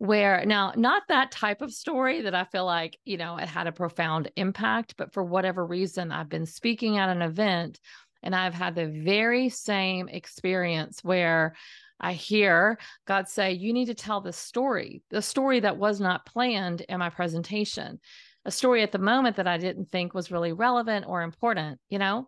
where 0.03 0.43
now 0.45 0.73
not 0.75 1.03
that 1.07 1.31
type 1.31 1.61
of 1.61 1.71
story 1.71 2.23
that 2.23 2.35
I 2.35 2.43
feel 2.43 2.65
like, 2.65 2.99
you 3.05 3.15
know, 3.15 3.37
it 3.37 3.47
had 3.47 3.67
a 3.67 3.71
profound 3.71 4.29
impact, 4.35 4.95
but 4.97 5.13
for 5.13 5.23
whatever 5.23 5.65
reason, 5.65 6.11
I've 6.11 6.27
been 6.27 6.45
speaking 6.45 6.97
at 6.97 7.07
an 7.07 7.21
event 7.21 7.79
and 8.21 8.35
I've 8.35 8.53
had 8.53 8.75
the 8.75 8.87
very 8.87 9.47
same 9.47 10.09
experience 10.09 11.05
where 11.05 11.55
I 12.01 12.11
hear 12.11 12.79
God 13.07 13.29
say, 13.29 13.53
You 13.53 13.71
need 13.71 13.85
to 13.85 13.93
tell 13.93 14.19
this 14.19 14.35
story, 14.35 15.03
the 15.09 15.21
story 15.21 15.61
that 15.61 15.77
was 15.77 16.01
not 16.01 16.25
planned 16.25 16.81
in 16.81 16.99
my 16.99 17.09
presentation, 17.09 18.01
a 18.43 18.51
story 18.51 18.83
at 18.83 18.91
the 18.91 18.99
moment 18.99 19.37
that 19.37 19.47
I 19.47 19.57
didn't 19.57 19.89
think 19.89 20.13
was 20.13 20.31
really 20.31 20.51
relevant 20.51 21.05
or 21.07 21.21
important, 21.21 21.79
you 21.87 21.97
know? 21.97 22.27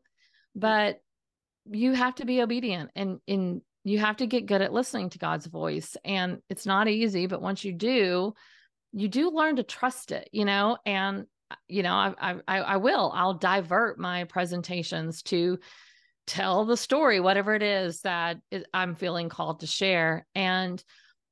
Mm. 0.57 0.61
But 0.61 1.01
you 1.69 1.91
have 1.91 2.15
to 2.15 2.25
be 2.25 2.41
obedient 2.41 2.91
and 2.95 3.19
in 3.27 3.63
you 3.85 3.99
have 3.99 4.17
to 4.17 4.27
get 4.27 4.47
good 4.47 4.61
at 4.63 4.73
listening 4.73 5.09
to 5.11 5.19
God's 5.19 5.45
voice. 5.45 5.95
And 6.03 6.39
it's 6.49 6.65
not 6.65 6.87
easy, 6.89 7.27
but 7.27 7.41
once 7.41 7.63
you 7.63 7.71
do, 7.71 8.33
you 8.91 9.07
do 9.07 9.29
learn 9.29 9.57
to 9.57 9.63
trust 9.63 10.11
it, 10.11 10.27
you 10.31 10.43
know, 10.43 10.77
and 10.85 11.25
you 11.67 11.83
know, 11.83 11.93
I 11.93 12.35
I 12.47 12.59
I 12.59 12.77
will. 12.77 13.11
I'll 13.13 13.35
divert 13.35 13.99
my 13.99 14.23
presentations 14.23 15.21
to 15.23 15.59
tell 16.25 16.65
the 16.65 16.75
story, 16.75 17.19
whatever 17.19 17.53
it 17.53 17.61
is 17.61 18.01
that 18.01 18.37
I'm 18.73 18.95
feeling 18.95 19.29
called 19.29 19.59
to 19.59 19.67
share. 19.67 20.25
And 20.33 20.83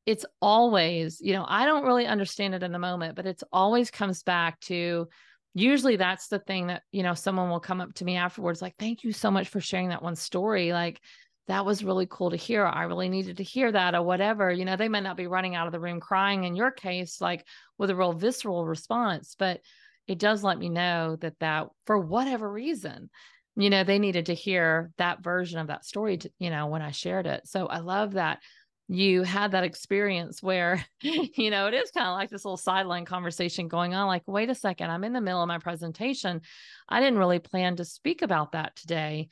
it's 0.06 0.26
always, 0.40 1.20
you 1.20 1.34
know, 1.34 1.46
I 1.48 1.66
don't 1.66 1.86
really 1.86 2.06
understand 2.06 2.54
it 2.54 2.62
in 2.62 2.72
the 2.72 2.78
moment, 2.78 3.16
but 3.16 3.26
it's 3.26 3.44
always 3.52 3.90
comes 3.90 4.22
back 4.22 4.60
to 4.62 5.08
usually 5.56 5.96
that's 5.96 6.28
the 6.28 6.40
thing 6.40 6.68
that, 6.68 6.84
you 6.92 7.02
know, 7.02 7.16
someone 7.16 7.50
will 7.50 7.60
come 7.60 7.82
up 7.82 7.96
to 7.96 8.06
me 8.06 8.18
afterwards, 8.18 8.62
like, 8.62 8.76
thank 8.78 9.04
you 9.04 9.12
so 9.12 9.32
much 9.32 9.48
for 9.48 9.60
sharing 9.60 9.90
that 9.90 10.04
one 10.04 10.16
story. 10.16 10.74
Like, 10.74 11.00
that 11.48 11.66
was 11.66 11.84
really 11.84 12.08
cool 12.10 12.30
to 12.32 12.38
hear. 12.38 12.66
I 12.66 12.84
really 12.84 13.10
needed 13.10 13.38
to 13.38 13.44
hear 13.44 13.72
that, 13.72 13.96
or 13.96 14.04
whatever. 14.04 14.52
You 14.52 14.66
know, 14.66 14.76
they 14.76 14.88
might 14.88 15.04
not 15.04 15.18
be 15.18 15.28
running 15.28 15.56
out 15.56 15.68
of 15.68 15.74
the 15.74 15.80
room 15.80 16.00
crying 16.00 16.46
in 16.46 16.56
your 16.56 16.72
case, 16.72 17.20
like 17.20 17.46
with 17.78 17.90
a 17.90 17.96
real 17.96 18.14
visceral 18.14 18.66
response, 18.66 19.36
but 19.38 19.60
it 20.08 20.20
does 20.20 20.44
let 20.44 20.58
me 20.58 20.70
know 20.70 21.18
that 21.18 21.40
that 21.40 21.68
for 21.86 21.98
whatever 21.98 22.50
reason, 22.50 23.10
you 23.56 23.70
know, 23.70 23.84
they 23.84 24.00
needed 24.00 24.28
to 24.28 24.34
hear 24.34 24.92
that 24.98 25.24
version 25.24 25.60
of 25.60 25.68
that 25.68 25.86
story, 25.86 26.18
to, 26.18 26.32
you 26.40 26.50
know, 26.50 26.68
when 26.68 26.82
I 26.82 26.92
shared 26.92 27.28
it. 27.28 27.48
So 27.48 27.68
I 27.68 27.80
love 27.80 28.14
that 28.14 28.40
you 28.88 29.24
had 29.24 29.52
that 29.52 29.64
experience 29.64 30.42
where, 30.42 30.86
you 31.02 31.50
know, 31.50 31.68
it 31.68 31.74
is 31.74 31.92
kind 31.92 32.08
of 32.08 32.14
like 32.14 32.30
this 32.30 32.46
little 32.46 32.58
sideline 32.58 33.06
conversation 33.06 33.68
going 33.68 33.94
on. 33.94 34.08
Like, 34.08 34.24
wait 34.28 34.50
a 34.50 34.56
second, 34.56 34.90
I'm 34.90 35.04
in 35.04 35.14
the 35.14 35.22
middle 35.22 35.42
of 35.42 35.48
my 35.48 35.60
presentation. 35.60 36.42
I 36.88 37.00
didn't 37.00 37.20
really 37.20 37.40
plan 37.40 37.78
to 37.78 37.86
speak 37.86 38.22
about 38.22 38.54
that 38.54 38.76
today 38.76 39.30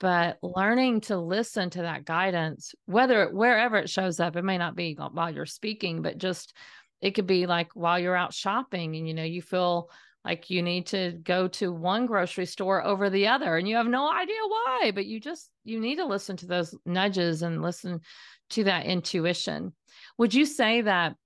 but 0.00 0.38
learning 0.42 1.00
to 1.00 1.18
listen 1.18 1.70
to 1.70 1.82
that 1.82 2.04
guidance 2.04 2.74
whether 2.86 3.28
wherever 3.30 3.76
it 3.76 3.90
shows 3.90 4.20
up 4.20 4.36
it 4.36 4.44
may 4.44 4.58
not 4.58 4.76
be 4.76 4.96
while 5.12 5.32
you're 5.32 5.46
speaking 5.46 6.02
but 6.02 6.18
just 6.18 6.54
it 7.00 7.12
could 7.12 7.26
be 7.26 7.46
like 7.46 7.70
while 7.74 7.98
you're 7.98 8.16
out 8.16 8.34
shopping 8.34 8.96
and 8.96 9.06
you 9.06 9.14
know 9.14 9.24
you 9.24 9.42
feel 9.42 9.90
like 10.24 10.50
you 10.50 10.62
need 10.62 10.86
to 10.86 11.12
go 11.22 11.48
to 11.48 11.72
one 11.72 12.06
grocery 12.06 12.46
store 12.46 12.84
over 12.84 13.08
the 13.08 13.28
other 13.28 13.56
and 13.56 13.68
you 13.68 13.76
have 13.76 13.86
no 13.86 14.10
idea 14.10 14.36
why 14.46 14.92
but 14.94 15.06
you 15.06 15.20
just 15.20 15.50
you 15.64 15.80
need 15.80 15.96
to 15.96 16.04
listen 16.04 16.36
to 16.36 16.46
those 16.46 16.74
nudges 16.84 17.42
and 17.42 17.62
listen 17.62 18.00
to 18.50 18.64
that 18.64 18.86
intuition. 18.86 19.72
Would 20.16 20.34
you 20.34 20.46
say 20.46 20.82
that 20.82 21.16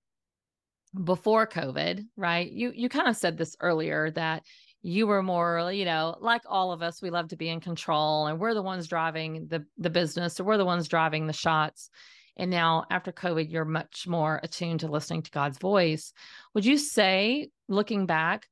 before 1.05 1.47
covid 1.47 2.05
right 2.19 2.53
you 2.53 2.71
you 2.75 2.87
kind 2.91 3.09
of 3.09 3.17
said 3.17 3.39
this 3.39 3.57
earlier 3.61 4.11
that 4.11 4.43
you 4.83 5.07
were 5.07 5.23
more 5.23 5.71
you 5.73 5.85
know 5.85 6.17
like 6.21 6.43
all 6.47 6.73
of 6.73 6.83
us 6.83 7.01
we 7.01 7.11
love 7.11 7.29
to 7.29 7.37
be 7.37 7.49
in 7.49 7.61
control 7.61 8.27
and 8.27 8.39
we're 8.39 8.55
the 8.55 8.63
ones 8.63 8.89
driving 8.89 9.47
the 9.49 9.65
the 9.79 9.91
business 9.91 10.35
so 10.35 10.45
we're 10.45 10.57
the 10.57 10.65
ones 10.65 10.89
driving 10.89 11.27
the 11.27 11.33
shots 11.33 11.89
and 12.37 12.51
now 12.51 12.85
after 12.91 13.13
covid 13.13 13.51
you're 13.51 13.65
much 13.65 14.07
more 14.09 14.41
attuned 14.43 14.81
to 14.81 14.89
listening 14.89 15.23
to 15.23 15.31
god's 15.31 15.59
voice. 15.59 16.13
Would 16.55 16.65
you 16.65 16.79
say 16.79 17.51
looking 17.69 18.07
back 18.07 18.47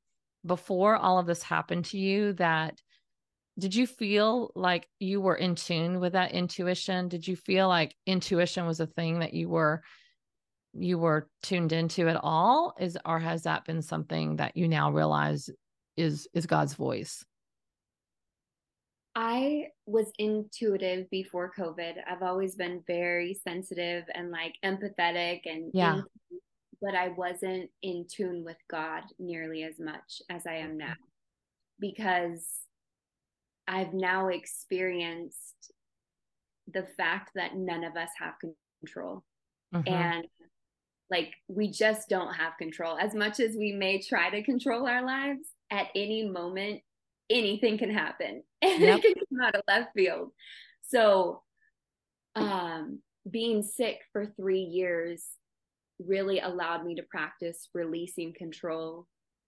before 0.45 0.95
all 0.95 1.19
of 1.19 1.25
this 1.25 1.43
happened 1.43 1.85
to 1.85 1.97
you 1.97 2.33
that 2.33 2.81
did 3.59 3.75
you 3.75 3.85
feel 3.85 4.51
like 4.55 4.87
you 4.99 5.21
were 5.21 5.35
in 5.35 5.55
tune 5.55 5.99
with 5.99 6.13
that 6.13 6.31
intuition? 6.31 7.09
Did 7.09 7.27
you 7.27 7.35
feel 7.35 7.67
like 7.67 7.95
intuition 8.05 8.65
was 8.65 8.79
a 8.79 8.87
thing 8.87 9.19
that 9.19 9.33
you 9.33 9.49
were 9.49 9.83
you 10.73 10.97
were 10.97 11.27
tuned 11.43 11.73
into 11.73 12.07
at 12.07 12.17
all? 12.21 12.73
Is 12.79 12.97
or 13.05 13.19
has 13.19 13.43
that 13.43 13.65
been 13.65 13.81
something 13.81 14.37
that 14.37 14.55
you 14.55 14.67
now 14.67 14.91
realize 14.91 15.49
is 16.01 16.27
is 16.33 16.45
God's 16.45 16.73
voice? 16.73 17.23
I 19.15 19.67
was 19.85 20.11
intuitive 20.17 21.09
before 21.09 21.51
COVID. 21.57 21.95
I've 22.09 22.21
always 22.21 22.55
been 22.55 22.81
very 22.87 23.33
sensitive 23.33 24.05
and 24.13 24.31
like 24.31 24.55
empathetic 24.63 25.41
and 25.45 25.71
yeah. 25.73 25.95
In, 25.95 26.03
but 26.81 26.95
I 26.95 27.09
wasn't 27.09 27.69
in 27.83 28.07
tune 28.11 28.43
with 28.43 28.57
God 28.69 29.03
nearly 29.19 29.63
as 29.63 29.79
much 29.79 30.21
as 30.29 30.47
I 30.47 30.55
am 30.55 30.77
now 30.77 30.95
because 31.79 32.47
I've 33.67 33.93
now 33.93 34.29
experienced 34.29 35.71
the 36.73 36.87
fact 36.97 37.31
that 37.35 37.55
none 37.55 37.83
of 37.83 37.95
us 37.97 38.09
have 38.19 38.33
control. 38.81 39.23
Mm-hmm. 39.75 39.93
And 39.93 40.25
like 41.11 41.33
we 41.47 41.69
just 41.69 42.09
don't 42.09 42.33
have 42.33 42.57
control 42.57 42.97
as 42.97 43.13
much 43.13 43.39
as 43.39 43.55
we 43.55 43.73
may 43.73 44.01
try 44.01 44.29
to 44.29 44.43
control 44.43 44.87
our 44.87 45.05
lives 45.05 45.49
at 45.71 45.87
any 45.95 46.27
moment 46.27 46.81
anything 47.29 47.77
can 47.77 47.89
happen 47.89 48.43
and 48.61 48.81
yep. 48.81 48.99
it 48.99 49.15
can 49.15 49.23
come 49.29 49.47
out 49.47 49.55
of 49.55 49.61
left 49.67 49.93
field 49.95 50.31
so 50.81 51.41
um 52.35 52.99
being 53.29 53.63
sick 53.63 53.99
for 54.11 54.25
three 54.25 54.61
years 54.61 55.25
really 55.99 56.39
allowed 56.39 56.83
me 56.83 56.95
to 56.95 57.03
practice 57.03 57.69
releasing 57.73 58.33
control 58.33 59.07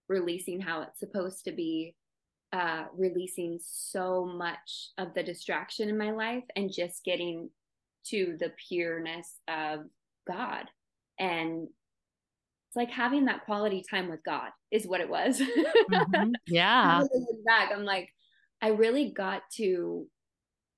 releasing 0.10 0.60
how 0.60 0.82
it's 0.82 1.00
supposed 1.00 1.44
to 1.46 1.52
be 1.52 1.96
uh 2.54 2.86
releasing 2.96 3.60
so 3.62 4.26
much 4.26 4.90
of 4.98 5.14
the 5.14 5.24
distraction 5.24 5.90
in 5.90 5.98
my 5.98 6.12
life 6.12 6.44
and 6.56 6.72
just 6.72 7.04
getting 7.04 7.50
to 8.06 8.38
the 8.40 8.52
pureness 8.70 9.40
of 9.48 9.82
god 10.28 10.66
and 11.20 11.68
it's 12.74 12.78
like 12.78 12.90
having 12.90 13.26
that 13.26 13.46
quality 13.46 13.84
time 13.88 14.10
with 14.10 14.24
God 14.24 14.50
is 14.72 14.88
what 14.88 15.00
it 15.00 15.10
was. 15.10 15.40
Mm-hmm. 15.40 16.32
Yeah. 16.48 17.04
back, 17.46 17.70
I'm 17.72 17.86
like, 17.86 18.10
I 18.64 18.70
really 18.70 19.12
got 19.12 19.44
to 19.58 20.08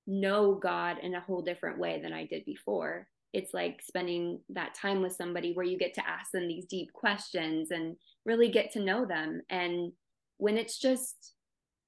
know 0.06 0.54
God 0.54 0.98
in 1.02 1.14
a 1.14 1.20
whole 1.20 1.40
different 1.40 1.78
way 1.78 2.00
than 2.02 2.12
I 2.12 2.26
did 2.26 2.44
before. 2.44 3.08
It's 3.32 3.54
like 3.54 3.80
spending 3.82 4.40
that 4.50 4.74
time 4.74 5.00
with 5.00 5.14
somebody 5.14 5.54
where 5.54 5.64
you 5.64 5.78
get 5.78 5.94
to 5.94 6.06
ask 6.06 6.32
them 6.32 6.46
these 6.46 6.66
deep 6.66 6.92
questions 6.92 7.70
and 7.70 7.96
really 8.26 8.50
get 8.50 8.72
to 8.72 8.80
know 8.80 9.06
them. 9.06 9.40
And 9.48 9.92
when 10.36 10.58
it's 10.58 10.78
just 10.78 11.32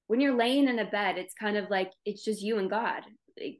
when 0.06 0.20
you're 0.20 0.36
laying 0.36 0.68
in 0.68 0.78
a 0.78 0.86
bed, 0.86 1.18
it's 1.18 1.34
kind 1.34 1.58
of 1.58 1.68
like 1.68 1.92
it's 2.06 2.24
just 2.24 2.42
you 2.42 2.58
and 2.58 2.70
God. 2.70 3.02
Like 3.38 3.58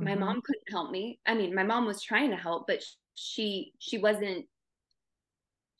mm-hmm. 0.00 0.04
my 0.04 0.14
mom 0.14 0.40
couldn't 0.42 0.70
help 0.70 0.90
me. 0.90 1.20
I 1.26 1.34
mean, 1.34 1.54
my 1.54 1.64
mom 1.64 1.84
was 1.84 2.02
trying 2.02 2.30
to 2.30 2.36
help, 2.36 2.66
but 2.66 2.82
she 3.14 3.74
she 3.78 3.98
wasn't 3.98 4.46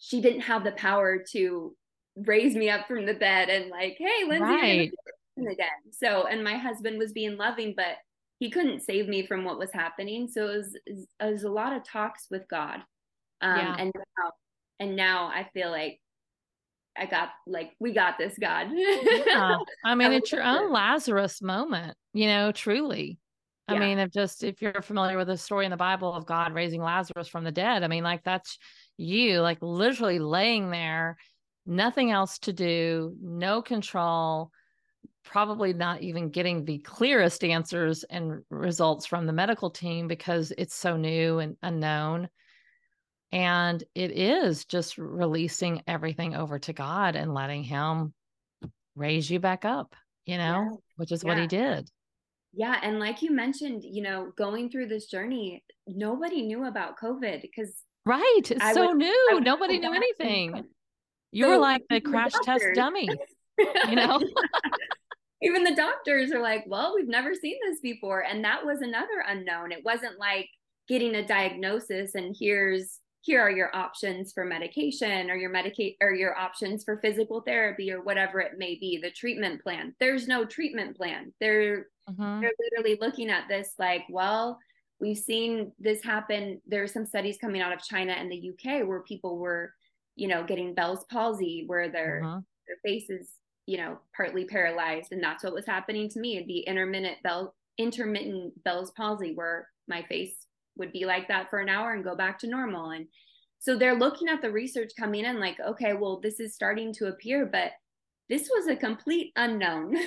she 0.04 0.20
didn't 0.20 0.40
have 0.40 0.64
the 0.64 0.72
power 0.72 1.22
to 1.30 1.76
raise 2.16 2.56
me 2.56 2.68
up 2.68 2.88
from 2.88 3.06
the 3.06 3.14
bed 3.14 3.48
and 3.48 3.70
like, 3.70 3.94
hey, 3.98 4.24
Lyndsay, 4.26 4.40
right. 4.40 4.92
again. 5.38 5.68
So, 5.92 6.26
and 6.26 6.42
my 6.42 6.56
husband 6.56 6.98
was 6.98 7.12
being 7.12 7.36
loving, 7.36 7.72
but 7.76 7.98
he 8.40 8.50
couldn't 8.50 8.82
save 8.82 9.06
me 9.06 9.24
from 9.24 9.44
what 9.44 9.60
was 9.60 9.70
happening. 9.70 10.26
So 10.26 10.48
it 10.48 10.56
was, 10.56 10.76
it 10.86 11.06
was 11.20 11.44
a 11.44 11.50
lot 11.50 11.72
of 11.72 11.84
talks 11.84 12.26
with 12.32 12.48
God. 12.48 12.80
Um, 13.42 13.56
yeah. 13.56 13.76
and 13.78 13.92
and 14.80 14.96
now 14.96 15.26
I 15.26 15.48
feel 15.54 15.70
like 15.70 16.00
I 16.98 17.06
got 17.06 17.28
like 17.46 17.70
we 17.78 17.92
got 17.92 18.18
this, 18.18 18.36
God. 18.40 18.70
yeah. 18.72 19.58
I 19.84 19.94
mean, 19.94 20.12
it's 20.12 20.32
your 20.32 20.42
own 20.42 20.72
Lazarus 20.72 21.40
moment, 21.40 21.96
you 22.12 22.26
know, 22.26 22.50
truly. 22.50 23.18
I 23.68 23.74
yeah. 23.74 23.80
mean, 23.80 23.98
if 23.98 24.10
just 24.10 24.42
if 24.42 24.60
you're 24.60 24.82
familiar 24.82 25.16
with 25.16 25.28
the 25.28 25.36
story 25.36 25.64
in 25.64 25.70
the 25.70 25.76
Bible 25.76 26.12
of 26.12 26.26
God 26.26 26.52
raising 26.52 26.82
Lazarus 26.82 27.28
from 27.28 27.44
the 27.44 27.52
dead, 27.52 27.84
I 27.84 27.88
mean, 27.88 28.02
like 28.02 28.24
that's 28.24 28.58
you, 28.96 29.40
like 29.40 29.58
literally 29.60 30.18
laying 30.18 30.70
there, 30.70 31.16
nothing 31.64 32.10
else 32.10 32.38
to 32.40 32.52
do, 32.52 33.14
no 33.20 33.62
control, 33.62 34.50
probably 35.24 35.72
not 35.72 36.02
even 36.02 36.30
getting 36.30 36.64
the 36.64 36.78
clearest 36.78 37.44
answers 37.44 38.04
and 38.04 38.42
results 38.50 39.06
from 39.06 39.26
the 39.26 39.32
medical 39.32 39.70
team 39.70 40.08
because 40.08 40.52
it's 40.58 40.74
so 40.74 40.96
new 40.96 41.38
and 41.38 41.56
unknown. 41.62 42.28
And 43.30 43.82
it 43.94 44.10
is 44.10 44.64
just 44.64 44.98
releasing 44.98 45.82
everything 45.86 46.34
over 46.34 46.58
to 46.58 46.72
God 46.72 47.16
and 47.16 47.32
letting 47.32 47.62
Him 47.62 48.12
raise 48.94 49.30
you 49.30 49.38
back 49.38 49.64
up, 49.64 49.94
you 50.26 50.36
know, 50.36 50.68
yeah. 50.70 50.76
which 50.96 51.12
is 51.12 51.22
yeah. 51.22 51.28
what 51.28 51.38
He 51.38 51.46
did. 51.46 51.88
Yeah. 52.52 52.78
And 52.82 52.98
like 52.98 53.22
you 53.22 53.30
mentioned, 53.30 53.82
you 53.84 54.02
know, 54.02 54.32
going 54.36 54.70
through 54.70 54.88
this 54.88 55.06
journey, 55.06 55.64
nobody 55.86 56.42
knew 56.42 56.66
about 56.66 56.98
COVID 56.98 57.40
because. 57.40 57.74
Right. 58.04 58.42
It's 58.50 58.62
I 58.62 58.74
so 58.74 58.88
was, 58.88 58.96
new. 58.96 59.40
Nobody 59.40 59.78
knew 59.78 59.92
anything. 59.92 60.64
You 61.30 61.44
so, 61.44 61.50
were 61.50 61.58
like 61.58 61.82
the 61.88 62.00
crash 62.00 62.32
test 62.44 62.64
dummy, 62.74 63.08
you 63.88 63.96
know? 63.96 64.20
Even 65.42 65.64
the 65.64 65.74
doctors 65.74 66.30
are 66.30 66.42
like, 66.42 66.64
well, 66.66 66.94
we've 66.94 67.08
never 67.08 67.34
seen 67.34 67.56
this 67.66 67.80
before. 67.80 68.20
And 68.20 68.44
that 68.44 68.64
was 68.64 68.80
another 68.80 69.24
unknown. 69.26 69.72
It 69.72 69.84
wasn't 69.84 70.18
like 70.18 70.48
getting 70.88 71.14
a 71.14 71.26
diagnosis 71.26 72.14
and 72.14 72.36
here's 72.38 72.98
here 73.22 73.40
are 73.40 73.50
your 73.50 73.74
options 73.74 74.32
for 74.32 74.44
medication 74.44 75.30
or 75.30 75.36
your 75.36 75.50
medicate 75.50 75.96
or 76.00 76.12
your 76.12 76.36
options 76.36 76.82
for 76.82 76.98
physical 76.98 77.40
therapy 77.40 77.92
or 77.92 78.02
whatever 78.02 78.40
it 78.40 78.58
may 78.58 78.76
be 78.80 78.98
the 79.00 79.10
treatment 79.10 79.62
plan 79.62 79.94
there's 80.00 80.26
no 80.26 80.44
treatment 80.44 80.96
plan 80.96 81.32
they're 81.40 81.86
mm-hmm. 82.08 82.40
they're 82.40 82.52
literally 82.60 82.98
looking 83.00 83.30
at 83.30 83.48
this 83.48 83.72
like 83.78 84.02
well 84.10 84.58
we've 85.00 85.18
seen 85.18 85.72
this 85.78 86.02
happen 86.02 86.60
there's 86.66 86.92
some 86.92 87.06
studies 87.06 87.38
coming 87.40 87.60
out 87.60 87.72
of 87.72 87.82
china 87.82 88.12
and 88.12 88.30
the 88.30 88.50
uk 88.50 88.86
where 88.86 89.02
people 89.02 89.38
were 89.38 89.72
you 90.16 90.28
know 90.28 90.44
getting 90.44 90.74
bell's 90.74 91.04
palsy 91.10 91.64
where 91.66 91.90
their 91.90 92.22
mm-hmm. 92.24 92.38
their 92.66 92.76
face 92.84 93.10
is 93.10 93.30
you 93.66 93.76
know 93.76 93.98
partly 94.16 94.44
paralyzed 94.44 95.12
and 95.12 95.22
that's 95.22 95.44
what 95.44 95.54
was 95.54 95.66
happening 95.66 96.08
to 96.08 96.20
me 96.20 96.44
the 96.46 96.60
intermittent 96.60 97.16
bell 97.22 97.54
intermittent 97.78 98.52
bell's 98.64 98.90
palsy 98.92 99.32
where 99.34 99.68
my 99.88 100.02
face 100.02 100.46
would 100.76 100.92
be 100.92 101.04
like 101.04 101.28
that 101.28 101.50
for 101.50 101.58
an 101.58 101.68
hour 101.68 101.92
and 101.92 102.04
go 102.04 102.16
back 102.16 102.38
to 102.38 102.46
normal 102.46 102.90
and 102.90 103.06
so 103.58 103.76
they're 103.76 103.98
looking 103.98 104.28
at 104.28 104.42
the 104.42 104.50
research 104.50 104.90
coming 104.98 105.24
in 105.24 105.38
like 105.38 105.58
okay 105.60 105.94
well 105.94 106.20
this 106.20 106.40
is 106.40 106.54
starting 106.54 106.92
to 106.92 107.06
appear 107.06 107.46
but 107.46 107.72
this 108.32 108.48
was 108.50 108.66
a 108.66 108.74
complete 108.74 109.30
unknown. 109.36 109.94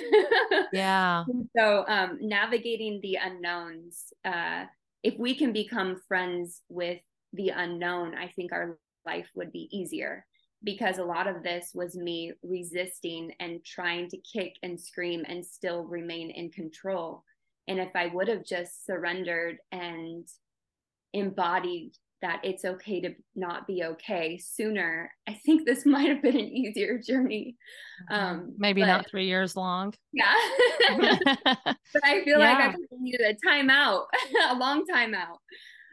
Yeah. 0.72 1.24
So 1.56 1.84
um 1.86 2.18
navigating 2.20 3.00
the 3.00 3.18
unknowns 3.22 4.12
uh 4.24 4.64
if 5.04 5.14
we 5.16 5.36
can 5.36 5.52
become 5.52 6.00
friends 6.08 6.62
with 6.68 7.00
the 7.32 7.50
unknown 7.50 8.14
i 8.16 8.28
think 8.34 8.52
our 8.52 8.78
life 9.06 9.28
would 9.36 9.52
be 9.52 9.68
easier 9.70 10.26
because 10.64 10.98
a 10.98 11.04
lot 11.04 11.28
of 11.28 11.44
this 11.44 11.70
was 11.72 11.94
me 11.94 12.32
resisting 12.42 13.32
and 13.38 13.64
trying 13.64 14.08
to 14.08 14.18
kick 14.18 14.54
and 14.62 14.80
scream 14.80 15.24
and 15.28 15.46
still 15.46 15.84
remain 15.84 16.30
in 16.30 16.50
control. 16.50 17.22
And 17.68 17.78
if 17.78 17.92
i 17.94 18.06
would 18.06 18.28
have 18.28 18.44
just 18.44 18.84
surrendered 18.86 19.58
and 19.70 20.26
embodied 21.12 21.92
that 22.26 22.40
it's 22.42 22.64
okay 22.64 23.00
to 23.00 23.14
not 23.36 23.68
be 23.68 23.84
okay 23.84 24.36
sooner, 24.36 25.12
I 25.28 25.34
think 25.46 25.64
this 25.64 25.86
might 25.86 26.08
have 26.08 26.22
been 26.22 26.36
an 26.36 26.48
easier 26.48 26.98
journey. 26.98 27.56
Mm-hmm. 28.10 28.14
Um, 28.14 28.54
Maybe 28.58 28.82
but, 28.82 28.88
not 28.88 29.10
three 29.10 29.26
years 29.26 29.56
long. 29.56 29.94
Yeah. 30.12 30.32
but 31.62 32.02
I 32.02 32.24
feel 32.24 32.38
yeah. 32.38 32.52
like 32.52 32.58
I 32.58 32.74
needed 32.98 33.20
a 33.20 33.46
timeout, 33.46 34.04
a 34.48 34.54
long 34.54 34.84
timeout. 34.86 35.36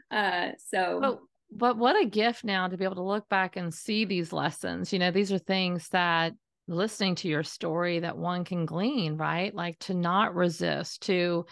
Uh, 0.09 0.53
so. 0.57 0.99
But, 1.01 1.19
but 1.51 1.77
what 1.77 2.01
a 2.01 2.05
gift 2.05 2.45
now 2.45 2.69
to 2.69 2.77
be 2.77 2.85
able 2.85 2.95
to 2.95 3.03
look 3.03 3.27
back 3.27 3.57
and 3.57 3.73
see 3.73 4.05
these 4.05 4.31
lessons. 4.31 4.93
You 4.93 4.99
know, 4.99 5.11
these 5.11 5.31
are 5.33 5.39
things 5.39 5.89
that 5.89 6.33
listening 6.69 7.15
to 7.15 7.27
your 7.27 7.43
story 7.43 7.99
that 7.99 8.17
one 8.17 8.45
can 8.45 8.65
glean, 8.65 9.17
right? 9.17 9.53
Like 9.53 9.77
to 9.79 9.93
not 9.93 10.35
resist, 10.35 11.01
to, 11.03 11.45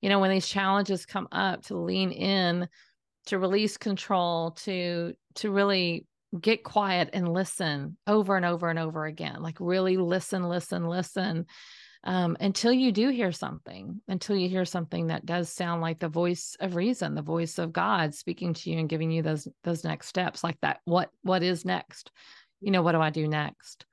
you 0.00 0.08
know, 0.08 0.18
when 0.18 0.30
these 0.30 0.48
challenges 0.48 1.06
come 1.06 1.28
up, 1.30 1.62
to 1.66 1.76
lean 1.76 2.10
in 2.10 2.68
to 3.26 3.38
release 3.38 3.76
control 3.76 4.52
to 4.52 5.14
to 5.34 5.50
really 5.50 6.06
get 6.40 6.64
quiet 6.64 7.10
and 7.12 7.32
listen 7.32 7.96
over 8.06 8.36
and 8.36 8.44
over 8.44 8.68
and 8.68 8.78
over 8.78 9.06
again 9.06 9.42
like 9.42 9.56
really 9.60 9.96
listen 9.96 10.48
listen 10.48 10.86
listen 10.86 11.46
um, 12.04 12.36
until 12.38 12.72
you 12.72 12.92
do 12.92 13.08
hear 13.08 13.32
something 13.32 14.00
until 14.06 14.36
you 14.36 14.48
hear 14.48 14.64
something 14.64 15.08
that 15.08 15.26
does 15.26 15.50
sound 15.50 15.82
like 15.82 15.98
the 15.98 16.08
voice 16.08 16.56
of 16.60 16.76
reason 16.76 17.14
the 17.14 17.22
voice 17.22 17.58
of 17.58 17.72
god 17.72 18.14
speaking 18.14 18.54
to 18.54 18.70
you 18.70 18.78
and 18.78 18.88
giving 18.88 19.10
you 19.10 19.22
those 19.22 19.48
those 19.64 19.84
next 19.84 20.08
steps 20.08 20.44
like 20.44 20.60
that 20.60 20.80
what 20.84 21.10
what 21.22 21.42
is 21.42 21.64
next? 21.64 22.10
You 22.60 22.70
know 22.70 22.82
what 22.82 22.92
do 22.92 23.00
i 23.00 23.10
do 23.10 23.26
next? 23.26 23.86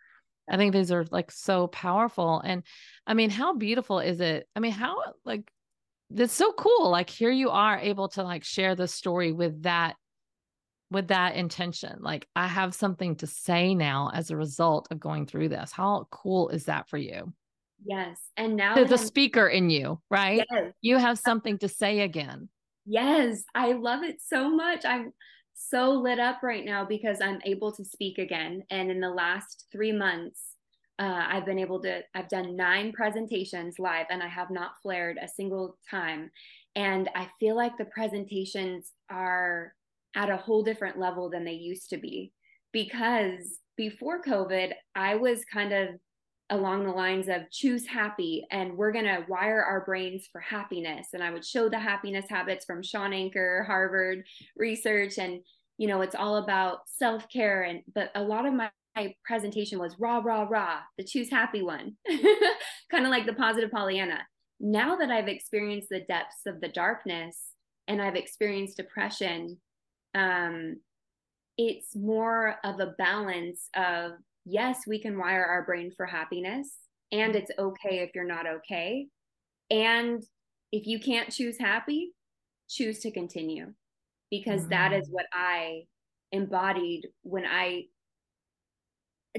I 0.49 0.57
think 0.57 0.73
these 0.73 0.91
are 0.91 1.05
like 1.11 1.31
so 1.31 1.67
powerful 1.67 2.39
and 2.39 2.63
i 3.07 3.13
mean 3.13 3.29
how 3.29 3.55
beautiful 3.55 3.99
is 3.99 4.21
it? 4.21 4.47
I 4.55 4.59
mean 4.59 4.73
how 4.73 4.97
like 5.25 5.51
that's 6.14 6.34
so 6.34 6.51
cool 6.53 6.89
like 6.89 7.09
here 7.09 7.32
you 7.32 7.49
are 7.49 7.78
able 7.80 8.07
to 8.07 8.24
like 8.24 8.43
share 8.43 8.76
the 8.76 8.88
story 8.88 9.32
with 9.32 9.64
that 9.64 9.95
with 10.91 11.07
that 11.07 11.36
intention 11.36 11.97
like 12.01 12.28
i 12.36 12.47
have 12.47 12.74
something 12.74 13.16
to 13.16 13.26
say 13.26 13.74
now 13.74 14.11
as 14.14 14.30
a 14.30 14.38
result 14.38 14.88
of 14.91 14.99
going 14.99 15.26
through 15.26 15.49
this. 15.49 15.72
How 15.72 16.07
cool 16.11 16.49
is 16.49 16.66
that 16.66 16.88
for 16.88 16.97
you? 16.97 17.34
Yes 17.84 18.20
and 18.38 18.55
now 18.55 18.76
the, 18.76 18.86
the 18.86 18.97
speaker 18.97 19.47
in 19.47 19.70
you 19.70 19.99
right? 20.09 20.45
Yes. 20.51 20.74
you 20.82 20.97
have 20.97 21.18
something 21.18 21.57
to 21.59 21.68
say 21.68 22.01
again. 22.01 22.49
Yes 22.86 23.43
i 23.55 23.72
love 23.74 24.03
it 24.03 24.18
so 24.26 24.49
much. 24.49 24.86
I'm 24.86 25.14
so 25.55 25.91
lit 25.91 26.20
up 26.20 26.41
right 26.41 26.66
now 26.66 26.84
because 26.84 27.22
i'm 27.22 27.39
able 27.45 27.72
to 27.72 27.86
speak 27.86 28.18
again 28.18 28.64
and 28.72 28.89
in 28.89 28.99
the 28.99 29.09
last 29.09 29.68
three 29.72 29.91
months 29.91 30.52
uh, 30.99 31.25
I've 31.27 31.45
been 31.45 31.59
able 31.59 31.81
to, 31.81 32.01
I've 32.13 32.29
done 32.29 32.55
nine 32.55 32.91
presentations 32.91 33.79
live 33.79 34.05
and 34.09 34.21
I 34.21 34.27
have 34.27 34.51
not 34.51 34.73
flared 34.81 35.17
a 35.21 35.27
single 35.27 35.77
time. 35.89 36.29
And 36.75 37.09
I 37.15 37.29
feel 37.39 37.55
like 37.55 37.77
the 37.77 37.85
presentations 37.85 38.91
are 39.09 39.73
at 40.15 40.29
a 40.29 40.37
whole 40.37 40.63
different 40.63 40.99
level 40.99 41.29
than 41.29 41.43
they 41.43 41.53
used 41.53 41.89
to 41.89 41.97
be 41.97 42.31
because 42.71 43.59
before 43.77 44.21
COVID, 44.21 44.73
I 44.95 45.15
was 45.15 45.45
kind 45.51 45.73
of 45.73 45.89
along 46.49 46.85
the 46.85 46.91
lines 46.91 47.29
of 47.29 47.49
choose 47.51 47.87
happy 47.87 48.45
and 48.51 48.77
we're 48.77 48.91
going 48.91 49.05
to 49.05 49.25
wire 49.27 49.63
our 49.63 49.83
brains 49.85 50.27
for 50.31 50.41
happiness. 50.41 51.07
And 51.13 51.23
I 51.23 51.31
would 51.31 51.45
show 51.45 51.69
the 51.69 51.79
happiness 51.79 52.25
habits 52.29 52.65
from 52.65 52.83
Shawn 52.83 53.13
Achor, 53.13 53.63
Harvard 53.63 54.23
research. 54.55 55.17
And, 55.17 55.41
you 55.77 55.87
know, 55.87 56.01
it's 56.01 56.15
all 56.15 56.37
about 56.37 56.81
self 56.85 57.27
care. 57.29 57.63
And, 57.63 57.81
but 57.95 58.11
a 58.13 58.21
lot 58.21 58.45
of 58.45 58.53
my 58.53 58.69
my 58.95 59.13
presentation 59.25 59.79
was 59.79 59.95
rah, 59.99 60.19
rah, 60.19 60.43
rah, 60.43 60.79
the 60.97 61.03
choose 61.03 61.29
happy 61.29 61.61
one, 61.63 61.95
kind 62.91 63.05
of 63.05 63.11
like 63.11 63.25
the 63.25 63.33
positive 63.33 63.71
Pollyanna. 63.71 64.19
Now 64.59 64.95
that 64.95 65.11
I've 65.11 65.27
experienced 65.27 65.89
the 65.89 66.01
depths 66.07 66.45
of 66.45 66.61
the 66.61 66.69
darkness 66.69 67.39
and 67.87 68.01
I've 68.01 68.15
experienced 68.15 68.77
depression, 68.77 69.57
um, 70.15 70.77
it's 71.57 71.95
more 71.95 72.55
of 72.63 72.79
a 72.79 72.93
balance 72.97 73.69
of 73.75 74.13
yes, 74.45 74.81
we 74.87 75.01
can 75.01 75.17
wire 75.17 75.45
our 75.45 75.65
brain 75.65 75.91
for 75.95 76.05
happiness, 76.05 76.71
and 77.11 77.35
it's 77.35 77.51
okay 77.57 77.99
if 77.99 78.11
you're 78.13 78.25
not 78.25 78.45
okay. 78.47 79.07
And 79.69 80.21
if 80.71 80.87
you 80.87 80.99
can't 80.99 81.31
choose 81.31 81.57
happy, 81.59 82.11
choose 82.69 82.99
to 82.99 83.11
continue 83.11 83.73
because 84.31 84.61
mm-hmm. 84.61 84.69
that 84.71 84.93
is 84.93 85.07
what 85.09 85.25
I 85.31 85.83
embodied 86.31 87.07
when 87.21 87.45
I 87.45 87.83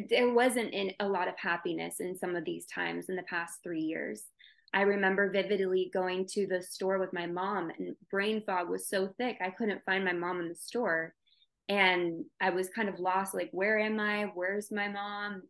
there 0.09 0.33
wasn't 0.33 0.73
in 0.73 0.93
a 1.01 1.09
lot 1.09 1.29
of 1.29 1.35
happiness 1.39 2.01
in 2.01 2.17
some 2.17 2.35
of 2.35 2.45
these 2.45 2.67
times 2.67 3.09
in 3.09 3.17
the 3.17 3.23
past 3.25 3.61
three 3.63 3.81
years. 3.83 4.25
I 4.73 4.83
remember 4.83 5.31
vividly 5.31 5.91
going 5.95 6.27
to 6.33 6.49
the 6.49 6.61
store 6.61 6.99
with 6.99 7.13
my 7.13 7.27
mom, 7.27 7.71
and 7.79 7.95
brain 8.11 8.43
fog 8.45 8.69
was 8.69 8.89
so 8.89 9.09
thick, 9.19 9.39
I 9.41 9.51
couldn't 9.51 9.85
find 9.87 10.05
my 10.05 10.13
mom 10.13 10.41
in 10.41 10.49
the 10.49 10.55
store. 10.57 11.15
And 11.69 12.25
I 12.41 12.51
was 12.51 12.69
kind 12.71 12.89
of 12.89 12.99
lost 12.99 13.35
like, 13.35 13.51
where 13.53 13.79
am 13.79 14.01
I? 14.01 14.25
Where's 14.35 14.73
my 14.73 14.89
mom? 14.89 15.43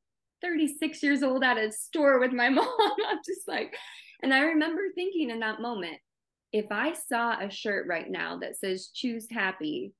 36 0.42 1.02
years 1.02 1.22
old 1.22 1.42
at 1.42 1.56
a 1.56 1.72
store 1.72 2.20
with 2.20 2.32
my 2.32 2.48
mom. 2.50 2.68
I'm 3.08 3.18
just 3.24 3.48
like, 3.48 3.74
and 4.22 4.32
I 4.32 4.40
remember 4.40 4.82
thinking 4.94 5.30
in 5.30 5.40
that 5.40 5.60
moment, 5.60 5.96
if 6.52 6.66
I 6.70 6.92
saw 6.92 7.40
a 7.40 7.50
shirt 7.50 7.86
right 7.88 8.08
now 8.08 8.38
that 8.38 8.58
says 8.58 8.90
choose 8.94 9.26
happy, 9.30 9.92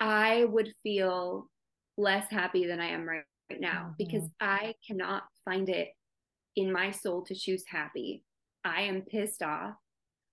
I 0.00 0.44
would 0.46 0.72
feel 0.82 1.49
less 2.00 2.26
happy 2.30 2.66
than 2.66 2.80
I 2.80 2.88
am 2.88 3.08
right, 3.08 3.22
right 3.50 3.60
now 3.60 3.82
mm-hmm. 3.82 3.92
because 3.98 4.28
I 4.40 4.74
cannot 4.86 5.24
find 5.44 5.68
it 5.68 5.88
in 6.56 6.72
my 6.72 6.90
soul 6.90 7.22
to 7.26 7.34
choose 7.34 7.64
happy. 7.68 8.24
I 8.64 8.82
am 8.82 9.02
pissed 9.02 9.42
off. 9.42 9.74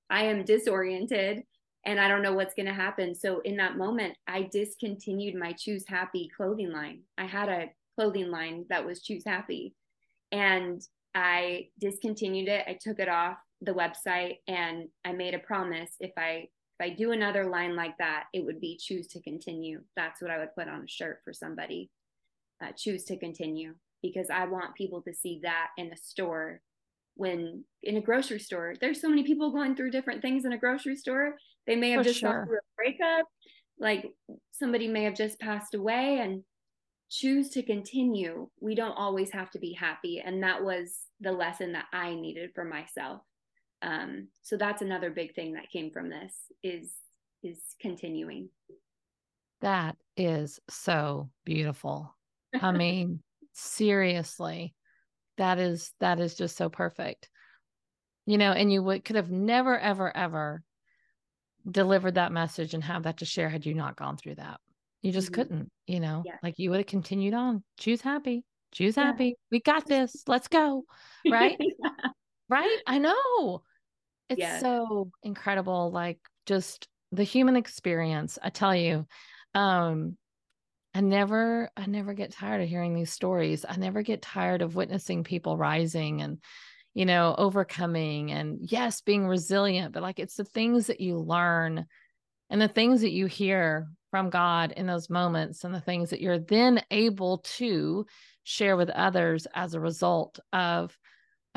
I 0.10 0.24
am 0.24 0.46
disoriented. 0.46 1.44
and 1.88 2.00
I 2.00 2.08
don't 2.10 2.22
know 2.22 2.34
what's 2.34 2.54
going 2.54 2.66
to 2.66 2.74
happen. 2.74 3.16
So 3.16 3.40
in 3.42 3.56
that 3.58 3.78
moment, 3.78 4.16
I 4.28 4.50
discontinued 4.52 5.36
my 5.36 5.54
Choose 5.54 5.86
Happy 5.88 6.30
clothing 6.36 6.72
line. 6.72 7.04
I 7.18 7.26
had 7.26 7.48
a 7.50 7.70
clothing 7.96 8.30
line 8.30 8.66
that 8.70 8.86
was 8.86 9.02
Choose 9.02 9.24
Happy, 9.26 9.74
and 10.32 10.82
I 11.16 11.70
discontinued 11.80 12.50
it. 12.50 12.66
I 12.68 12.78
took 12.82 13.00
it 13.00 13.08
off 13.08 13.38
the 13.62 13.74
website, 13.74 14.40
and 14.48 14.90
I 15.06 15.14
made 15.14 15.34
a 15.34 15.40
promise 15.40 15.92
if 16.00 16.12
I 16.18 16.50
if 16.80 16.92
I 16.92 16.96
do 16.96 17.12
another 17.12 17.46
line 17.46 17.76
like 17.76 17.98
that, 17.98 18.26
it 18.34 18.46
would 18.46 18.62
be 18.62 18.78
choose 18.80 19.08
to 19.08 19.22
continue. 19.22 19.82
That's 19.96 20.22
what 20.22 20.32
I 20.32 20.38
would 20.38 20.56
put 20.56 20.68
on 20.68 20.84
a 20.84 20.88
shirt 20.88 21.22
for 21.24 21.34
somebody. 21.34 21.90
Uh, 22.64 22.72
choose 22.76 23.04
to 23.06 23.18
continue 23.18 23.76
because 24.02 24.30
I 24.30 24.46
want 24.46 24.76
people 24.76 25.02
to 25.04 25.14
see 25.14 25.40
that 25.44 25.68
in 25.78 25.92
a 25.92 25.98
store 25.98 26.62
when 27.18 27.64
in 27.84 27.98
a 27.98 28.02
grocery 28.02 28.40
store 28.40 28.76
there's 28.80 29.02
so 29.02 29.10
many 29.10 29.24
people 29.24 29.52
going 29.52 29.76
through 29.76 29.92
different 29.92 30.22
things 30.22 30.46
in 30.46 30.54
a 30.54 30.58
grocery 30.58 30.96
store 30.96 31.36
they 31.66 31.76
may 31.76 31.92
have 31.92 32.02
For 32.02 32.10
just 32.10 32.20
sure. 32.20 32.32
gone 32.32 32.48
through 32.48 32.58
a 32.58 32.76
breakup 32.76 33.28
like 33.80 34.06
somebody 34.52 34.88
may 34.88 35.04
have 35.04 35.16
just 35.16 35.40
passed 35.40 35.74
away 35.74 36.20
and 36.20 36.44
choose 37.10 37.50
to 37.50 37.64
continue 37.64 38.50
we 38.60 38.76
don't 38.76 38.92
always 38.92 39.32
have 39.32 39.50
to 39.52 39.60
be 39.60 39.74
happy 39.74 40.22
and 40.24 40.44
that 40.44 40.64
was 40.64 40.96
the 41.22 41.32
lesson 41.32 41.72
that 41.74 41.86
i 41.92 42.14
needed 42.14 42.52
for 42.54 42.64
myself 42.64 43.22
um, 43.82 44.28
so 44.42 44.58
that's 44.58 44.82
another 44.82 45.10
big 45.10 45.36
thing 45.36 45.54
that 45.54 45.72
came 45.72 45.92
from 45.92 46.10
this 46.10 46.34
is 46.64 46.92
is 47.44 47.60
continuing. 47.80 48.50
That 49.62 49.96
is 50.16 50.60
so 50.70 51.30
beautiful. 51.46 52.16
I 52.60 52.72
mean 52.74 53.22
seriously 53.54 54.74
that 55.38 55.60
is 55.60 55.94
that 56.00 56.20
is 56.20 56.36
just 56.36 56.58
so 56.58 56.70
perfect. 56.70 57.30
You 58.26 58.38
know 58.38 58.52
and 58.52 58.72
you 58.72 58.84
would 58.84 59.06
could 59.06 59.16
have 59.16 59.32
never 59.32 59.78
ever 59.78 60.16
ever 60.16 60.64
delivered 61.70 62.16
that 62.16 62.32
message 62.32 62.74
and 62.74 62.84
have 62.84 63.04
that 63.04 63.18
to 63.18 63.26
share 63.26 63.50
had 63.50 63.66
you 63.66 63.74
not 63.74 63.96
gone 63.96 64.18
through 64.18 64.36
that. 64.36 64.60
You 65.02 65.12
just 65.12 65.28
mm-hmm. 65.28 65.42
couldn't 65.42 65.72
you 65.86 66.00
know 66.00 66.24
yeah. 66.26 66.38
like 66.42 66.58
you 66.58 66.72
would 66.72 66.80
have 66.80 66.88
continued 66.88 67.34
on. 67.34 67.64
Choose 67.78 68.02
happy 68.02 68.44
choose 68.74 68.98
yeah. 68.98 69.06
happy. 69.06 69.36
We 69.52 69.60
got 69.60 69.88
this. 69.88 70.24
Let's 70.28 70.48
go. 70.48 70.84
Right? 71.30 71.58
Yeah. 72.50 72.56
right? 72.62 72.80
I 72.88 72.98
know 72.98 73.62
it's 74.30 74.40
yeah. 74.40 74.60
so 74.60 75.10
incredible 75.24 75.92
like 75.92 76.20
just 76.46 76.88
the 77.12 77.24
human 77.24 77.56
experience 77.56 78.38
i 78.42 78.50
tell 78.50 78.76
you 78.76 79.06
um 79.56 80.18
I 80.94 81.02
never 81.02 81.70
I 81.78 81.86
never 81.86 82.16
get 82.16 82.32
tired 82.32 82.60
of 82.60 82.68
hearing 82.68 82.96
these 82.96 83.12
stories. 83.12 83.66
I 83.70 83.76
never 83.78 84.02
get 84.02 84.24
tired 84.24 84.64
of 84.64 84.74
witnessing 84.74 85.24
people 85.24 85.56
rising 85.56 86.22
and 86.24 86.40
you 86.96 87.06
know 87.06 87.36
overcoming 87.38 88.32
and 88.32 88.58
yes 88.62 89.02
being 89.02 89.28
resilient 89.28 89.94
but 89.94 90.02
like 90.02 90.18
it's 90.18 90.38
the 90.38 90.44
things 90.44 90.88
that 90.88 91.00
you 91.00 91.20
learn 91.20 91.86
and 92.50 92.60
the 92.60 92.68
things 92.68 93.02
that 93.02 93.12
you 93.12 93.28
hear 93.28 93.88
from 94.10 94.32
God 94.32 94.72
in 94.72 94.88
those 94.88 95.08
moments 95.08 95.64
and 95.64 95.72
the 95.72 95.82
things 95.82 96.10
that 96.10 96.22
you're 96.22 96.40
then 96.40 96.82
able 96.90 97.40
to 97.58 98.08
share 98.44 98.76
with 98.76 98.90
others 98.90 99.46
as 99.54 99.76
a 99.76 99.80
result 99.80 100.40
of 100.52 100.98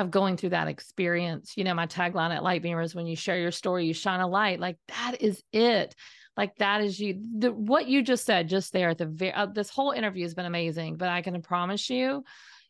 of 0.00 0.10
going 0.10 0.36
through 0.36 0.50
that 0.50 0.68
experience. 0.68 1.54
You 1.56 1.64
know, 1.64 1.74
my 1.74 1.86
tagline 1.86 2.34
at 2.34 2.42
Lightbeamer 2.42 2.84
is 2.84 2.94
when 2.94 3.06
you 3.06 3.16
share 3.16 3.38
your 3.38 3.50
story, 3.50 3.86
you 3.86 3.94
shine 3.94 4.20
a 4.20 4.26
light. 4.26 4.60
Like 4.60 4.76
that 4.88 5.16
is 5.20 5.42
it. 5.52 5.94
Like 6.36 6.56
that 6.56 6.82
is 6.82 6.98
you. 6.98 7.20
The, 7.38 7.52
what 7.52 7.86
you 7.86 8.02
just 8.02 8.24
said 8.24 8.48
just 8.48 8.72
there 8.72 8.90
at 8.90 8.98
the 8.98 9.06
very 9.06 9.32
uh, 9.32 9.46
this 9.46 9.70
whole 9.70 9.90
interview 9.90 10.22
has 10.24 10.34
been 10.34 10.46
amazing 10.46 10.96
but 10.96 11.08
i 11.08 11.20
can 11.22 11.42
promise 11.42 11.90
you 11.90 12.24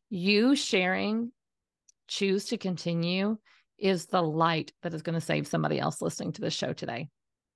you 0.09 0.57
sharing 0.57 1.31
choose 2.09 2.47
to 2.47 2.59
continue 2.59 3.39
is 3.79 4.07
the 4.07 4.23
light 4.23 4.73
that 4.83 4.93
is 4.93 5.03
going 5.03 5.15
to 5.15 5.25
save 5.25 5.47
somebody 5.47 5.79
else 5.79 6.03
listening 6.03 6.33
to 6.33 6.43
the 6.43 6.51
show 6.51 6.73
today. 6.73 7.09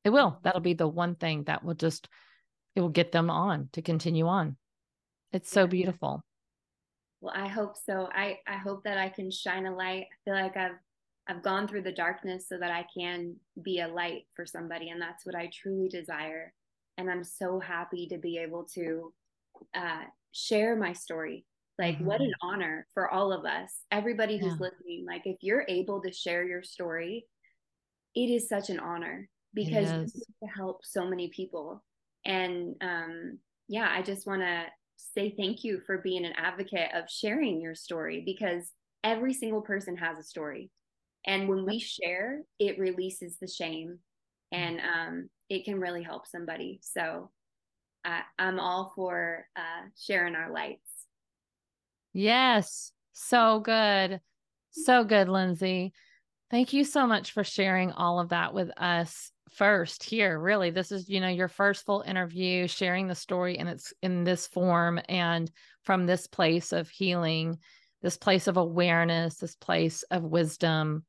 It 0.04 0.10
will. 0.10 0.38
That'll 0.42 0.60
be 0.60 0.74
the 0.74 0.88
one 0.88 1.16
thing 1.16 1.44
that 1.44 1.64
will 1.64 1.74
just 1.74 2.08
it 2.74 2.80
will 2.80 2.88
get 2.88 3.12
them 3.12 3.30
on 3.30 3.68
to 3.72 3.82
continue 3.82 4.26
on. 4.26 4.56
It's 5.32 5.50
so 5.50 5.66
beautiful 5.66 6.22
well 7.24 7.34
i 7.36 7.48
hope 7.48 7.74
so 7.76 8.08
i 8.12 8.38
i 8.46 8.56
hope 8.56 8.84
that 8.84 8.98
i 8.98 9.08
can 9.08 9.30
shine 9.30 9.66
a 9.66 9.74
light 9.74 10.06
i 10.12 10.16
feel 10.24 10.34
like 10.34 10.56
i've 10.56 10.78
I've 11.26 11.42
gone 11.42 11.66
through 11.66 11.82
the 11.82 11.92
darkness 11.92 12.46
so 12.48 12.58
that 12.58 12.70
I 12.70 12.86
can 12.96 13.36
be 13.62 13.80
a 13.80 13.88
light 13.88 14.26
for 14.34 14.44
somebody. 14.44 14.90
And 14.90 15.00
that's 15.00 15.24
what 15.24 15.34
I 15.34 15.50
truly 15.52 15.88
desire. 15.88 16.52
And 16.98 17.10
I'm 17.10 17.24
so 17.24 17.58
happy 17.58 18.06
to 18.08 18.18
be 18.18 18.38
able 18.38 18.64
to 18.74 19.12
uh, 19.74 20.02
share 20.32 20.76
my 20.76 20.92
story. 20.92 21.46
Like, 21.78 21.96
mm-hmm. 21.96 22.04
what 22.04 22.20
an 22.20 22.32
honor 22.42 22.86
for 22.94 23.10
all 23.10 23.32
of 23.32 23.44
us, 23.44 23.72
everybody 23.90 24.36
who's 24.36 24.52
yeah. 24.60 24.68
listening. 24.68 25.06
Like, 25.06 25.22
if 25.24 25.38
you're 25.40 25.64
able 25.66 26.00
to 26.02 26.12
share 26.12 26.44
your 26.44 26.62
story, 26.62 27.26
it 28.14 28.30
is 28.30 28.48
such 28.48 28.70
an 28.70 28.78
honor 28.78 29.28
because 29.54 30.12
to 30.12 30.48
help 30.54 30.84
so 30.84 31.08
many 31.08 31.28
people. 31.28 31.82
And 32.24 32.76
um, 32.80 33.38
yeah, 33.66 33.88
I 33.90 34.02
just 34.02 34.26
want 34.26 34.42
to 34.42 34.64
say 34.97 35.34
thank 35.36 35.64
you 35.64 35.80
for 35.86 35.99
being 35.99 36.24
an 36.24 36.32
advocate 36.36 36.90
of 36.95 37.09
sharing 37.09 37.61
your 37.61 37.74
story 37.74 38.22
because 38.24 38.70
every 39.03 39.34
single 39.34 39.62
person 39.62 39.97
has 39.97 40.18
a 40.18 40.22
story. 40.22 40.70
And 41.26 41.49
when 41.49 41.64
we 41.64 41.78
share 41.78 42.42
it 42.59 42.78
releases 42.78 43.38
the 43.38 43.49
shame 43.49 43.99
and 44.53 44.80
um, 44.80 45.28
it 45.49 45.64
can 45.64 45.80
really 45.80 46.03
help 46.03 46.26
somebody. 46.26 46.80
So 46.82 47.30
uh, 48.05 48.20
i'm 48.38 48.61
all 48.61 48.92
for 48.95 49.47
uh, 49.57 49.88
sharing 49.99 50.34
our 50.34 50.53
lights. 50.53 51.07
Yes. 52.12 52.92
So 53.12 53.61
good. 53.61 54.20
So 54.70 55.05
good 55.05 55.28
lyndsay. 55.28 55.92
Thank 56.51 56.72
you 56.72 56.84
so 56.84 57.07
much 57.07 57.32
for 57.32 57.45
sharing 57.45 57.92
all 57.92 58.20
of 58.20 58.28
that 58.30 58.55
with 58.55 58.70
us 58.76 59.30
first 59.55 60.02
here 60.02 60.38
really 60.38 60.70
this 60.70 60.90
is 60.90 61.09
you 61.09 61.20
know 61.20 61.28
your 61.28 61.48
first 61.48 61.84
full 61.84 62.02
interview 62.02 62.66
sharing 62.66 63.07
the 63.07 63.14
story 63.14 63.59
and 63.59 63.68
it's 63.68 63.92
in 64.02 64.24
this 64.24 64.46
form 64.48 65.00
and 65.09 65.50
from 65.82 66.07
this 66.07 66.26
place 66.26 66.72
of 66.72 66.88
healing 66.88 67.57
this 68.02 68.16
place 68.16 68.48
of 68.48 68.57
awareness 68.57 69.36
this 69.36 69.55
place 69.55 70.02
of 70.11 70.22
wisdom 70.22 71.05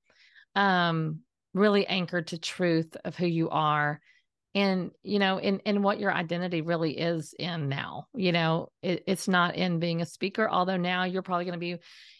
um, 0.55 1.19
really 1.53 1.87
anchored 1.87 2.27
to 2.27 2.37
truth 2.37 2.95
of 3.03 3.15
who 3.15 3.25
you 3.25 3.49
are 3.49 3.99
and 4.53 4.91
you 5.03 5.19
know 5.19 5.37
in 5.37 5.59
in 5.59 5.81
what 5.81 5.99
your 5.99 6.13
identity 6.13 6.61
really 6.61 6.97
is 6.97 7.33
in 7.37 7.67
now 7.67 8.07
you 8.13 8.31
know 8.31 8.69
it, 8.83 9.03
it's 9.07 9.27
not 9.27 9.55
in 9.55 9.79
being 9.79 10.01
a 10.01 10.05
speaker 10.05 10.47
although 10.49 10.77
now 10.77 11.03
you're 11.03 11.21
probably 11.21 11.45
going 11.45 11.53
to 11.53 11.59
be 11.59 11.77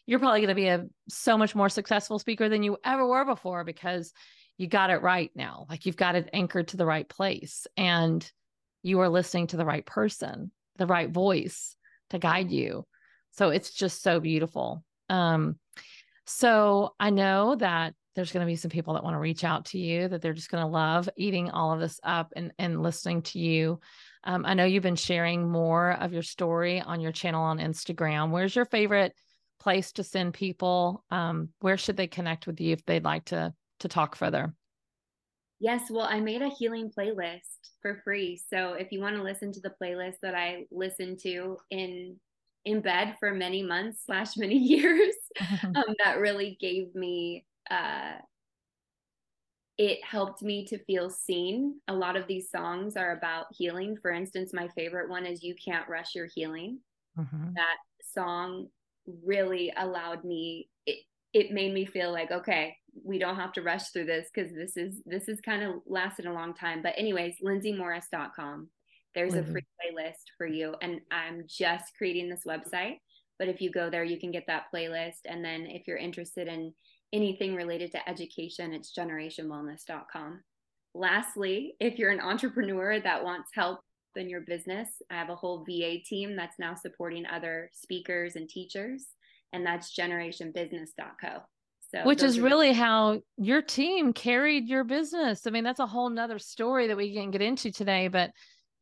you're 0.07 0.19
probably 0.19 0.41
going 0.41 0.49
to 0.49 0.55
be 0.55 0.67
a 0.67 0.85
so 1.07 1.37
much 1.37 1.55
more 1.55 1.69
successful 1.69 2.19
speaker 2.19 2.49
than 2.49 2.63
you 2.63 2.77
ever 2.83 3.07
were 3.07 3.25
before 3.25 3.63
because 3.63 4.11
you 4.57 4.67
got 4.67 4.89
it 4.89 5.01
right 5.01 5.31
now 5.35 5.65
like 5.69 5.85
you've 5.85 5.97
got 5.97 6.15
it 6.15 6.29
anchored 6.33 6.69
to 6.69 6.77
the 6.77 6.85
right 6.85 7.07
place 7.07 7.67
and 7.77 8.31
you 8.83 8.99
are 8.99 9.09
listening 9.09 9.47
to 9.47 9.57
the 9.57 9.65
right 9.65 9.85
person 9.85 10.51
the 10.77 10.87
right 10.87 11.09
voice 11.09 11.75
to 12.09 12.19
guide 12.19 12.51
you 12.51 12.85
so 13.31 13.49
it's 13.49 13.71
just 13.71 14.01
so 14.01 14.19
beautiful 14.19 14.83
um 15.09 15.57
so 16.25 16.93
i 16.99 17.09
know 17.09 17.55
that 17.55 17.93
there's 18.15 18.31
going 18.31 18.45
to 18.45 18.49
be 18.49 18.55
some 18.55 18.71
people 18.71 18.93
that 18.93 19.03
want 19.03 19.13
to 19.13 19.19
reach 19.19 19.43
out 19.43 19.65
to 19.65 19.77
you 19.77 20.07
that 20.07 20.21
they're 20.21 20.33
just 20.33 20.49
going 20.49 20.63
to 20.63 20.71
love 20.71 21.09
eating 21.17 21.51
all 21.51 21.73
of 21.73 21.81
this 21.81 21.99
up 22.03 22.31
and, 22.35 22.53
and 22.57 22.81
listening 22.81 23.21
to 23.21 23.39
you. 23.39 23.79
Um, 24.23 24.45
I 24.45 24.53
know 24.53 24.63
you've 24.63 24.83
been 24.83 24.95
sharing 24.95 25.49
more 25.49 25.91
of 25.91 26.13
your 26.13 26.23
story 26.23 26.79
on 26.79 27.01
your 27.01 27.11
channel 27.11 27.43
on 27.43 27.59
Instagram. 27.59 28.31
Where's 28.31 28.55
your 28.55 28.65
favorite 28.65 29.13
place 29.59 29.91
to 29.93 30.03
send 30.03 30.33
people? 30.33 31.03
Um, 31.11 31.49
where 31.59 31.77
should 31.77 31.97
they 31.97 32.07
connect 32.07 32.47
with 32.47 32.59
you 32.61 32.71
if 32.73 32.85
they'd 32.85 33.03
like 33.03 33.25
to 33.25 33.53
to 33.79 33.87
talk 33.87 34.15
further? 34.15 34.53
Yes, 35.59 35.89
well, 35.89 36.05
I 36.05 36.19
made 36.19 36.41
a 36.41 36.49
healing 36.49 36.91
playlist 36.95 37.71
for 37.81 38.01
free. 38.03 38.41
So 38.49 38.73
if 38.73 38.91
you 38.91 38.99
want 38.99 39.15
to 39.15 39.23
listen 39.23 39.51
to 39.53 39.61
the 39.61 39.73
playlist 39.81 40.15
that 40.21 40.35
I 40.35 40.65
listened 40.71 41.19
to 41.23 41.57
in 41.71 42.17
in 42.65 42.81
bed 42.81 43.15
for 43.19 43.31
many 43.31 43.61
months 43.61 44.03
slash 44.05 44.35
many 44.37 44.57
years, 44.57 45.15
um, 45.63 45.95
that 46.03 46.19
really 46.19 46.57
gave 46.59 46.93
me 46.95 47.45
uh, 47.69 48.13
it 49.77 50.03
helped 50.03 50.41
me 50.41 50.65
to 50.65 50.83
feel 50.85 51.09
seen. 51.09 51.79
A 51.87 51.93
lot 51.93 52.15
of 52.15 52.27
these 52.27 52.49
songs 52.49 52.95
are 52.95 53.11
about 53.11 53.45
healing. 53.51 53.97
For 54.01 54.11
instance, 54.11 54.53
my 54.53 54.69
favorite 54.69 55.09
one 55.09 55.25
is 55.25 55.43
You 55.43 55.53
Can't 55.63 55.87
Rush 55.89 56.15
Your 56.15 56.27
Healing. 56.33 56.79
Mm-hmm. 57.17 57.53
That 57.55 57.77
song 58.13 58.67
really 59.23 59.71
allowed 59.77 60.23
me 60.23 60.69
it, 60.85 60.99
it 61.33 61.51
made 61.51 61.73
me 61.73 61.85
feel 61.85 62.11
like 62.11 62.31
okay 62.31 62.75
we 63.03 63.19
don't 63.19 63.35
have 63.35 63.51
to 63.53 63.61
rush 63.61 63.89
through 63.89 64.05
this 64.05 64.29
because 64.33 64.53
this 64.53 64.77
is 64.77 65.01
this 65.05 65.27
is 65.27 65.41
kind 65.41 65.63
of 65.63 65.75
lasted 65.85 66.25
a 66.25 66.33
long 66.33 66.53
time 66.53 66.81
but 66.81 66.93
anyways 66.97 67.35
lyndsaymorris.com 67.43 68.69
there's 69.13 69.33
mm-hmm. 69.33 69.49
a 69.49 69.51
free 69.51 69.65
playlist 69.79 70.23
for 70.37 70.47
you 70.47 70.75
and 70.81 71.01
i'm 71.11 71.43
just 71.47 71.85
creating 71.97 72.29
this 72.29 72.43
website 72.47 72.97
but 73.37 73.49
if 73.49 73.59
you 73.59 73.69
go 73.69 73.89
there 73.89 74.03
you 74.03 74.19
can 74.19 74.31
get 74.31 74.45
that 74.47 74.65
playlist 74.73 75.19
and 75.25 75.43
then 75.43 75.65
if 75.65 75.87
you're 75.87 75.97
interested 75.97 76.47
in 76.47 76.73
anything 77.15 77.55
related 77.55 77.91
to 77.93 78.09
education, 78.09 78.73
it's 78.73 78.93
generationwellness.com. 78.97 80.43
Lastly, 80.93 81.75
if 81.79 81.97
you're 81.97 82.11
an 82.11 82.19
entrepreneur 82.19 82.99
that 82.99 83.23
wants 83.23 83.49
help 83.53 83.79
in 84.15 84.29
your 84.29 84.41
business, 84.41 84.89
I 85.09 85.15
have 85.15 85.29
a 85.29 85.35
whole 85.35 85.65
VA 85.65 85.97
team 86.05 86.35
that's 86.35 86.59
now 86.59 86.75
supporting 86.75 87.25
other 87.25 87.69
speakers 87.73 88.35
and 88.35 88.47
teachers, 88.47 89.07
and 89.51 89.65
that's 89.65 89.97
generationbusiness.co. 89.97 91.41
So 91.93 92.03
which 92.05 92.23
is 92.23 92.39
really 92.39 92.73
how 92.73 93.21
your 93.37 93.61
team 93.61 94.11
carried 94.13 94.67
your 94.67 94.83
business. 94.83 95.45
I 95.45 95.51
mean, 95.51 95.63
that's 95.63 95.79
a 95.79 95.85
whole 95.85 96.09
nother 96.09 96.39
story 96.39 96.87
that 96.87 96.97
we 96.97 97.13
can 97.13 97.31
get 97.31 97.41
into 97.41 97.71
today. 97.71 98.07
But 98.07 98.31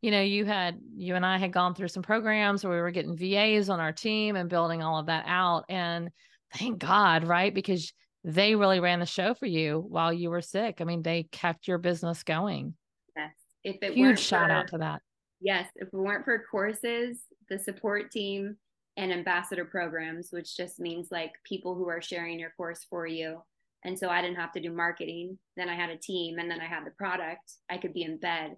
you 0.01 0.11
know, 0.11 0.21
you 0.21 0.45
had 0.45 0.79
you 0.95 1.15
and 1.15 1.25
I 1.25 1.37
had 1.37 1.53
gone 1.53 1.75
through 1.75 1.87
some 1.89 2.03
programs 2.03 2.63
where 2.63 2.73
we 2.75 2.81
were 2.81 2.91
getting 2.91 3.15
VAs 3.17 3.69
on 3.69 3.79
our 3.79 3.91
team 3.93 4.35
and 4.35 4.49
building 4.49 4.81
all 4.83 4.99
of 4.99 5.05
that 5.07 5.25
out. 5.27 5.65
And 5.69 6.09
thank 6.55 6.79
God, 6.79 7.23
right? 7.25 7.53
Because 7.53 7.93
they 8.25 8.55
really 8.55 8.79
ran 8.79 8.99
the 8.99 9.05
show 9.05 9.33
for 9.33 9.45
you 9.45 9.83
while 9.87 10.11
you 10.13 10.29
were 10.29 10.41
sick. 10.41 10.77
I 10.79 10.83
mean, 10.85 11.01
they 11.03 11.23
kept 11.31 11.67
your 11.67 11.77
business 11.77 12.23
going. 12.23 12.75
yes. 13.15 13.31
If 13.63 13.77
it 13.81 13.93
Huge 13.93 14.19
shout 14.19 14.47
for- 14.49 14.53
out 14.53 14.67
to 14.69 14.77
that. 14.79 15.01
Yes, 15.39 15.67
if 15.75 15.89
it 15.89 15.93
weren't 15.93 16.23
for 16.23 16.41
courses, 16.49 17.19
the 17.49 17.59
support 17.59 18.11
team, 18.11 18.55
and 18.97 19.11
ambassador 19.11 19.65
programs, 19.65 20.31
which 20.31 20.55
just 20.55 20.79
means 20.79 21.11
like 21.11 21.33
people 21.43 21.75
who 21.75 21.89
are 21.89 22.01
sharing 22.01 22.39
your 22.39 22.51
course 22.51 22.85
for 22.89 23.07
you. 23.07 23.41
And 23.85 23.97
so 23.97 24.09
I 24.09 24.21
didn't 24.21 24.37
have 24.37 24.51
to 24.53 24.61
do 24.61 24.71
marketing. 24.71 25.37
Then 25.57 25.67
I 25.69 25.75
had 25.75 25.89
a 25.89 25.97
team 25.97 26.37
and 26.39 26.49
then 26.49 26.61
I 26.61 26.65
had 26.65 26.85
the 26.85 26.91
product. 26.91 27.53
I 27.69 27.77
could 27.77 27.93
be 27.93 28.03
in 28.03 28.17
bed. 28.17 28.55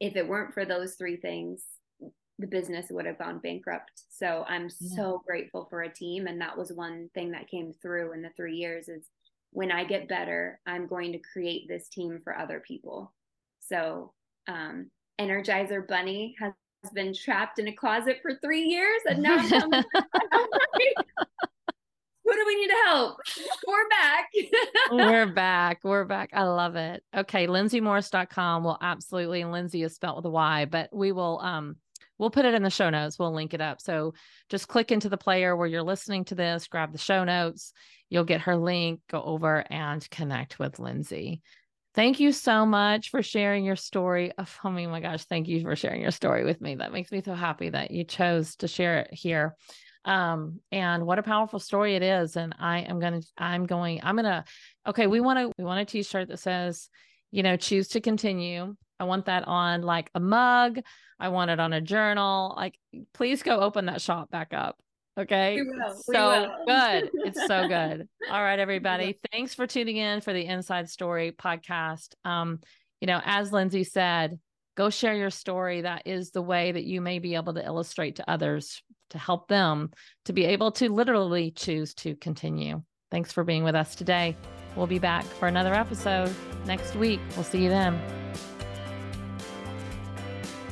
If 0.00 0.16
it 0.16 0.26
weren't 0.26 0.54
for 0.54 0.64
those 0.64 0.94
three 0.94 1.16
things, 1.16 1.64
the 2.38 2.46
business 2.46 2.86
would 2.90 3.06
have 3.06 3.18
gone 3.18 3.38
bankrupt. 3.38 3.90
So 4.08 4.44
I'm 4.48 4.70
Yeah. 4.80 4.96
so 4.96 5.22
grateful 5.26 5.66
for 5.66 5.82
a 5.82 5.92
team. 5.92 6.26
And 6.26 6.40
that 6.40 6.56
was 6.56 6.72
one 6.72 7.10
thing 7.14 7.32
that 7.32 7.48
came 7.48 7.72
through 7.72 8.12
in 8.12 8.22
the 8.22 8.30
three 8.30 8.56
years 8.56 8.88
is 8.88 9.10
when 9.50 9.70
I 9.70 9.84
get 9.84 10.08
better, 10.08 10.60
I'm 10.64 10.86
going 10.86 11.12
to 11.12 11.18
create 11.18 11.68
this 11.68 11.88
team 11.88 12.20
for 12.24 12.36
other 12.36 12.60
people. 12.60 13.12
So 13.60 14.14
um, 14.48 14.90
Energizer 15.20 15.86
Bunny 15.86 16.34
has 16.40 16.54
been 16.90 17.14
trapped 17.14 17.58
in 17.58 17.68
a 17.68 17.72
closet 17.72 18.18
for 18.22 18.34
three 18.42 18.62
years 18.62 19.00
and 19.06 19.22
now 19.22 19.38
who 22.24 22.32
do 22.32 22.44
we 22.46 22.56
need 22.56 22.68
to 22.68 22.76
help? 22.86 23.18
We're 23.66 23.88
back. 23.88 24.30
we're 24.90 25.26
back. 25.26 25.80
We're 25.82 26.04
back. 26.04 26.30
I 26.32 26.44
love 26.44 26.76
it. 26.76 27.02
Okay. 27.16 27.46
LyndsayMorris.com 27.46 28.64
will 28.64 28.78
absolutely, 28.80 29.42
and 29.42 29.52
Lyndsay 29.52 29.84
is 29.84 29.94
spelled 29.94 30.16
with 30.16 30.26
a 30.26 30.30
Y, 30.30 30.66
but 30.66 30.88
we 30.92 31.12
will, 31.12 31.40
um, 31.40 31.76
we'll 32.18 32.30
put 32.30 32.44
it 32.44 32.54
in 32.54 32.62
the 32.62 32.70
show 32.70 32.90
notes. 32.90 33.18
We'll 33.18 33.34
link 33.34 33.54
it 33.54 33.60
up. 33.60 33.80
So 33.80 34.14
just 34.48 34.68
click 34.68 34.92
into 34.92 35.08
the 35.08 35.16
player 35.16 35.56
where 35.56 35.66
you're 35.66 35.82
listening 35.82 36.24
to 36.26 36.34
this, 36.34 36.68
grab 36.68 36.92
the 36.92 36.98
show 36.98 37.24
notes. 37.24 37.72
You'll 38.08 38.24
get 38.24 38.42
her 38.42 38.56
link, 38.56 39.00
go 39.10 39.22
over 39.22 39.64
and 39.70 40.08
connect 40.10 40.58
with 40.58 40.76
Lyndsay. 40.76 41.40
Thank 41.94 42.20
you 42.20 42.32
so 42.32 42.64
much 42.64 43.10
for 43.10 43.22
sharing 43.22 43.64
your 43.64 43.76
story. 43.76 44.32
Of, 44.38 44.58
oh 44.64 44.70
my 44.70 45.00
gosh, 45.00 45.24
thank 45.24 45.46
you 45.46 45.60
for 45.60 45.76
sharing 45.76 46.00
your 46.00 46.10
story 46.10 46.44
with 46.44 46.60
me. 46.60 46.76
That 46.76 46.92
makes 46.92 47.12
me 47.12 47.20
so 47.22 47.34
happy 47.34 47.68
that 47.68 47.90
you 47.90 48.04
chose 48.04 48.56
to 48.56 48.68
share 48.68 49.00
it 49.00 49.12
here 49.12 49.56
um 50.04 50.58
and 50.72 51.06
what 51.06 51.18
a 51.18 51.22
powerful 51.22 51.60
story 51.60 51.94
it 51.94 52.02
is 52.02 52.36
and 52.36 52.54
i 52.58 52.80
am 52.80 52.98
gonna 52.98 53.20
i'm 53.38 53.66
going 53.66 54.00
i'm 54.02 54.16
gonna 54.16 54.44
okay 54.86 55.06
we 55.06 55.20
want 55.20 55.38
to 55.38 55.52
we 55.56 55.64
want 55.64 55.80
a 55.80 55.84
t-shirt 55.84 56.28
that 56.28 56.38
says 56.38 56.88
you 57.30 57.42
know 57.42 57.56
choose 57.56 57.86
to 57.86 58.00
continue 58.00 58.74
i 58.98 59.04
want 59.04 59.26
that 59.26 59.46
on 59.46 59.82
like 59.82 60.10
a 60.14 60.20
mug 60.20 60.80
i 61.20 61.28
want 61.28 61.52
it 61.52 61.60
on 61.60 61.72
a 61.72 61.80
journal 61.80 62.52
like 62.56 62.76
please 63.14 63.44
go 63.44 63.60
open 63.60 63.86
that 63.86 64.00
shop 64.00 64.28
back 64.30 64.52
up 64.52 64.76
okay 65.18 65.56
We 65.56 65.62
will, 65.62 65.90
It's 65.90 66.08
we 66.08 66.14
so 66.14 66.50
good 66.66 67.10
it's 67.14 67.46
so 67.46 67.68
good 67.68 68.08
all 68.30 68.42
right 68.42 68.58
everybody 68.58 69.18
thanks 69.30 69.54
for 69.54 69.66
tuning 69.66 69.96
in 69.96 70.20
for 70.20 70.32
the 70.32 70.44
inside 70.46 70.88
story 70.88 71.32
podcast 71.32 72.14
um 72.24 72.60
you 73.00 73.06
know 73.06 73.20
as 73.24 73.50
lyndsay 73.50 73.86
said 73.86 74.38
go 74.76 74.88
share 74.88 75.14
your 75.14 75.30
story 75.30 75.82
that 75.82 76.02
is 76.06 76.30
the 76.30 76.40
way 76.42 76.72
that 76.72 76.84
you 76.84 77.00
may 77.00 77.18
be 77.18 77.34
able 77.34 77.54
to 77.54 77.64
illustrate 77.64 78.16
to 78.16 78.30
others 78.30 78.82
to 79.12 79.18
help 79.18 79.46
them 79.48 79.90
to 80.24 80.32
be 80.32 80.44
able 80.44 80.72
to 80.72 80.90
literally 80.90 81.52
choose 81.52 81.94
to 81.94 82.16
continue. 82.16 82.82
Thanks 83.10 83.30
for 83.30 83.44
being 83.44 83.62
with 83.62 83.74
us 83.74 83.94
today. 83.94 84.36
We'll 84.74 84.86
be 84.86 84.98
back 84.98 85.24
for 85.24 85.46
another 85.46 85.74
episode 85.74 86.34
next 86.66 86.96
week. 86.96 87.20
We'll 87.36 87.44
see 87.44 87.62
you 87.62 87.68
then. 87.68 88.00